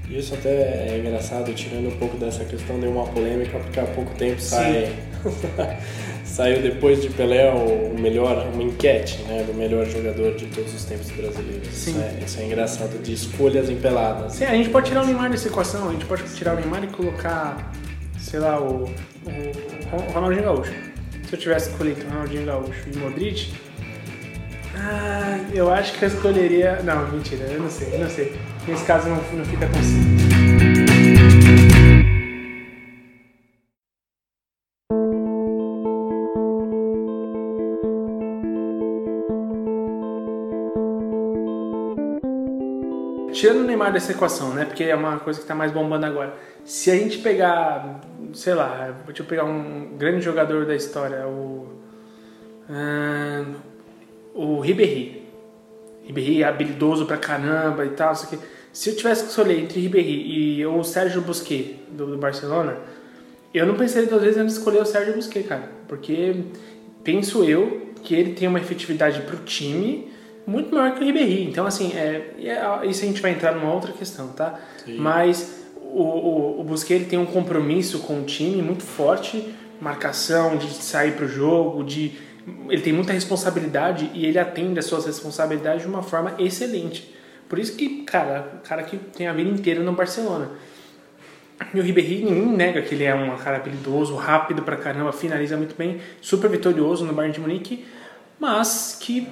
Isso 0.09 0.33
até 0.33 0.89
é 0.89 0.97
engraçado, 0.99 1.53
tirando 1.53 1.87
um 1.87 1.97
pouco 1.97 2.17
dessa 2.17 2.43
questão 2.43 2.79
de 2.79 2.87
uma 2.87 3.05
polêmica, 3.07 3.57
porque 3.57 3.79
há 3.79 3.85
pouco 3.85 4.13
tempo 4.15 4.39
sai, 4.39 4.93
saiu 6.25 6.61
depois 6.61 7.01
de 7.01 7.09
Pelé 7.09 7.51
o 7.51 7.97
melhor, 7.97 8.47
uma 8.53 8.63
enquete 8.63 9.21
né, 9.23 9.43
do 9.43 9.53
melhor 9.53 9.85
jogador 9.85 10.35
de 10.35 10.45
todos 10.47 10.73
os 10.73 10.83
tempos 10.83 11.09
brasileiros. 11.11 11.67
Sim. 11.69 11.91
Isso, 11.91 11.99
é, 11.99 12.23
isso 12.25 12.39
é 12.41 12.45
engraçado, 12.45 13.01
de 13.01 13.13
escolhas 13.13 13.69
empeladas. 13.69 14.33
Sim, 14.33 14.45
a 14.45 14.55
gente 14.55 14.69
pode 14.69 14.87
tirar 14.87 15.03
o 15.03 15.05
Neymar 15.05 15.31
dessa 15.31 15.47
equação, 15.47 15.89
a 15.89 15.91
gente 15.93 16.05
pode 16.05 16.23
tirar 16.35 16.53
o 16.53 16.59
Neymar 16.59 16.83
e 16.83 16.87
colocar, 16.87 17.71
sei 18.19 18.39
lá, 18.39 18.59
o, 18.59 18.83
o, 18.83 20.11
Ronaldinho 20.13 20.43
Gaúcho. 20.43 20.73
Se 21.27 21.35
eu 21.35 21.39
tivesse 21.39 21.69
escolhido 21.69 22.05
Ronaldinho 22.09 22.45
Gaúcho 22.45 22.83
e 22.93 22.97
Modric, 22.97 23.53
ah, 24.75 25.39
eu 25.53 25.71
acho 25.71 25.93
que 25.93 26.03
eu 26.03 26.09
escolheria. 26.09 26.81
Não, 26.83 27.07
mentira, 27.09 27.45
eu 27.45 27.61
não 27.61 27.69
sei, 27.69 27.93
eu 27.93 27.99
não 27.99 28.09
sei. 28.09 28.33
Nesse 28.67 28.85
caso 28.85 29.09
não, 29.09 29.15
não 29.15 29.45
fica 29.45 29.67
simples. 29.67 30.23
Tirando 43.33 43.61
o 43.61 43.63
Neymar 43.65 43.91
dessa 43.91 44.13
equação, 44.13 44.53
né? 44.53 44.63
Porque 44.63 44.85
é 44.85 44.95
uma 44.95 45.19
coisa 45.19 45.39
que 45.39 45.43
está 45.43 45.53
mais 45.53 45.71
bombando 45.71 46.05
agora. 46.05 46.33
Se 46.63 46.89
a 46.89 46.95
gente 46.95 47.17
pegar, 47.17 47.99
sei 48.33 48.53
lá, 48.53 48.95
deixa 49.05 49.23
eu 49.23 49.25
pegar 49.25 49.43
um 49.43 49.97
grande 49.97 50.21
jogador 50.21 50.65
da 50.65 50.73
história, 50.73 51.27
o. 51.27 51.67
O 54.33 54.61
Ribéry. 54.61 55.27
Ribéry 56.03 56.43
é 56.43 56.47
habilidoso 56.47 57.05
pra 57.05 57.17
caramba 57.17 57.85
e 57.85 57.89
tal, 57.89 58.13
isso 58.13 58.25
aqui. 58.25 58.39
Se 58.73 58.89
eu 58.89 58.95
tivesse 58.95 59.23
que 59.23 59.29
escolher 59.29 59.59
entre 59.59 59.79
Ribéry 59.79 60.57
e 60.57 60.65
o 60.65 60.83
Sérgio 60.83 61.21
Busquets 61.21 61.75
do, 61.91 62.07
do, 62.07 62.17
Barcelona, 62.17 62.77
eu 63.53 63.67
não 63.67 63.75
pensaria 63.75 64.09
duas 64.09 64.23
vezes 64.23 64.37
antes 64.37 64.55
de 64.55 64.59
escolher 64.59 64.81
o 64.81 64.85
Sérgio 64.85 65.13
Busquets, 65.13 65.47
cara. 65.47 65.69
Porque 65.87 66.35
penso 67.03 67.43
eu 67.43 67.93
que 68.03 68.15
ele 68.15 68.33
tem 68.33 68.47
uma 68.47 68.59
efetividade 68.59 69.21
pro 69.21 69.37
time 69.37 70.11
muito 70.45 70.73
maior 70.73 70.95
que 70.95 71.03
o 71.03 71.05
Ribéry. 71.05 71.43
Então, 71.43 71.67
assim, 71.67 71.93
é, 71.93 72.33
é, 72.39 72.87
isso 72.87 73.03
a 73.03 73.07
gente 73.07 73.21
vai 73.21 73.31
entrar 73.31 73.53
numa 73.53 73.71
outra 73.71 73.93
questão, 73.93 74.29
tá? 74.29 74.59
Sim. 74.83 74.97
Mas 74.97 75.67
o, 75.79 76.01
o, 76.01 76.61
o 76.61 76.63
Busquets 76.63 77.01
ele 77.01 77.09
tem 77.09 77.19
um 77.19 77.27
compromisso 77.27 77.99
com 77.99 78.21
o 78.21 78.23
time 78.23 78.59
muito 78.63 78.81
forte, 78.81 79.53
marcação, 79.79 80.57
de 80.57 80.73
sair 80.73 81.11
pro 81.11 81.27
jogo, 81.27 81.83
de 81.83 82.13
ele 82.69 82.81
tem 82.81 82.91
muita 82.91 83.13
responsabilidade 83.13 84.09
e 84.15 84.25
ele 84.25 84.39
atende 84.39 84.79
as 84.79 84.85
suas 84.85 85.05
responsabilidades 85.05 85.83
de 85.83 85.87
uma 85.87 86.01
forma 86.01 86.33
excelente. 86.39 87.12
Por 87.53 87.59
isso 87.59 87.75
que, 87.75 88.01
cara, 88.01 88.51
o 88.55 88.67
cara 88.67 88.81
que 88.81 88.97
tem 88.97 89.27
a 89.27 89.31
vida 89.31 89.47
inteira 89.47 89.79
no 89.79 89.91
Barcelona. 89.91 90.49
E 91.71 91.79
o 91.79 91.83
Ribéry, 91.83 92.23
ninguém 92.23 92.47
nega 92.47 92.81
que 92.81 92.95
ele 92.95 93.03
é 93.03 93.13
um 93.13 93.37
cara 93.37 93.57
habilidoso, 93.57 94.15
rápido 94.15 94.63
pra 94.63 94.75
caramba, 94.75 95.13
finaliza 95.13 95.55
muito 95.55 95.75
bem, 95.77 96.01
super 96.19 96.49
vitorioso 96.49 97.05
no 97.05 97.13
Bayern 97.13 97.31
de 97.31 97.39
Munique, 97.39 97.85
mas 98.39 98.97
que, 98.99 99.27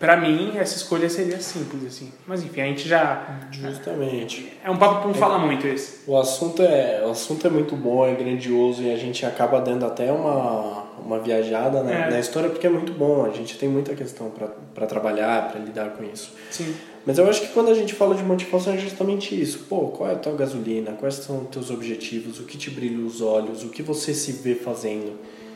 pra 0.00 0.16
mim, 0.16 0.54
essa 0.56 0.76
escolha 0.76 1.08
seria 1.08 1.38
simples, 1.38 1.86
assim. 1.86 2.12
Mas 2.26 2.42
enfim, 2.42 2.60
a 2.60 2.64
gente 2.64 2.88
já... 2.88 3.38
Justamente. 3.52 4.52
É 4.64 4.68
um 4.68 4.76
papo 4.76 4.96
pra 5.02 5.06
não 5.06 5.14
falar 5.14 5.38
muito 5.38 5.64
esse. 5.64 6.10
O 6.10 6.18
assunto, 6.18 6.60
é, 6.60 7.04
o 7.06 7.10
assunto 7.10 7.46
é 7.46 7.50
muito 7.50 7.76
bom, 7.76 8.04
é 8.04 8.14
grandioso 8.16 8.82
e 8.82 8.92
a 8.92 8.96
gente 8.96 9.24
acaba 9.24 9.60
dando 9.60 9.86
até 9.86 10.10
uma, 10.10 10.86
uma 10.98 11.20
viajada 11.20 11.84
né, 11.84 12.06
É. 12.08 12.10
na 12.10 12.18
história 12.18 12.50
porque 12.50 12.66
é 12.66 12.70
muito 12.70 12.92
bom. 12.92 13.24
A 13.24 13.30
gente 13.30 13.56
tem 13.56 13.68
muita 13.68 13.94
questão 13.94 14.32
para 14.74 14.86
trabalhar, 14.88 15.52
para 15.52 15.60
lidar 15.60 15.90
com 15.90 16.02
isso. 16.02 16.34
Sim. 16.50 16.74
Mas 17.06 17.18
eu 17.18 17.28
acho 17.28 17.42
que 17.42 17.48
quando 17.48 17.70
a 17.70 17.74
gente 17.74 17.94
fala 17.94 18.14
de 18.14 18.22
motivação 18.22 18.72
é 18.72 18.78
justamente 18.78 19.38
isso. 19.38 19.66
Pô, 19.68 19.88
qual 19.88 20.08
é 20.08 20.14
a 20.14 20.18
tua 20.18 20.32
gasolina? 20.32 20.92
Quais 20.92 21.16
são 21.16 21.42
os 21.42 21.48
teus 21.48 21.70
objetivos? 21.70 22.40
O 22.40 22.44
que 22.44 22.56
te 22.56 22.70
brilha 22.70 23.04
os 23.04 23.20
olhos? 23.20 23.62
O 23.62 23.68
que 23.68 23.82
você 23.82 24.14
se 24.14 24.32
vê 24.32 24.54
fazendo? 24.54 25.12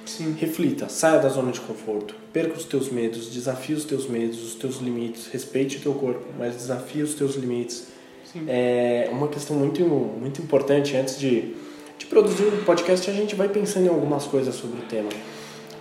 Sim. 0.08 0.34
Reflita, 0.38 0.88
saia 0.88 1.18
da 1.18 1.28
zona 1.28 1.52
de 1.52 1.60
conforto, 1.60 2.14
perca 2.32 2.56
os 2.56 2.64
teus 2.64 2.90
medos, 2.90 3.30
desafie 3.30 3.74
os 3.74 3.84
teus 3.84 4.08
medos, 4.08 4.42
os 4.42 4.54
teus 4.54 4.78
limites, 4.78 5.26
respeite 5.26 5.76
o 5.76 5.80
teu 5.80 5.92
corpo, 5.92 6.24
mas 6.38 6.56
desafie 6.56 7.02
os 7.02 7.14
teus 7.14 7.34
limites. 7.36 7.88
Sim. 8.24 8.44
É 8.48 9.08
uma 9.12 9.28
questão 9.28 9.54
muito, 9.54 9.82
muito 9.84 10.40
importante 10.40 10.96
antes 10.96 11.18
de, 11.18 11.54
de 11.98 12.06
produzir 12.06 12.44
um 12.44 12.64
podcast, 12.64 13.10
a 13.10 13.12
gente 13.12 13.34
vai 13.34 13.48
pensando 13.48 13.86
em 13.86 13.88
algumas 13.88 14.24
coisas 14.24 14.54
sobre 14.54 14.80
o 14.80 14.82
tema. 14.84 15.10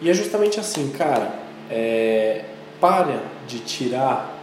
E 0.01 0.09
é 0.09 0.13
justamente 0.13 0.59
assim, 0.59 0.89
cara, 0.89 1.33
é, 1.69 2.43
para 2.81 3.23
de 3.47 3.59
tirar, 3.59 4.36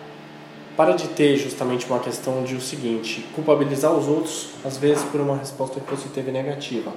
para 0.77 0.93
de 0.93 1.09
ter 1.09 1.37
justamente 1.37 1.87
uma 1.87 2.01
questão 2.01 2.43
de 2.43 2.55
o 2.55 2.61
seguinte, 2.61 3.25
culpabilizar 3.35 3.93
os 3.93 4.09
outros, 4.09 4.51
às 4.65 4.77
vezes 4.77 5.05
por 5.05 5.21
uma 5.21 5.37
resposta 5.37 5.81
que 5.81 5.91
você 5.91 6.09
teve 6.09 6.33
negativa. 6.33 6.93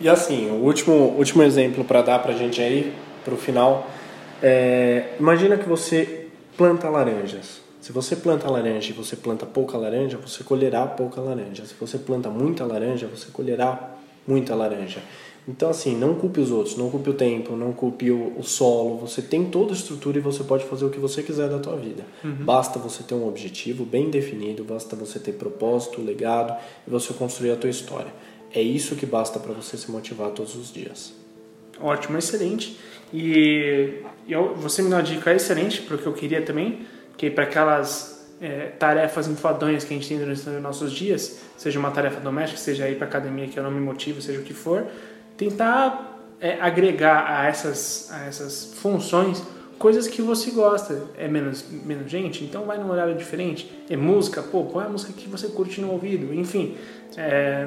E 0.00 0.08
assim, 0.08 0.50
o 0.50 0.64
último, 0.64 0.94
último 0.94 1.42
exemplo 1.42 1.84
para 1.84 2.00
dar 2.00 2.18
pra 2.20 2.32
gente 2.32 2.60
aí, 2.60 2.94
pro 3.24 3.36
final, 3.36 3.86
é, 4.42 5.14
imagina 5.18 5.58
que 5.58 5.68
você 5.68 6.28
planta 6.56 6.88
laranjas. 6.88 7.60
Se 7.80 7.92
você 7.92 8.14
planta 8.14 8.50
laranja 8.50 8.90
e 8.90 8.92
você 8.92 9.16
planta 9.16 9.44
pouca 9.44 9.76
laranja, 9.76 10.16
você 10.16 10.44
colherá 10.44 10.86
pouca 10.86 11.20
laranja. 11.20 11.64
Se 11.66 11.74
você 11.78 11.98
planta 11.98 12.30
muita 12.30 12.64
laranja, 12.64 13.06
você 13.06 13.30
colherá 13.32 13.94
muita 14.26 14.54
laranja. 14.54 15.02
Então, 15.48 15.70
assim, 15.70 15.96
não 15.96 16.14
culpe 16.14 16.40
os 16.40 16.50
outros, 16.50 16.76
não 16.76 16.90
culpe 16.90 17.10
o 17.10 17.14
tempo, 17.14 17.56
não 17.56 17.72
culpe 17.72 18.10
o, 18.10 18.38
o 18.38 18.42
solo. 18.42 18.98
Você 18.98 19.22
tem 19.22 19.46
toda 19.46 19.72
a 19.72 19.74
estrutura 19.74 20.18
e 20.18 20.20
você 20.20 20.44
pode 20.44 20.64
fazer 20.64 20.84
o 20.84 20.90
que 20.90 20.98
você 20.98 21.22
quiser 21.22 21.48
da 21.48 21.58
tua 21.58 21.76
vida. 21.76 22.04
Basta 22.44 22.78
você 22.78 23.02
ter 23.02 23.14
um 23.14 23.26
objetivo 23.26 23.84
bem 23.84 24.10
definido, 24.10 24.62
basta 24.62 24.94
você 24.94 25.18
ter 25.18 25.32
propósito, 25.32 26.02
legado 26.02 26.54
e 26.86 26.90
você 26.90 27.12
construir 27.12 27.52
a 27.52 27.56
tua 27.56 27.70
história. 27.70 28.12
É 28.52 28.60
isso 28.60 28.96
que 28.96 29.06
basta 29.06 29.38
para 29.38 29.52
você 29.52 29.76
se 29.76 29.90
motivar 29.90 30.30
todos 30.30 30.54
os 30.54 30.72
dias. 30.72 31.12
Ótimo, 31.80 32.18
excelente. 32.18 32.78
E 33.12 34.02
eu, 34.28 34.54
você 34.54 34.82
me 34.82 34.88
deu 34.88 34.98
uma 34.98 35.02
dica 35.02 35.32
excelente 35.32 35.82
para 35.82 35.96
o 35.96 35.98
que 35.98 36.06
eu 36.06 36.12
queria 36.12 36.42
também, 36.42 36.80
que 37.16 37.30
para 37.30 37.44
aquelas 37.44 38.28
é, 38.40 38.66
tarefas 38.78 39.28
enfadonhas 39.28 39.84
que 39.84 39.92
a 39.92 39.96
gente 39.96 40.08
tem 40.08 40.18
durante 40.18 40.48
os 40.48 40.62
nossos 40.62 40.92
dias, 40.92 41.40
seja 41.56 41.78
uma 41.78 41.90
tarefa 41.90 42.20
doméstica, 42.20 42.58
seja 42.60 42.88
ir 42.88 42.96
para 42.96 43.06
academia 43.06 43.46
que 43.46 43.58
eu 43.58 43.62
não 43.62 43.70
me 43.70 43.80
motivo, 43.80 44.20
seja 44.20 44.40
o 44.40 44.42
que 44.42 44.54
for, 44.54 44.86
tentar 45.40 46.18
é, 46.38 46.58
agregar 46.60 47.24
a 47.26 47.46
essas, 47.46 48.10
a 48.12 48.26
essas 48.26 48.74
funções 48.74 49.42
coisas 49.78 50.06
que 50.06 50.20
você 50.20 50.50
gosta. 50.50 51.04
É 51.16 51.26
menos, 51.26 51.64
menos 51.70 52.10
gente, 52.10 52.44
então 52.44 52.64
vai 52.64 52.76
num 52.76 52.90
horário 52.90 53.14
diferente. 53.14 53.72
É 53.88 53.96
música, 53.96 54.42
pô, 54.42 54.64
qual 54.64 54.84
é 54.84 54.86
a 54.86 54.90
música 54.90 55.14
que 55.16 55.26
você 55.26 55.48
curte 55.48 55.80
no 55.80 55.90
ouvido? 55.92 56.34
Enfim, 56.34 56.76
é, 57.16 57.66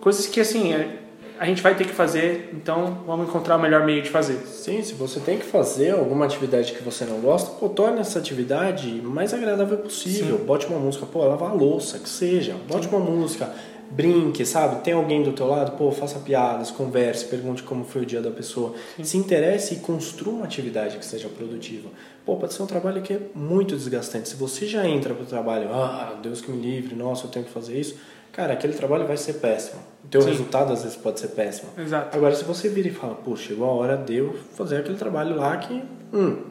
coisas 0.00 0.26
que 0.26 0.40
assim 0.40 0.72
é, 0.72 0.98
a 1.38 1.46
gente 1.46 1.62
vai 1.62 1.76
ter 1.76 1.84
que 1.84 1.92
fazer, 1.92 2.50
então 2.52 3.02
vamos 3.06 3.28
encontrar 3.28 3.56
o 3.56 3.60
melhor 3.60 3.86
meio 3.86 4.02
de 4.02 4.10
fazer. 4.10 4.38
Sim, 4.46 4.82
se 4.82 4.94
você 4.94 5.20
tem 5.20 5.38
que 5.38 5.44
fazer 5.44 5.90
alguma 5.90 6.24
atividade 6.24 6.72
que 6.72 6.82
você 6.82 7.04
não 7.04 7.20
gosta, 7.20 7.50
pô, 7.52 7.68
torne 7.68 8.00
essa 8.00 8.18
atividade 8.18 8.88
mais 9.04 9.32
agradável 9.32 9.78
possível. 9.78 10.38
Bote 10.38 10.66
uma 10.66 10.80
música, 10.80 11.06
pô, 11.06 11.24
lavar 11.24 11.50
a 11.50 11.54
louça, 11.54 12.00
que 12.00 12.08
seja. 12.08 12.56
Bote 12.66 12.88
uma 12.88 12.98
música, 12.98 13.52
brinque, 13.90 14.44
sabe? 14.44 14.82
Tem 14.82 14.94
alguém 14.94 15.22
do 15.22 15.32
teu 15.32 15.46
lado, 15.46 15.72
pô, 15.72 15.90
faça 15.90 16.18
piadas, 16.18 16.70
converse, 16.70 17.24
pergunte 17.24 17.62
como 17.62 17.84
foi 17.84 18.02
o 18.02 18.06
dia 18.06 18.20
da 18.20 18.30
pessoa. 18.30 18.74
Se 19.02 19.16
interesse 19.16 19.74
e 19.74 19.76
construa 19.78 20.34
uma 20.34 20.44
atividade 20.44 20.98
que 20.98 21.04
seja 21.04 21.28
produtiva. 21.28 21.88
Pô, 22.24 22.36
pode 22.36 22.54
ser 22.54 22.62
um 22.62 22.66
trabalho 22.66 23.02
que 23.02 23.12
é 23.12 23.20
muito 23.34 23.76
desgastante. 23.76 24.28
Se 24.28 24.36
você 24.36 24.66
já 24.66 24.86
entra 24.86 25.14
pro 25.14 25.24
trabalho, 25.24 25.72
ah, 25.72 26.18
Deus 26.22 26.40
que 26.40 26.50
me 26.50 26.60
livre, 26.60 26.94
nossa, 26.94 27.26
eu 27.26 27.30
tenho 27.30 27.44
que 27.44 27.50
fazer 27.50 27.78
isso, 27.78 27.96
cara, 28.32 28.52
aquele 28.52 28.72
trabalho 28.72 29.06
vai 29.06 29.16
ser 29.16 29.34
péssimo. 29.34 29.80
O 30.04 30.08
teu 30.08 30.22
Sim. 30.22 30.30
resultado 30.30 30.72
às 30.72 30.82
vezes 30.82 30.96
pode 30.96 31.20
ser 31.20 31.28
péssimo. 31.28 31.70
Exato. 31.78 32.16
Agora, 32.16 32.34
se 32.34 32.44
você 32.44 32.68
vira 32.68 32.88
e 32.88 32.90
fala, 32.92 33.14
pô, 33.14 33.36
chegou 33.36 33.68
a 33.68 33.72
hora 33.72 33.96
de 33.96 34.16
eu 34.16 34.34
fazer 34.54 34.78
aquele 34.78 34.96
trabalho 34.98 35.36
lá 35.36 35.56
que, 35.56 35.82
hum, 36.12 36.42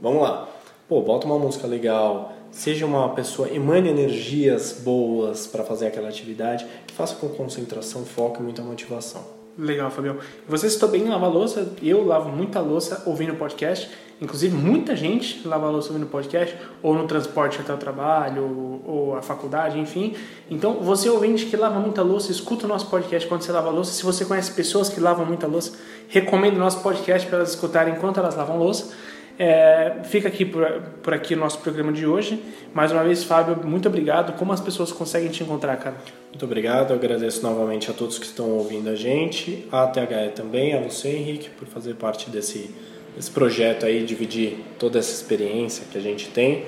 vamos 0.00 0.22
lá. 0.22 0.48
Pô, 0.88 1.00
bota 1.00 1.26
uma 1.26 1.38
música 1.38 1.66
legal, 1.66 2.32
seja 2.54 2.86
uma 2.86 3.08
pessoa, 3.10 3.48
emane 3.52 3.88
energias 3.88 4.80
boas 4.82 5.46
para 5.46 5.64
fazer 5.64 5.88
aquela 5.88 6.08
atividade, 6.08 6.64
que 6.86 6.94
faça 6.94 7.16
com 7.16 7.28
concentração, 7.28 8.04
foco 8.04 8.40
e 8.40 8.44
muita 8.44 8.62
motivação. 8.62 9.22
Legal, 9.58 9.90
Fabião. 9.90 10.16
Você 10.48 10.68
citou 10.68 10.88
bem 10.88 11.08
lavar 11.08 11.30
louça. 11.30 11.72
Eu 11.80 12.04
lavo 12.04 12.28
muita 12.28 12.60
louça 12.60 13.02
ouvindo 13.06 13.34
podcast. 13.34 13.88
Inclusive, 14.20 14.56
muita 14.56 14.96
gente 14.96 15.46
lava 15.46 15.68
louça 15.68 15.92
ouvindo 15.92 16.08
podcast, 16.08 16.56
ou 16.82 16.94
no 16.94 17.06
transporte 17.06 17.60
até 17.60 17.72
o 17.72 17.76
trabalho, 17.76 18.42
ou, 18.42 18.94
ou 18.94 19.16
a 19.16 19.22
faculdade, 19.22 19.78
enfim. 19.78 20.14
Então, 20.50 20.74
você 20.74 21.08
ouvinte 21.08 21.46
que 21.46 21.56
lava 21.56 21.78
muita 21.78 22.02
louça, 22.02 22.32
escuta 22.32 22.66
o 22.66 22.68
nosso 22.68 22.86
podcast 22.86 23.28
quando 23.28 23.42
você 23.42 23.52
lava 23.52 23.70
louça. 23.70 23.92
Se 23.92 24.02
você 24.02 24.24
conhece 24.24 24.52
pessoas 24.52 24.88
que 24.88 25.00
lavam 25.00 25.26
muita 25.26 25.46
louça, 25.46 25.72
recomendo 26.08 26.56
o 26.56 26.60
nosso 26.60 26.80
podcast 26.80 27.26
para 27.28 27.38
elas 27.38 27.50
escutarem 27.50 27.94
enquanto 27.94 28.18
elas 28.18 28.36
lavam 28.36 28.58
louça. 28.58 28.92
É, 29.38 29.96
fica 30.04 30.28
aqui 30.28 30.44
por, 30.44 30.64
por 31.02 31.12
aqui 31.12 31.34
o 31.34 31.36
nosso 31.36 31.58
programa 31.58 31.92
de 31.92 32.06
hoje. 32.06 32.42
Mais 32.72 32.92
uma 32.92 33.02
vez, 33.02 33.24
Fábio, 33.24 33.56
muito 33.64 33.88
obrigado. 33.88 34.36
Como 34.38 34.52
as 34.52 34.60
pessoas 34.60 34.92
conseguem 34.92 35.28
te 35.28 35.42
encontrar, 35.42 35.76
cara? 35.76 35.96
Muito 36.30 36.44
obrigado, 36.44 36.90
eu 36.90 36.96
agradeço 36.96 37.42
novamente 37.42 37.90
a 37.90 37.94
todos 37.94 38.18
que 38.18 38.26
estão 38.26 38.50
ouvindo 38.50 38.90
a 38.90 38.94
gente, 38.94 39.66
a 39.70 39.86
THE 39.86 40.32
também, 40.34 40.74
a 40.74 40.80
você, 40.80 41.08
Henrique, 41.08 41.48
por 41.50 41.66
fazer 41.66 41.94
parte 41.94 42.30
desse, 42.30 42.74
desse 43.14 43.30
projeto 43.30 43.86
aí, 43.86 44.04
dividir 44.04 44.58
toda 44.78 44.98
essa 44.98 45.12
experiência 45.12 45.84
que 45.90 45.98
a 45.98 46.00
gente 46.00 46.28
tem. 46.28 46.64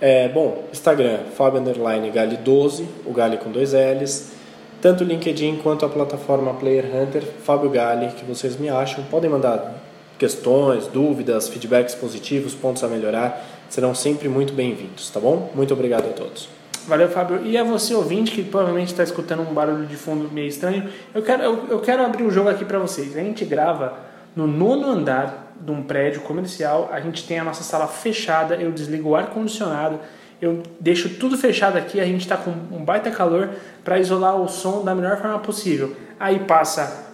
É, 0.00 0.28
bom, 0.28 0.64
Instagram, 0.72 1.18
Fábio 1.36 1.60
Underline 1.60 2.10
Gali 2.10 2.38
12, 2.38 2.86
o 3.04 3.12
Gali 3.12 3.36
com 3.36 3.50
dois 3.50 3.72
L's. 3.72 4.32
Tanto 4.80 5.04
o 5.04 5.06
LinkedIn 5.06 5.56
quanto 5.62 5.84
a 5.84 5.88
plataforma 5.90 6.54
Player 6.54 6.86
Hunter, 6.86 7.22
Fábio 7.22 7.68
Gali, 7.68 8.08
que 8.12 8.24
vocês 8.24 8.58
me 8.58 8.70
acham. 8.70 9.04
Podem 9.04 9.30
mandar 9.30 9.79
questões, 10.20 10.86
dúvidas, 10.86 11.48
feedbacks 11.48 11.94
positivos, 11.94 12.54
pontos 12.54 12.84
a 12.84 12.88
melhorar. 12.88 13.42
Serão 13.70 13.94
sempre 13.94 14.28
muito 14.28 14.52
bem-vindos, 14.52 15.08
tá 15.08 15.18
bom? 15.18 15.50
Muito 15.54 15.72
obrigado 15.72 16.10
a 16.10 16.12
todos. 16.12 16.46
Valeu, 16.86 17.08
Fábio. 17.08 17.40
E 17.42 17.56
a 17.56 17.64
você, 17.64 17.94
ouvinte, 17.94 18.30
que 18.30 18.42
provavelmente 18.42 18.88
está 18.88 19.02
escutando 19.02 19.40
um 19.40 19.54
barulho 19.54 19.86
de 19.86 19.96
fundo 19.96 20.30
meio 20.30 20.46
estranho, 20.46 20.90
eu 21.14 21.22
quero, 21.22 21.42
eu, 21.42 21.66
eu 21.70 21.80
quero 21.80 22.04
abrir 22.04 22.22
um 22.22 22.30
jogo 22.30 22.50
aqui 22.50 22.66
para 22.66 22.78
vocês. 22.78 23.16
A 23.16 23.20
gente 23.20 23.46
grava 23.46 23.98
no 24.36 24.46
nono 24.46 24.86
andar 24.86 25.54
de 25.58 25.70
um 25.70 25.82
prédio 25.82 26.20
comercial, 26.20 26.90
a 26.92 27.00
gente 27.00 27.26
tem 27.26 27.38
a 27.38 27.44
nossa 27.44 27.62
sala 27.62 27.86
fechada, 27.86 28.56
eu 28.56 28.70
desligo 28.70 29.10
o 29.10 29.16
ar-condicionado, 29.16 30.00
eu 30.40 30.62
deixo 30.78 31.08
tudo 31.16 31.38
fechado 31.38 31.78
aqui, 31.78 31.98
a 31.98 32.04
gente 32.04 32.20
está 32.20 32.36
com 32.36 32.50
um 32.50 32.84
baita 32.84 33.10
calor 33.10 33.50
para 33.82 33.98
isolar 33.98 34.36
o 34.36 34.48
som 34.48 34.84
da 34.84 34.94
melhor 34.94 35.16
forma 35.16 35.38
possível. 35.38 35.96
Aí 36.18 36.40
passa 36.40 37.09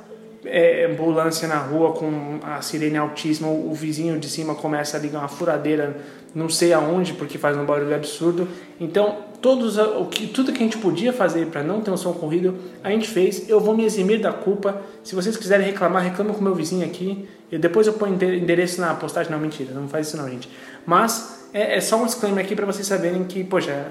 é, 0.46 0.86
ambulância 0.86 1.46
na 1.48 1.58
rua 1.58 1.92
com 1.92 2.38
a 2.42 2.60
sirene 2.62 2.96
altíssima, 2.96 3.48
o 3.48 3.72
vizinho 3.74 4.18
de 4.18 4.28
cima 4.28 4.54
começa 4.54 4.96
a 4.96 5.00
ligar 5.00 5.18
uma 5.20 5.28
furadeira, 5.28 5.96
não 6.34 6.48
sei 6.48 6.72
aonde, 6.72 7.12
porque 7.14 7.38
faz 7.38 7.56
um 7.56 7.64
barulho 7.64 7.94
absurdo. 7.94 8.48
Então, 8.80 9.18
todos 9.40 9.78
o 9.78 10.06
que, 10.06 10.26
tudo 10.26 10.52
que 10.52 10.58
a 10.58 10.62
gente 10.66 10.78
podia 10.78 11.12
fazer 11.12 11.46
para 11.46 11.62
não 11.62 11.80
ter 11.80 11.90
um 11.90 11.96
som 11.96 12.12
corrido, 12.12 12.56
a 12.82 12.90
gente 12.90 13.08
fez. 13.08 13.48
Eu 13.48 13.60
vou 13.60 13.76
me 13.76 13.84
eximir 13.84 14.20
da 14.20 14.32
culpa. 14.32 14.82
Se 15.02 15.14
vocês 15.14 15.36
quiserem 15.36 15.66
reclamar, 15.66 16.02
reclamam 16.02 16.34
com 16.34 16.42
meu 16.42 16.54
vizinho 16.54 16.84
aqui. 16.84 17.28
E 17.50 17.58
depois 17.58 17.86
eu 17.86 17.92
ponho 17.92 18.14
ende- 18.14 18.38
endereço 18.38 18.80
na 18.80 18.94
postagem. 18.94 19.30
Não, 19.30 19.38
mentira, 19.38 19.72
não 19.72 19.88
faz 19.88 20.08
isso 20.08 20.16
não, 20.16 20.28
gente. 20.28 20.48
Mas 20.84 21.48
é, 21.54 21.76
é 21.76 21.80
só 21.80 21.96
um 21.96 22.06
disclaimer 22.06 22.44
aqui 22.44 22.54
para 22.56 22.66
vocês 22.66 22.86
saberem 22.86 23.24
que, 23.24 23.44
poxa, 23.44 23.86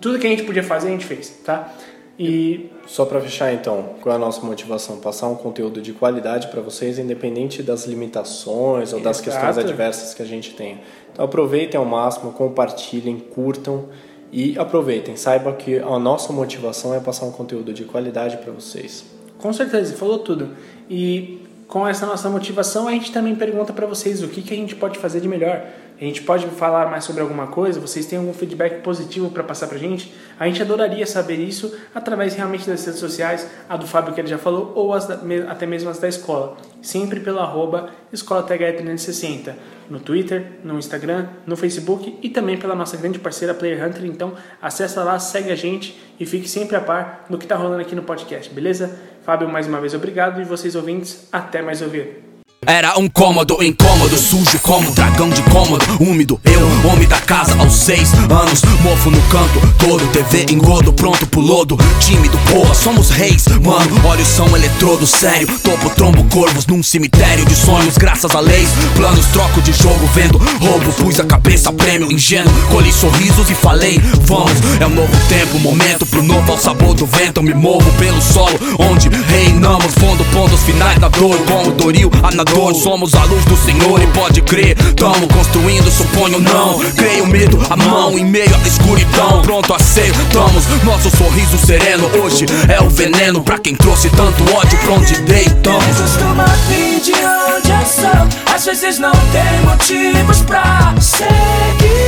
tudo 0.00 0.18
que 0.18 0.26
a 0.26 0.30
gente 0.30 0.42
podia 0.44 0.62
fazer, 0.62 0.88
a 0.88 0.90
gente 0.90 1.06
fez, 1.06 1.30
tá? 1.44 1.72
E 2.18 2.70
Só 2.86 3.04
para 3.04 3.20
fechar 3.20 3.52
então, 3.52 3.90
qual 4.00 4.12
é 4.12 4.16
a 4.16 4.18
nossa 4.18 4.44
motivação? 4.44 4.98
Passar 4.98 5.28
um 5.28 5.36
conteúdo 5.36 5.80
de 5.80 5.92
qualidade 5.92 6.48
para 6.48 6.60
vocês, 6.60 6.98
independente 6.98 7.62
das 7.62 7.86
limitações 7.86 8.92
ou 8.92 9.00
das 9.00 9.20
Exato. 9.20 9.30
questões 9.30 9.58
adversas 9.58 10.14
que 10.14 10.22
a 10.22 10.26
gente 10.26 10.54
tenha. 10.54 10.80
Então 11.12 11.24
aproveitem 11.24 11.78
ao 11.78 11.84
máximo, 11.84 12.32
compartilhem, 12.32 13.18
curtam 13.18 13.86
e 14.32 14.58
aproveitem. 14.58 15.16
Saiba 15.16 15.52
que 15.52 15.78
a 15.78 15.98
nossa 15.98 16.32
motivação 16.32 16.92
é 16.94 16.98
passar 16.98 17.26
um 17.26 17.32
conteúdo 17.32 17.72
de 17.72 17.84
qualidade 17.84 18.38
para 18.38 18.52
vocês. 18.52 19.04
Com 19.38 19.52
certeza, 19.52 19.94
falou 19.94 20.18
tudo. 20.18 20.50
E 20.90 21.42
com 21.68 21.86
essa 21.86 22.06
nossa 22.06 22.28
motivação, 22.28 22.88
a 22.88 22.92
gente 22.92 23.12
também 23.12 23.36
pergunta 23.36 23.72
para 23.72 23.86
vocês 23.86 24.22
o 24.22 24.28
que, 24.28 24.42
que 24.42 24.54
a 24.54 24.56
gente 24.56 24.74
pode 24.74 24.98
fazer 24.98 25.20
de 25.20 25.28
melhor. 25.28 25.64
A 26.00 26.04
gente 26.04 26.22
pode 26.22 26.46
falar 26.46 26.88
mais 26.88 27.02
sobre 27.02 27.22
alguma 27.22 27.48
coisa? 27.48 27.80
Vocês 27.80 28.06
têm 28.06 28.20
algum 28.20 28.32
feedback 28.32 28.82
positivo 28.82 29.30
para 29.30 29.42
passar 29.42 29.66
para 29.66 29.76
gente? 29.78 30.14
A 30.38 30.46
gente 30.46 30.62
adoraria 30.62 31.04
saber 31.04 31.36
isso 31.36 31.76
através 31.92 32.36
realmente 32.36 32.68
das 32.68 32.84
redes 32.84 33.00
sociais, 33.00 33.50
a 33.68 33.76
do 33.76 33.84
Fábio 33.84 34.14
que 34.14 34.20
ele 34.20 34.28
já 34.28 34.38
falou, 34.38 34.72
ou 34.76 34.94
as 34.94 35.10
até 35.48 35.66
mesmo 35.66 35.90
as 35.90 35.98
da 35.98 36.08
escola. 36.08 36.56
Sempre 36.80 37.18
pelo 37.18 37.40
arroba 37.40 37.90
Escola 38.12 38.44
360 38.44 39.56
no 39.90 39.98
Twitter, 39.98 40.52
no 40.62 40.78
Instagram, 40.78 41.26
no 41.44 41.56
Facebook 41.56 42.16
e 42.22 42.28
também 42.28 42.56
pela 42.56 42.76
nossa 42.76 42.96
grande 42.96 43.18
parceira 43.18 43.52
Player 43.52 43.84
Hunter. 43.84 44.04
Então 44.04 44.34
acessa 44.62 45.02
lá, 45.02 45.18
segue 45.18 45.50
a 45.50 45.56
gente 45.56 45.98
e 46.20 46.24
fique 46.24 46.48
sempre 46.48 46.76
a 46.76 46.80
par 46.80 47.26
do 47.28 47.36
que 47.38 47.44
está 47.44 47.56
rolando 47.56 47.80
aqui 47.80 47.96
no 47.96 48.02
podcast, 48.02 48.52
beleza? 48.52 48.96
Fábio, 49.22 49.48
mais 49.48 49.66
uma 49.66 49.80
vez 49.80 49.94
obrigado 49.94 50.40
e 50.40 50.44
vocês 50.44 50.76
ouvintes, 50.76 51.28
até 51.32 51.60
mais 51.60 51.82
ouvir. 51.82 52.27
Era 52.66 52.98
um 52.98 53.08
cômodo 53.08 53.62
incômodo, 53.62 54.18
sujo 54.18 54.58
como 54.58 54.90
dragão 54.90 55.30
de 55.30 55.40
cômodo, 55.42 55.84
úmido. 56.00 56.40
Eu, 56.44 56.90
homem 56.90 57.06
da 57.06 57.20
casa, 57.20 57.56
aos 57.56 57.72
seis 57.72 58.12
anos, 58.14 58.62
mofo 58.82 59.10
no 59.10 59.22
canto, 59.28 59.60
todo 59.78 60.04
TV 60.08 60.52
engodo, 60.52 60.92
pronto 60.92 61.24
pro 61.28 61.40
lodo. 61.40 61.78
Tímido, 62.00 62.36
porra, 62.50 62.74
somos 62.74 63.10
reis, 63.10 63.46
mano. 63.62 64.04
Olhos 64.04 64.26
são 64.26 64.54
eletrodo, 64.56 65.06
sério. 65.06 65.46
Topo, 65.62 65.88
trombo, 65.90 66.24
corvos 66.24 66.66
num 66.66 66.82
cemitério 66.82 67.44
de 67.46 67.54
sonhos, 67.54 67.96
graças 67.96 68.34
a 68.34 68.40
leis. 68.40 68.68
Planos, 68.96 69.26
troco 69.26 69.62
de 69.62 69.72
jogo, 69.72 70.04
vendo 70.12 70.38
roubo. 70.38 70.92
Pus 70.94 71.20
a 71.20 71.24
cabeça, 71.24 71.72
prêmio, 71.72 72.10
ingênuo. 72.10 72.52
Colhi 72.70 72.92
sorrisos 72.92 73.48
e 73.48 73.54
falei, 73.54 74.00
vamos. 74.22 74.58
É 74.80 74.86
um 74.86 74.94
novo 74.94 75.16
tempo, 75.28 75.60
momento 75.60 76.04
pro 76.06 76.24
novo 76.24 76.50
ao 76.50 76.58
sabor 76.58 76.94
do 76.94 77.06
vento. 77.06 77.40
Me 77.40 77.54
movo 77.54 77.88
pelo 77.98 78.20
solo, 78.20 78.58
onde 78.80 79.08
reinamos. 79.08 79.94
Fundo, 79.94 80.24
pontos 80.32 80.60
finais 80.64 80.98
da 80.98 81.08
dor, 81.08 81.38
como 81.46 81.70
Doril, 81.72 82.10
a 82.22 82.34
nadador. 82.48 82.74
Somos 82.74 83.14
a 83.14 83.24
luz 83.24 83.44
do 83.44 83.56
Senhor 83.56 84.02
e 84.02 84.06
pode 84.08 84.40
crer. 84.42 84.76
Tamo 84.94 85.28
construindo, 85.28 85.90
suponho 85.90 86.40
não. 86.40 86.78
Creio 86.96 87.26
medo, 87.26 87.58
a 87.68 87.76
mão 87.76 88.18
em 88.18 88.24
meio 88.24 88.54
à 88.54 88.68
escuridão. 88.68 89.42
Pronto 89.42 89.74
a 89.74 89.78
ser, 89.78 90.10
estamos. 90.10 90.64
Nosso 90.84 91.10
sorriso 91.16 91.58
sereno 91.58 92.08
hoje 92.22 92.46
é 92.68 92.82
o 92.82 92.88
veneno 92.88 93.42
pra 93.42 93.58
quem 93.58 93.74
trouxe 93.74 94.08
tanto 94.10 94.42
ódio 94.54 94.78
pra 94.78 94.92
onde 94.92 95.14
deitamos. 95.22 95.84
Costuma 95.96 96.44
vir 96.68 97.00
de 97.00 97.12
onde 97.12 97.70
eu 97.70 97.86
sou. 97.86 98.54
Às 98.54 98.64
vezes 98.64 98.98
não 98.98 99.12
tem 99.12 99.60
motivos 99.64 100.40
pra 100.42 100.94
seguir. 101.00 101.28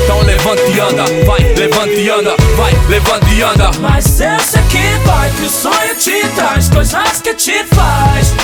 Então 0.05 0.21
levante 0.23 0.63
e 0.75 0.81
anda, 0.81 1.05
vai, 1.25 1.55
levante 1.55 2.01
e 2.01 2.11
anda, 2.11 2.35
vai, 2.57 2.73
levante 2.89 3.35
e 3.35 3.43
anda. 3.43 3.71
Mas 3.81 4.21
eu 4.21 4.41
sei 4.41 4.63
que 4.63 5.07
vai, 5.07 5.31
que 5.31 5.43
o 5.43 5.51
sonho 5.51 5.95
te 5.97 6.27
traz 6.35 6.69
coisas 6.69 7.21
que 7.21 7.35
te 7.35 7.65
faz. 7.65 8.35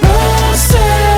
prosseguir. 0.00 1.17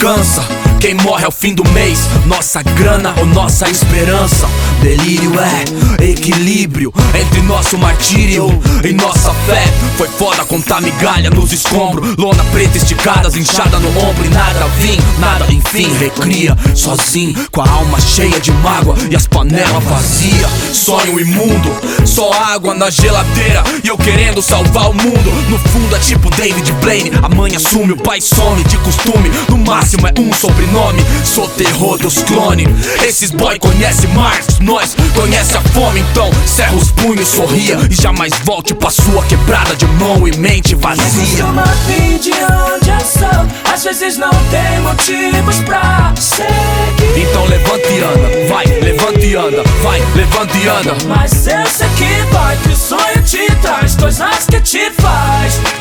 cansa. 0.00 0.42
Quem 0.80 0.94
morre 0.94 1.26
ao 1.26 1.30
fim 1.30 1.54
do 1.54 1.62
mês, 1.72 2.08
nossa 2.24 2.62
grana 2.62 3.14
ou 3.18 3.26
nossa 3.26 3.68
esperança. 3.68 4.48
Delírio 4.80 5.32
é 5.38 6.04
equilíbrio 6.10 6.90
entre 7.14 7.42
nosso 7.42 7.76
martírio 7.76 8.48
e 8.82 8.94
nossa 8.94 9.34
fé. 9.44 9.62
Foi 9.98 10.08
foda 10.08 10.42
contar 10.46 10.80
migalha 10.80 11.28
nos 11.28 11.52
escombros, 11.52 12.16
lona 12.16 12.42
preta 12.44 12.78
esticadas, 12.78 13.36
inchada 13.36 13.78
no 13.78 13.90
ombro 13.90 14.24
e 14.24 14.28
nada 14.30 14.66
vim, 14.78 14.98
nada 15.18 15.44
enfim. 15.52 15.94
Recria 15.98 16.56
sozinho, 16.74 17.34
com 17.50 17.60
a 17.60 17.68
alma 17.68 18.00
cheia 18.00 18.40
de 18.40 18.50
mágoa 18.52 18.96
e 19.10 19.14
as 19.14 19.26
panelas 19.26 19.84
vazias. 19.84 20.50
Sonho 20.72 21.20
imundo, 21.20 21.70
só 22.06 22.32
água 22.32 22.74
na 22.74 22.88
geladeira 22.88 23.62
e 23.84 23.88
eu 23.88 23.98
querendo 23.98 24.40
salvar 24.40 24.88
o 24.88 24.94
mundo. 24.94 25.30
No 25.50 25.58
fundo 25.58 25.94
é 25.94 25.98
tipo 25.98 26.30
David 26.30 26.72
Blaine, 26.80 27.12
a 27.22 27.28
mãe 27.28 27.54
assume, 27.54 27.92
o 27.92 27.96
pai 27.98 28.18
some 28.22 28.64
de 28.64 28.78
costume. 28.78 29.30
No 29.50 29.58
máximo 29.58 29.89
é 29.98 30.20
um 30.20 30.32
sobrenome. 30.32 31.04
Sou 31.24 31.48
terror 31.48 31.98
dos 31.98 32.22
clones. 32.22 32.68
Esses 33.04 33.30
boy 33.30 33.58
conhece 33.58 34.06
Marx, 34.08 34.58
nós 34.60 34.94
conhece 35.14 35.56
a 35.56 35.60
fome. 35.60 36.00
Então 36.00 36.30
cerra 36.46 36.74
os 36.74 36.90
punhos, 36.92 37.28
sorria 37.28 37.78
e 37.90 37.94
jamais 37.94 38.32
volte 38.44 38.74
pra 38.74 38.90
sua 38.90 39.24
quebrada 39.24 39.74
de 39.76 39.86
mão 39.86 40.26
e 40.26 40.36
mente 40.36 40.74
vazia. 40.74 41.44
Costuma 41.44 41.64
vir 41.86 42.18
de 42.18 42.32
onde 42.32 42.90
eu 42.90 43.00
sou. 43.00 43.72
Às 43.72 43.84
vezes 43.84 44.18
não 44.18 44.30
tem 44.50 44.80
motivos 44.80 45.58
pra 45.64 46.12
seguir. 46.16 47.28
Então 47.28 47.44
levante 47.46 47.88
e 47.92 48.02
anda, 48.02 48.48
vai, 48.48 48.66
levante 48.66 49.26
e 49.26 49.34
anda, 49.36 49.62
vai, 49.82 50.00
levante 50.14 50.58
e 50.58 50.68
anda. 50.68 50.96
Mas 51.06 51.46
eu 51.46 51.66
sei 51.66 51.88
que 51.96 52.32
vai, 52.32 52.56
que 52.58 52.68
o 52.68 52.76
sonho 52.76 53.22
te 53.24 53.46
traz 53.62 53.96
coisas 53.96 54.46
que 54.46 54.60
te 54.60 54.90
faz. 54.92 55.79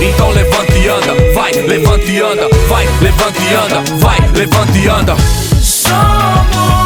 Então 0.00 0.30
levante 0.30 0.78
e 0.78 0.88
anda, 0.88 1.14
vai, 1.34 1.52
levante 1.52 2.10
e 2.10 2.20
anda, 2.20 2.48
vai, 2.68 2.86
levante 3.00 3.40
e 3.42 3.54
anda, 3.54 3.82
vai, 3.98 4.18
levante 4.34 4.78
e 4.78 4.88
anda. 4.88 5.14
Sonho 5.60 6.79